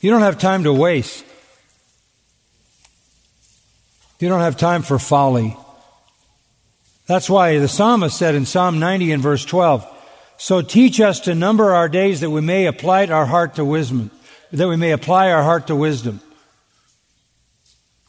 You 0.00 0.10
don't 0.10 0.22
have 0.22 0.38
time 0.38 0.64
to 0.64 0.72
waste. 0.72 1.24
You 4.18 4.28
don't 4.28 4.40
have 4.40 4.56
time 4.56 4.82
for 4.82 4.98
folly. 4.98 5.56
That's 7.06 7.28
why 7.28 7.58
the 7.58 7.68
psalmist 7.68 8.16
said 8.16 8.34
in 8.34 8.46
Psalm 8.46 8.78
90 8.78 9.12
and 9.12 9.22
verse 9.22 9.44
12, 9.44 9.86
So 10.38 10.62
teach 10.62 11.00
us 11.00 11.20
to 11.20 11.34
number 11.34 11.74
our 11.74 11.88
days 11.88 12.20
that 12.20 12.30
we 12.30 12.40
may 12.40 12.66
apply 12.66 13.06
our 13.06 13.26
heart 13.26 13.56
to 13.56 13.64
wisdom, 13.64 14.10
that 14.52 14.68
we 14.68 14.76
may 14.76 14.92
apply 14.92 15.30
our 15.30 15.42
heart 15.42 15.66
to 15.66 15.76
wisdom. 15.76 16.20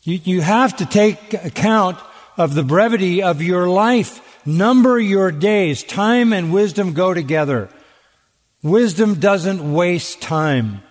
You, 0.03 0.19
you 0.23 0.41
have 0.41 0.77
to 0.77 0.85
take 0.85 1.33
account 1.33 1.99
of 2.37 2.53
the 2.53 2.63
brevity 2.63 3.21
of 3.21 3.41
your 3.41 3.67
life. 3.67 4.21
Number 4.47 4.97
your 4.97 5.29
days. 5.29 5.83
Time 5.83 6.31
and 6.31 6.53
wisdom 6.53 6.93
go 6.93 7.13
together. 7.13 7.69
Wisdom 8.63 9.15
doesn't 9.15 9.73
waste 9.73 10.21
time. 10.21 10.81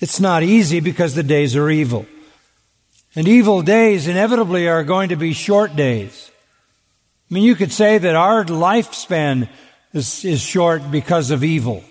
It's 0.00 0.18
not 0.18 0.42
easy 0.42 0.80
because 0.80 1.14
the 1.14 1.22
days 1.22 1.54
are 1.54 1.68
evil. 1.68 2.06
And 3.14 3.28
evil 3.28 3.60
days 3.60 4.08
inevitably 4.08 4.68
are 4.68 4.84
going 4.84 5.10
to 5.10 5.16
be 5.16 5.34
short 5.34 5.76
days. 5.76 6.30
I 7.30 7.34
mean, 7.34 7.44
you 7.44 7.54
could 7.54 7.72
say 7.72 7.98
that 7.98 8.14
our 8.14 8.42
lifespan 8.46 9.50
is, 9.92 10.24
is 10.24 10.40
short 10.40 10.90
because 10.90 11.30
of 11.30 11.44
evil. 11.44 11.84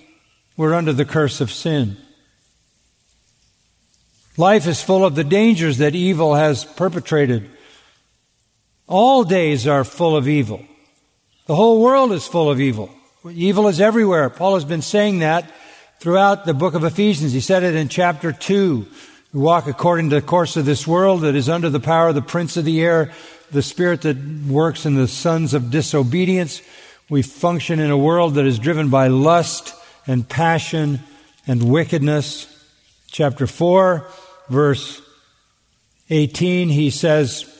We're 0.56 0.74
under 0.74 0.94
the 0.94 1.06
curse 1.06 1.42
of 1.42 1.52
sin. 1.52 1.98
Life 4.36 4.66
is 4.66 4.82
full 4.82 5.06
of 5.06 5.14
the 5.14 5.24
dangers 5.24 5.78
that 5.78 5.94
evil 5.94 6.34
has 6.34 6.66
perpetrated. 6.66 7.52
All 8.88 9.26
days 9.26 9.68
are 9.68 9.84
full 9.84 10.16
of 10.16 10.28
evil. 10.28 10.66
The 11.46 11.56
whole 11.56 11.82
world 11.82 12.14
is 12.14 12.26
full 12.26 12.50
of 12.50 12.62
evil. 12.62 12.90
Evil 13.30 13.68
is 13.68 13.82
everywhere. 13.82 14.30
Paul 14.30 14.56
has 14.56 14.66
been 14.66 14.82
saying 14.82 15.20
that 15.20 15.50
throughout 16.00 16.46
the 16.46 16.54
book 16.54 16.74
of 16.74 16.86
Ephesians. 16.86 17.34
He 17.34 17.42
said 17.42 17.64
it 17.64 17.76
in 17.76 17.90
chapter 17.90 18.32
2. 18.32 18.88
We 19.34 19.40
walk 19.40 19.68
according 19.68 20.10
to 20.12 20.16
the 20.16 20.22
course 20.22 20.56
of 20.56 20.66
this 20.66 20.88
world 20.88 21.22
that 21.22 21.36
is 21.36 21.50
under 21.50 21.70
the 21.70 21.82
power 21.82 22.10
of 22.10 22.16
the 22.16 22.22
prince 22.22 22.56
of 22.56 22.64
the 22.64 22.82
air, 22.82 23.12
the 23.52 23.62
spirit 23.62 24.02
that 24.04 24.18
works 24.48 24.86
in 24.86 24.96
the 24.96 25.08
sons 25.08 25.54
of 25.54 25.70
disobedience. 25.70 26.62
We 27.10 27.22
function 27.22 27.80
in 27.80 27.92
a 27.92 27.98
world 27.98 28.36
that 28.36 28.46
is 28.46 28.58
driven 28.58 28.90
by 28.90 29.08
lust 29.08 29.74
and 30.06 30.28
passion 30.28 31.02
and 31.46 31.70
wickedness. 31.70 32.54
Chapter 33.12 33.48
4 33.48 34.08
verse 34.50 35.02
18, 36.10 36.70
he 36.70 36.90
says, 36.90 37.57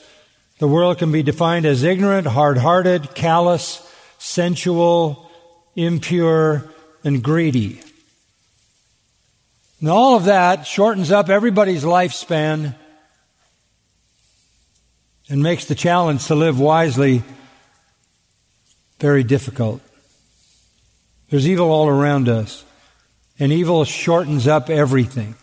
the 0.58 0.68
world 0.68 0.98
can 0.98 1.12
be 1.12 1.22
defined 1.22 1.66
as 1.66 1.82
ignorant, 1.84 2.26
hard-hearted, 2.26 3.14
callous, 3.14 3.82
sensual, 4.18 5.30
impure, 5.76 6.64
and 7.04 7.22
greedy. 7.22 7.80
And 9.80 9.88
all 9.88 10.16
of 10.16 10.24
that 10.24 10.66
shortens 10.66 11.12
up 11.12 11.28
everybody's 11.28 11.84
lifespan 11.84 12.74
and 15.28 15.42
makes 15.42 15.66
the 15.66 15.74
challenge 15.76 16.26
to 16.26 16.34
live 16.34 16.58
wisely 16.58 17.22
very 18.98 19.22
difficult. 19.22 19.80
There's 21.30 21.46
evil 21.46 21.70
all 21.70 21.88
around 21.88 22.28
us, 22.28 22.64
and 23.38 23.52
evil 23.52 23.84
shortens 23.84 24.48
up 24.48 24.70
everything. 24.70 25.36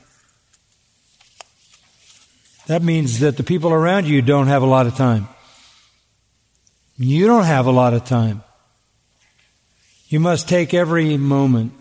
That 2.68 2.82
means 2.82 3.20
that 3.20 3.38
the 3.38 3.44
people 3.44 3.72
around 3.72 4.08
you 4.08 4.22
don't 4.22 4.48
have 4.48 4.64
a 4.64 4.68
lot 4.68 4.88
of 4.88 4.96
time. 4.96 5.28
You 6.98 7.28
don't 7.28 7.44
have 7.44 7.68
a 7.68 7.72
lot 7.72 7.94
of 7.94 8.06
time. 8.06 8.44
You 10.08 10.20
must 10.20 10.50
take 10.50 10.74
every 10.74 11.18
moment. 11.18 11.74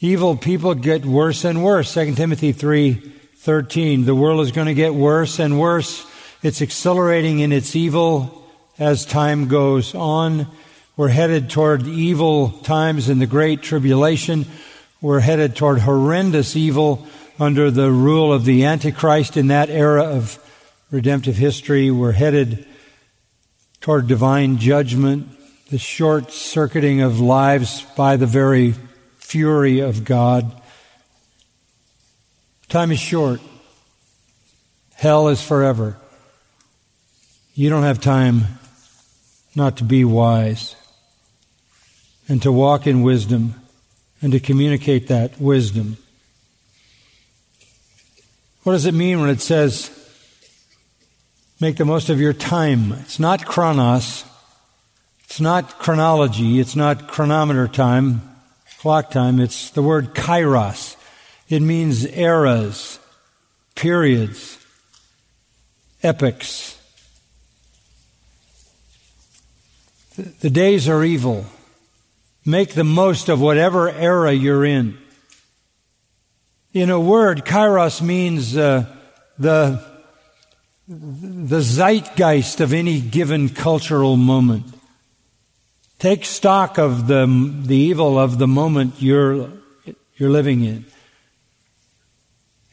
Evil 0.00 0.36
people 0.36 0.74
get 0.74 1.04
worse 1.04 1.44
and 1.44 1.62
worse. 1.62 1.92
2 1.92 2.14
Timothy 2.14 2.52
3:13. 2.52 4.04
The 4.04 4.14
world 4.14 4.40
is 4.40 4.52
going 4.52 4.66
to 4.66 4.74
get 4.74 4.94
worse 4.94 5.38
and 5.38 5.58
worse. 5.58 6.06
It's 6.42 6.62
accelerating 6.62 7.40
in 7.40 7.52
its 7.52 7.74
evil 7.74 8.46
as 8.78 9.04
time 9.04 9.48
goes 9.48 9.94
on. 9.94 10.46
We're 10.96 11.08
headed 11.08 11.50
toward 11.50 11.86
evil 11.86 12.50
times 12.62 13.08
in 13.08 13.18
the 13.18 13.26
great 13.26 13.62
tribulation. 13.62 14.46
We're 15.00 15.20
headed 15.20 15.56
toward 15.56 15.80
horrendous 15.80 16.56
evil 16.56 17.06
under 17.38 17.70
the 17.70 17.90
rule 17.90 18.32
of 18.32 18.44
the 18.44 18.64
Antichrist 18.64 19.36
in 19.36 19.48
that 19.48 19.68
era 19.68 20.04
of 20.04 20.38
redemptive 20.90 21.36
history. 21.36 21.90
We're 21.90 22.12
headed 22.12 22.66
toward 23.80 24.06
divine 24.06 24.58
judgment. 24.58 25.28
the 25.70 25.78
short 25.78 26.30
circuiting 26.30 27.00
of 27.00 27.18
lives 27.18 27.82
by 27.96 28.16
the 28.16 28.26
very 28.26 28.74
fury 29.16 29.80
of 29.80 30.04
God. 30.04 30.62
Time 32.68 32.92
is 32.92 33.00
short. 33.00 33.40
Hell 34.94 35.28
is 35.28 35.42
forever. 35.42 35.96
You 37.54 37.68
don't 37.68 37.82
have 37.82 38.00
time 38.00 38.44
not 39.56 39.78
to 39.78 39.84
be 39.84 40.04
wise 40.04 40.76
and 42.28 42.40
to 42.42 42.52
walk 42.52 42.86
in 42.86 43.02
wisdom 43.02 43.54
and 44.22 44.32
to 44.32 44.40
communicate 44.40 45.08
that 45.08 45.40
wisdom. 45.40 45.96
What 48.66 48.72
does 48.72 48.86
it 48.86 48.94
mean 48.94 49.20
when 49.20 49.30
it 49.30 49.40
says, 49.40 49.92
make 51.60 51.76
the 51.76 51.84
most 51.84 52.08
of 52.08 52.20
your 52.20 52.32
time? 52.32 52.90
It's 52.94 53.20
not 53.20 53.46
chronos. 53.46 54.24
It's 55.22 55.40
not 55.40 55.78
chronology. 55.78 56.58
It's 56.58 56.74
not 56.74 57.06
chronometer 57.06 57.68
time, 57.68 58.22
clock 58.80 59.12
time. 59.12 59.38
It's 59.38 59.70
the 59.70 59.84
word 59.84 60.16
kairos. 60.16 60.96
It 61.48 61.62
means 61.62 62.04
eras, 62.06 62.98
periods, 63.76 64.58
epochs. 66.02 66.76
The 70.40 70.50
days 70.50 70.88
are 70.88 71.04
evil. 71.04 71.46
Make 72.44 72.74
the 72.74 72.82
most 72.82 73.28
of 73.28 73.40
whatever 73.40 73.88
era 73.88 74.32
you're 74.32 74.64
in. 74.64 74.98
In 76.76 76.90
a 76.90 77.00
word, 77.00 77.46
kairos 77.46 78.02
means 78.02 78.54
uh, 78.54 78.84
the, 79.38 79.82
the 80.86 81.62
zeitgeist 81.62 82.60
of 82.60 82.74
any 82.74 83.00
given 83.00 83.48
cultural 83.48 84.18
moment. 84.18 84.66
Take 85.98 86.26
stock 86.26 86.76
of 86.76 87.06
the, 87.06 87.24
the 87.64 87.74
evil 87.74 88.18
of 88.18 88.36
the 88.36 88.46
moment 88.46 88.96
you're, 88.98 89.48
you're 90.18 90.28
living 90.28 90.64
in 90.64 90.84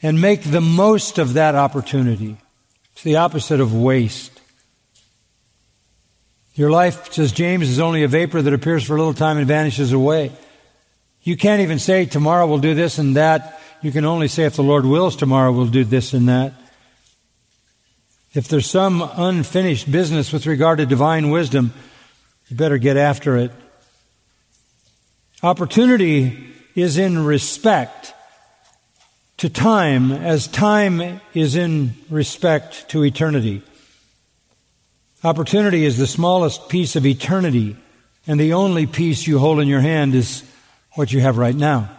and 0.02 0.20
make 0.20 0.42
the 0.42 0.60
most 0.60 1.16
of 1.16 1.32
that 1.32 1.54
opportunity. 1.54 2.36
It's 2.92 3.04
the 3.04 3.16
opposite 3.16 3.58
of 3.58 3.74
waste. 3.74 4.38
Your 6.56 6.70
life, 6.70 7.10
says 7.10 7.32
James, 7.32 7.70
is 7.70 7.80
only 7.80 8.02
a 8.02 8.08
vapor 8.08 8.42
that 8.42 8.52
appears 8.52 8.84
for 8.84 8.96
a 8.96 8.98
little 8.98 9.14
time 9.14 9.38
and 9.38 9.46
vanishes 9.46 9.94
away. 9.94 10.30
You 11.22 11.38
can't 11.38 11.62
even 11.62 11.78
say 11.78 12.04
tomorrow 12.04 12.46
we'll 12.46 12.58
do 12.58 12.74
this 12.74 12.98
and 12.98 13.16
that. 13.16 13.62
You 13.84 13.92
can 13.92 14.06
only 14.06 14.28
say 14.28 14.44
if 14.44 14.56
the 14.56 14.62
Lord 14.62 14.86
wills 14.86 15.14
tomorrow 15.14 15.52
we'll 15.52 15.66
do 15.66 15.84
this 15.84 16.14
and 16.14 16.26
that. 16.26 16.54
If 18.32 18.48
there's 18.48 18.64
some 18.64 19.02
unfinished 19.02 19.92
business 19.92 20.32
with 20.32 20.46
regard 20.46 20.78
to 20.78 20.86
divine 20.86 21.28
wisdom, 21.28 21.74
you 22.48 22.56
better 22.56 22.78
get 22.78 22.96
after 22.96 23.36
it. 23.36 23.52
Opportunity 25.42 26.46
is 26.74 26.96
in 26.96 27.26
respect 27.26 28.14
to 29.36 29.50
time 29.50 30.12
as 30.12 30.48
time 30.48 31.20
is 31.34 31.54
in 31.54 31.94
respect 32.08 32.88
to 32.88 33.04
eternity. 33.04 33.60
Opportunity 35.22 35.84
is 35.84 35.98
the 35.98 36.06
smallest 36.06 36.70
piece 36.70 36.96
of 36.96 37.04
eternity, 37.04 37.76
and 38.26 38.40
the 38.40 38.54
only 38.54 38.86
piece 38.86 39.26
you 39.26 39.38
hold 39.38 39.60
in 39.60 39.68
your 39.68 39.80
hand 39.80 40.14
is 40.14 40.42
what 40.92 41.12
you 41.12 41.20
have 41.20 41.36
right 41.36 41.54
now. 41.54 41.90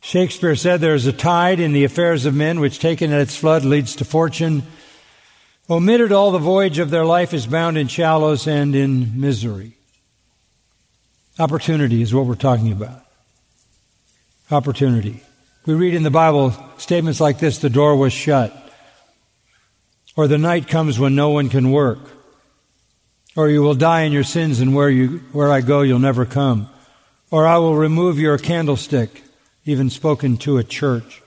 Shakespeare 0.00 0.56
said 0.56 0.80
there 0.80 0.94
is 0.94 1.06
a 1.06 1.12
tide 1.12 1.60
in 1.60 1.72
the 1.72 1.84
affairs 1.84 2.24
of 2.26 2.34
men 2.34 2.60
which 2.60 2.78
taken 2.78 3.12
at 3.12 3.20
its 3.20 3.36
flood 3.36 3.64
leads 3.64 3.96
to 3.96 4.04
fortune 4.04 4.62
Omitted 5.70 6.10
all 6.10 6.32
the 6.32 6.38
voyage 6.38 6.80
of 6.80 6.90
their 6.90 7.04
life 7.04 7.32
is 7.32 7.46
bound 7.46 7.78
in 7.78 7.86
shallows 7.86 8.48
and 8.48 8.74
in 8.74 9.20
misery. 9.20 9.76
Opportunity 11.38 12.02
is 12.02 12.12
what 12.12 12.26
we're 12.26 12.34
talking 12.34 12.72
about. 12.72 13.04
Opportunity. 14.50 15.22
We 15.66 15.74
read 15.74 15.94
in 15.94 16.02
the 16.02 16.10
Bible 16.10 16.56
statements 16.76 17.20
like 17.20 17.38
this 17.38 17.58
the 17.58 17.70
door 17.70 17.94
was 17.94 18.12
shut, 18.12 18.52
or 20.16 20.26
the 20.26 20.38
night 20.38 20.66
comes 20.66 20.98
when 20.98 21.14
no 21.14 21.30
one 21.30 21.48
can 21.48 21.70
work, 21.70 22.00
or 23.36 23.48
you 23.48 23.62
will 23.62 23.74
die 23.74 24.02
in 24.02 24.12
your 24.12 24.24
sins, 24.24 24.58
and 24.58 24.74
where, 24.74 24.90
you, 24.90 25.18
where 25.30 25.52
I 25.52 25.60
go, 25.60 25.82
you'll 25.82 26.00
never 26.00 26.26
come, 26.26 26.68
or 27.30 27.46
I 27.46 27.58
will 27.58 27.76
remove 27.76 28.18
your 28.18 28.38
candlestick, 28.38 29.22
even 29.64 29.90
spoken 29.90 30.36
to 30.38 30.58
a 30.58 30.64
church. 30.64 31.22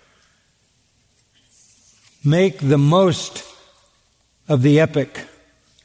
Make 2.24 2.60
the 2.60 2.78
most 2.78 3.44
of 4.48 4.62
the 4.62 4.80
epic, 4.80 5.26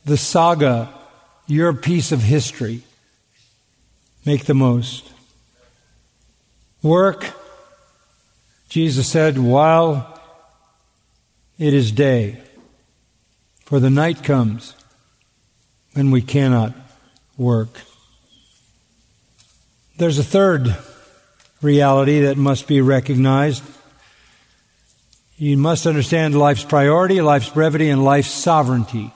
the 0.04 0.16
saga, 0.16 0.92
your 1.46 1.72
piece 1.72 2.12
of 2.12 2.22
history. 2.22 2.82
Make 4.24 4.44
the 4.46 4.54
most. 4.54 5.10
Work, 6.82 7.26
Jesus 8.68 9.08
said, 9.08 9.38
while 9.38 10.20
it 11.58 11.74
is 11.74 11.90
day, 11.90 12.40
for 13.64 13.80
the 13.80 13.90
night 13.90 14.22
comes 14.22 14.74
when 15.94 16.10
we 16.10 16.22
cannot 16.22 16.72
work. 17.36 17.80
There's 19.96 20.18
a 20.18 20.24
third 20.24 20.76
reality 21.60 22.20
that 22.20 22.36
must 22.36 22.66
be 22.66 22.80
recognized 22.80 23.62
you 25.40 25.56
must 25.56 25.86
understand 25.86 26.36
life's 26.36 26.64
priority, 26.64 27.20
life's 27.20 27.48
brevity, 27.48 27.90
and 27.90 28.04
life's 28.04 28.30
sovereignty. 28.30 29.12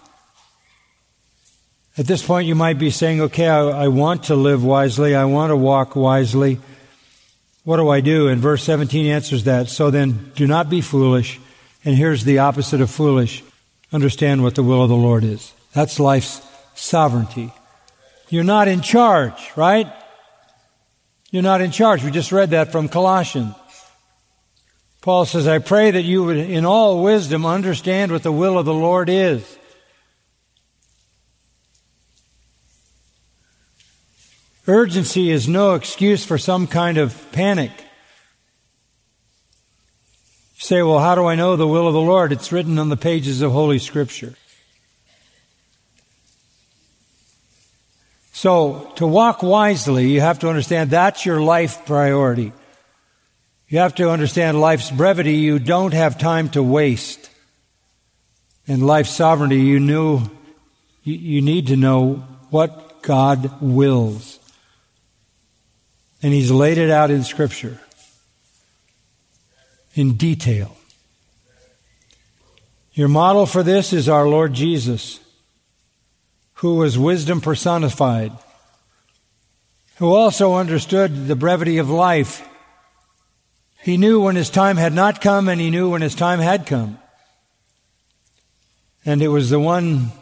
At 1.99 2.07
this 2.07 2.25
point, 2.25 2.47
you 2.47 2.55
might 2.55 2.79
be 2.79 2.91
saying, 2.91 3.21
okay, 3.23 3.49
I, 3.49 3.59
I, 3.85 3.89
want 3.89 4.25
to 4.25 4.37
live 4.37 4.63
wisely. 4.63 5.17
I 5.17 5.25
want 5.25 5.51
to 5.51 5.57
walk 5.57 5.97
wisely. 5.97 6.61
What 7.65 7.79
do 7.79 7.89
I 7.89 8.01
do? 8.01 8.29
And 8.29 8.41
verse 8.41 8.63
17 8.63 9.07
answers 9.07 9.45
that. 9.45 9.69
So 9.69 9.91
then, 9.91 10.31
do 10.37 10.47
not 10.47 10.71
be 10.71 10.81
foolish. 10.81 11.41
And 11.85 11.97
here's 11.97 12.23
the 12.23 12.39
opposite 12.39 12.81
of 12.81 12.89
foolish. 12.89 13.43
Understand 13.93 14.45
what 14.45 14.55
the 14.55 14.63
will 14.63 14.85
of 14.85 14.89
the 14.89 14.95
Lord 14.95 15.25
is. 15.25 15.53
That's 15.73 15.99
life's 15.99 16.41
sovereignty. 16.77 17.53
You're 18.29 18.45
not 18.45 18.69
in 18.69 18.81
charge, 18.81 19.51
right? 19.57 19.93
You're 21.33 21.43
not 21.43 21.63
in 21.63 21.71
charge. 21.71 22.05
We 22.05 22.11
just 22.11 22.31
read 22.31 22.51
that 22.51 22.71
from 22.71 22.89
Colossians. 22.89 23.55
Paul 25.01 25.25
says, 25.25 25.49
I 25.49 25.59
pray 25.59 25.91
that 25.91 26.03
you 26.03 26.23
would, 26.25 26.37
in 26.37 26.67
all 26.67 27.03
wisdom, 27.03 27.45
understand 27.47 28.13
what 28.13 28.23
the 28.23 28.31
will 28.31 28.59
of 28.59 28.67
the 28.67 28.75
Lord 28.75 29.09
is. 29.09 29.59
Urgency 34.67 35.31
is 35.31 35.49
no 35.49 35.75
excuse 35.75 36.25
for 36.25 36.37
some 36.37 36.67
kind 36.67 36.99
of 36.99 37.33
panic. 37.33 37.73
You 40.55 40.61
say, 40.61 40.83
well, 40.83 41.01
how 41.01 41.15
do 41.15 41.27
I 41.27 41.35
know 41.35 41.57
the 41.57 41.67
will 41.67 41.89
of 41.89 41.95
the 41.95 42.01
Lord? 42.01 42.31
It's 42.31 42.53
written 42.53 42.79
on 42.79 42.91
the 42.91 42.97
pages 42.97 43.41
of 43.41 43.53
Holy 43.53 43.79
Scripture. 43.79 44.35
So, 48.33 48.91
to 48.97 49.07
walk 49.07 49.43
wisely, 49.43 50.09
you 50.09 50.23
have 50.23 50.39
to 50.39 50.49
understand 50.49 50.91
that's 50.91 51.27
your 51.27 51.41
life 51.41 51.85
priority. 51.85 52.53
You 53.69 53.79
have 53.79 53.95
to 53.97 54.11
understand 54.11 54.61
life's 54.61 54.91
brevity. 54.91 55.35
You 55.35 55.59
don't 55.59 55.95
have 55.95 56.19
time 56.19 56.49
to 56.51 56.63
waste. 56.63 57.31
And 58.67 58.87
life's 58.87 59.11
sovereignty, 59.11 59.61
you 59.61 59.81
knew, 59.81 60.23
you 61.05 61.43
need 61.43 61.67
to 61.69 61.77
know 61.77 62.25
what 62.51 63.03
God 63.03 63.61
wills. 63.61 64.39
And 66.23 66.33
He's 66.33 66.51
laid 66.51 66.79
it 66.79 66.91
out 66.91 67.11
in 67.11 67.25
Scripture 67.25 67.79
in 69.95 70.15
detail. 70.15 70.77
Your 72.95 73.09
model 73.09 73.47
for 73.47 73.63
this 73.63 73.93
is 73.93 74.09
our 74.09 74.29
Lord 74.29 74.53
Jesus, 74.53 75.19
who 76.63 76.77
was 76.77 76.97
wisdom 76.97 77.41
personified, 77.41 78.31
who 79.97 80.15
also 80.15 80.55
understood 80.55 81.27
the 81.27 81.35
brevity 81.35 81.79
of 81.79 81.91
life 81.91 82.49
he 83.83 83.97
knew 83.97 84.21
when 84.21 84.37
his 84.37 84.49
time 84.49 84.77
had 84.77 84.93
not 84.93 85.21
come, 85.21 85.49
and 85.49 85.61
he 85.61 85.69
knew 85.69 85.91
when 85.91 86.03
his 86.03 86.15
time 86.15 86.39
had 86.39 86.67
come. 86.67 86.99
And 89.05 89.21
it 89.21 89.27
was 89.27 89.51
the 89.51 89.59
one 89.59 90.13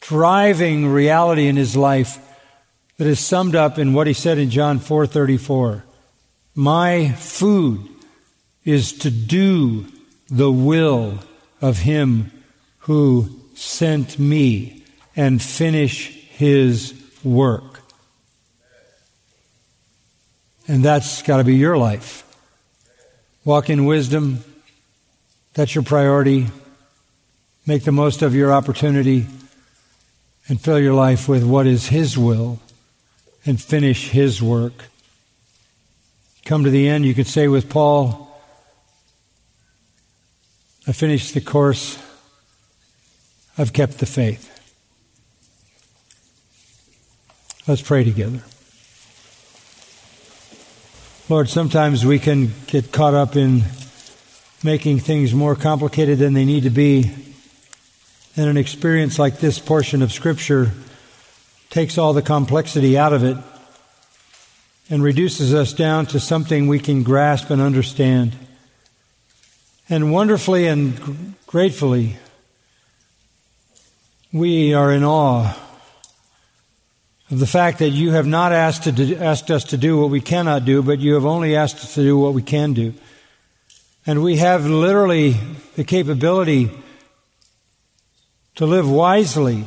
driving 0.00 0.86
reality 0.86 1.48
in 1.48 1.56
his 1.56 1.76
life 1.76 2.16
that 2.98 3.08
is 3.08 3.18
summed 3.18 3.56
up 3.56 3.76
in 3.76 3.92
what 3.92 4.06
he 4.06 4.12
said 4.12 4.38
in 4.38 4.50
John 4.50 4.78
4:34. 4.78 5.82
My 6.54 7.10
food 7.14 7.88
is 8.64 8.92
to 8.92 9.10
do 9.10 9.86
the 10.30 10.52
will 10.52 11.18
of 11.60 11.78
him 11.78 12.30
who 12.86 13.30
sent 13.56 14.16
me 14.16 14.84
and 15.16 15.42
finish 15.42 16.10
his 16.28 16.94
work. 17.24 17.80
And 20.68 20.84
that's 20.84 21.22
got 21.22 21.38
to 21.38 21.44
be 21.44 21.56
your 21.56 21.78
life. 21.78 22.24
Walk 23.44 23.70
in 23.70 23.86
wisdom. 23.86 24.44
That's 25.54 25.74
your 25.74 25.84
priority. 25.84 26.48
Make 27.66 27.84
the 27.84 27.92
most 27.92 28.22
of 28.22 28.34
your 28.34 28.52
opportunity. 28.52 29.26
and 30.48 30.60
fill 30.60 30.78
your 30.78 30.94
life 30.94 31.28
with 31.28 31.42
what 31.44 31.66
is 31.66 31.88
His 31.88 32.16
will 32.16 32.60
and 33.44 33.60
finish 33.60 34.10
His 34.10 34.42
work. 34.42 34.84
Come 36.44 36.64
to 36.64 36.70
the 36.70 36.88
end, 36.88 37.04
you 37.04 37.14
could 37.14 37.26
say 37.26 37.48
with 37.48 37.68
Paul, 37.68 38.30
I 40.86 40.92
finished 40.92 41.34
the 41.34 41.40
course, 41.40 41.98
I've 43.58 43.72
kept 43.72 43.98
the 43.98 44.06
faith. 44.06 44.55
Let's 47.68 47.82
pray 47.82 48.04
together. 48.04 48.44
Lord, 51.28 51.48
sometimes 51.48 52.06
we 52.06 52.20
can 52.20 52.52
get 52.68 52.92
caught 52.92 53.14
up 53.14 53.34
in 53.34 53.62
making 54.62 55.00
things 55.00 55.34
more 55.34 55.56
complicated 55.56 56.20
than 56.20 56.32
they 56.32 56.44
need 56.44 56.62
to 56.62 56.70
be. 56.70 57.10
And 58.36 58.48
an 58.48 58.56
experience 58.56 59.18
like 59.18 59.40
this 59.40 59.58
portion 59.58 60.00
of 60.02 60.12
Scripture 60.12 60.70
takes 61.68 61.98
all 61.98 62.12
the 62.12 62.22
complexity 62.22 62.96
out 62.96 63.12
of 63.12 63.24
it 63.24 63.36
and 64.88 65.02
reduces 65.02 65.52
us 65.52 65.72
down 65.72 66.06
to 66.06 66.20
something 66.20 66.68
we 66.68 66.78
can 66.78 67.02
grasp 67.02 67.50
and 67.50 67.60
understand. 67.60 68.36
And 69.88 70.12
wonderfully 70.12 70.68
and 70.68 71.34
gratefully, 71.48 72.18
we 74.32 74.72
are 74.72 74.92
in 74.92 75.02
awe 75.02 75.65
of 77.30 77.38
the 77.40 77.46
fact 77.46 77.80
that 77.80 77.90
you 77.90 78.12
have 78.12 78.26
not 78.26 78.52
asked, 78.52 78.84
to 78.84 79.16
asked 79.16 79.50
us 79.50 79.64
to 79.64 79.76
do 79.76 79.98
what 79.98 80.10
we 80.10 80.20
cannot 80.20 80.64
do, 80.64 80.82
but 80.82 81.00
you 81.00 81.14
have 81.14 81.24
only 81.24 81.56
asked 81.56 81.76
us 81.76 81.94
to 81.94 82.02
do 82.02 82.16
what 82.18 82.34
we 82.34 82.42
can 82.42 82.72
do. 82.72 82.94
And 84.06 84.22
we 84.22 84.36
have 84.36 84.64
literally 84.64 85.36
the 85.74 85.82
capability 85.82 86.70
to 88.54 88.66
live 88.66 88.88
wisely 88.88 89.64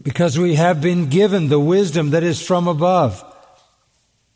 because 0.00 0.38
we 0.38 0.54
have 0.54 0.80
been 0.80 1.08
given 1.08 1.48
the 1.48 1.60
wisdom 1.60 2.10
that 2.10 2.22
is 2.22 2.40
from 2.40 2.68
above. 2.68 3.24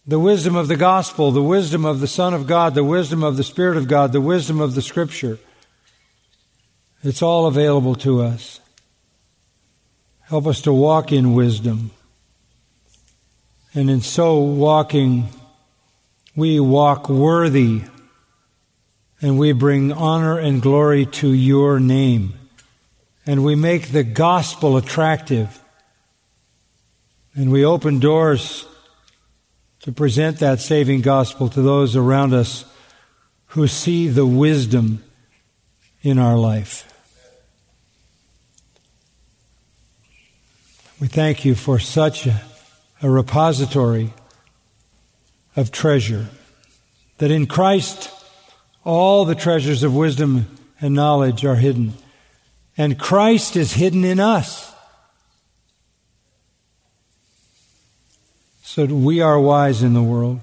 The 0.06 0.18
wisdom 0.18 0.54
of 0.54 0.68
the 0.68 0.76
gospel, 0.76 1.30
the 1.30 1.42
wisdom 1.42 1.86
of 1.86 2.00
the 2.00 2.06
Son 2.06 2.34
of 2.34 2.46
God, 2.46 2.74
the 2.74 2.84
wisdom 2.84 3.22
of 3.22 3.38
the 3.38 3.44
Spirit 3.44 3.78
of 3.78 3.88
God, 3.88 4.12
the 4.12 4.20
wisdom 4.20 4.60
of 4.60 4.74
the 4.74 4.82
Scripture. 4.82 5.38
It's 7.02 7.22
all 7.22 7.46
available 7.46 7.94
to 7.96 8.20
us. 8.20 8.60
Help 10.28 10.46
us 10.46 10.62
to 10.62 10.72
walk 10.72 11.12
in 11.12 11.34
wisdom. 11.34 11.90
And 13.74 13.90
in 13.90 14.00
so 14.00 14.38
walking, 14.38 15.28
we 16.36 16.60
walk 16.60 17.08
worthy 17.08 17.82
and 19.20 19.38
we 19.38 19.52
bring 19.52 19.92
honor 19.92 20.38
and 20.38 20.62
glory 20.62 21.06
to 21.06 21.32
your 21.32 21.80
name. 21.80 22.34
And 23.26 23.42
we 23.42 23.54
make 23.54 23.90
the 23.90 24.04
gospel 24.04 24.76
attractive. 24.76 25.60
And 27.34 27.50
we 27.50 27.64
open 27.64 27.98
doors 27.98 28.66
to 29.80 29.92
present 29.92 30.38
that 30.38 30.60
saving 30.60 31.00
gospel 31.00 31.48
to 31.48 31.62
those 31.62 31.96
around 31.96 32.32
us 32.32 32.64
who 33.48 33.66
see 33.66 34.08
the 34.08 34.26
wisdom 34.26 35.02
in 36.02 36.18
our 36.18 36.36
life. 36.36 36.93
We 41.00 41.08
thank 41.08 41.44
you 41.44 41.54
for 41.54 41.78
such 41.78 42.26
a, 42.26 42.40
a 43.02 43.10
repository 43.10 44.12
of 45.56 45.70
treasure 45.70 46.28
that 47.18 47.30
in 47.30 47.46
Christ 47.46 48.10
all 48.84 49.24
the 49.24 49.34
treasures 49.34 49.82
of 49.82 49.94
wisdom 49.94 50.46
and 50.80 50.94
knowledge 50.94 51.44
are 51.44 51.56
hidden. 51.56 51.94
And 52.76 52.98
Christ 52.98 53.56
is 53.56 53.74
hidden 53.74 54.04
in 54.04 54.20
us. 54.20 54.72
So 58.62 58.86
that 58.86 58.94
we 58.94 59.20
are 59.20 59.38
wise 59.38 59.82
in 59.82 59.94
the 59.94 60.02
world. 60.02 60.40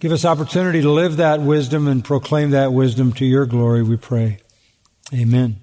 Give 0.00 0.10
us 0.10 0.24
opportunity 0.24 0.82
to 0.82 0.90
live 0.90 1.16
that 1.16 1.40
wisdom 1.40 1.86
and 1.86 2.04
proclaim 2.04 2.50
that 2.50 2.72
wisdom 2.72 3.12
to 3.14 3.24
your 3.24 3.46
glory, 3.46 3.84
we 3.84 3.96
pray. 3.96 4.38
Amen. 5.14 5.61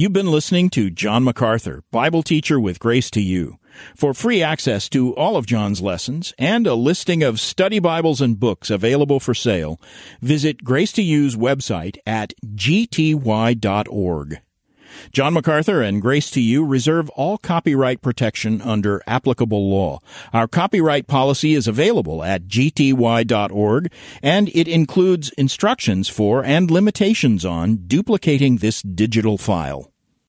You've 0.00 0.14
been 0.14 0.30
listening 0.30 0.70
to 0.70 0.88
John 0.88 1.24
MacArthur, 1.24 1.84
Bible 1.90 2.22
teacher 2.22 2.58
with 2.58 2.78
Grace 2.78 3.10
to 3.10 3.20
You. 3.20 3.58
For 3.94 4.14
free 4.14 4.42
access 4.42 4.88
to 4.88 5.14
all 5.14 5.36
of 5.36 5.44
John's 5.44 5.82
lessons 5.82 6.32
and 6.38 6.66
a 6.66 6.72
listing 6.72 7.22
of 7.22 7.38
study 7.38 7.80
Bibles 7.80 8.22
and 8.22 8.40
books 8.40 8.70
available 8.70 9.20
for 9.20 9.34
sale, 9.34 9.78
visit 10.22 10.64
Grace 10.64 10.92
to 10.92 11.02
You's 11.02 11.36
website 11.36 11.98
at 12.06 12.32
gty.org. 12.46 14.40
John 15.12 15.34
MacArthur 15.34 15.82
and 15.82 16.00
Grace 16.00 16.30
to 16.32 16.40
You 16.40 16.64
reserve 16.64 17.10
all 17.10 17.38
copyright 17.38 18.02
protection 18.02 18.60
under 18.62 19.02
applicable 19.06 19.68
law. 19.68 20.00
Our 20.32 20.48
copyright 20.48 21.06
policy 21.08 21.54
is 21.54 21.68
available 21.68 22.22
at 22.24 22.48
gty.org 22.48 23.92
and 24.22 24.48
it 24.48 24.68
includes 24.68 25.30
instructions 25.30 26.08
for 26.08 26.44
and 26.44 26.70
limitations 26.70 27.44
on 27.44 27.86
duplicating 27.86 28.56
this 28.56 28.82
digital 28.82 29.38
file. 29.38 29.89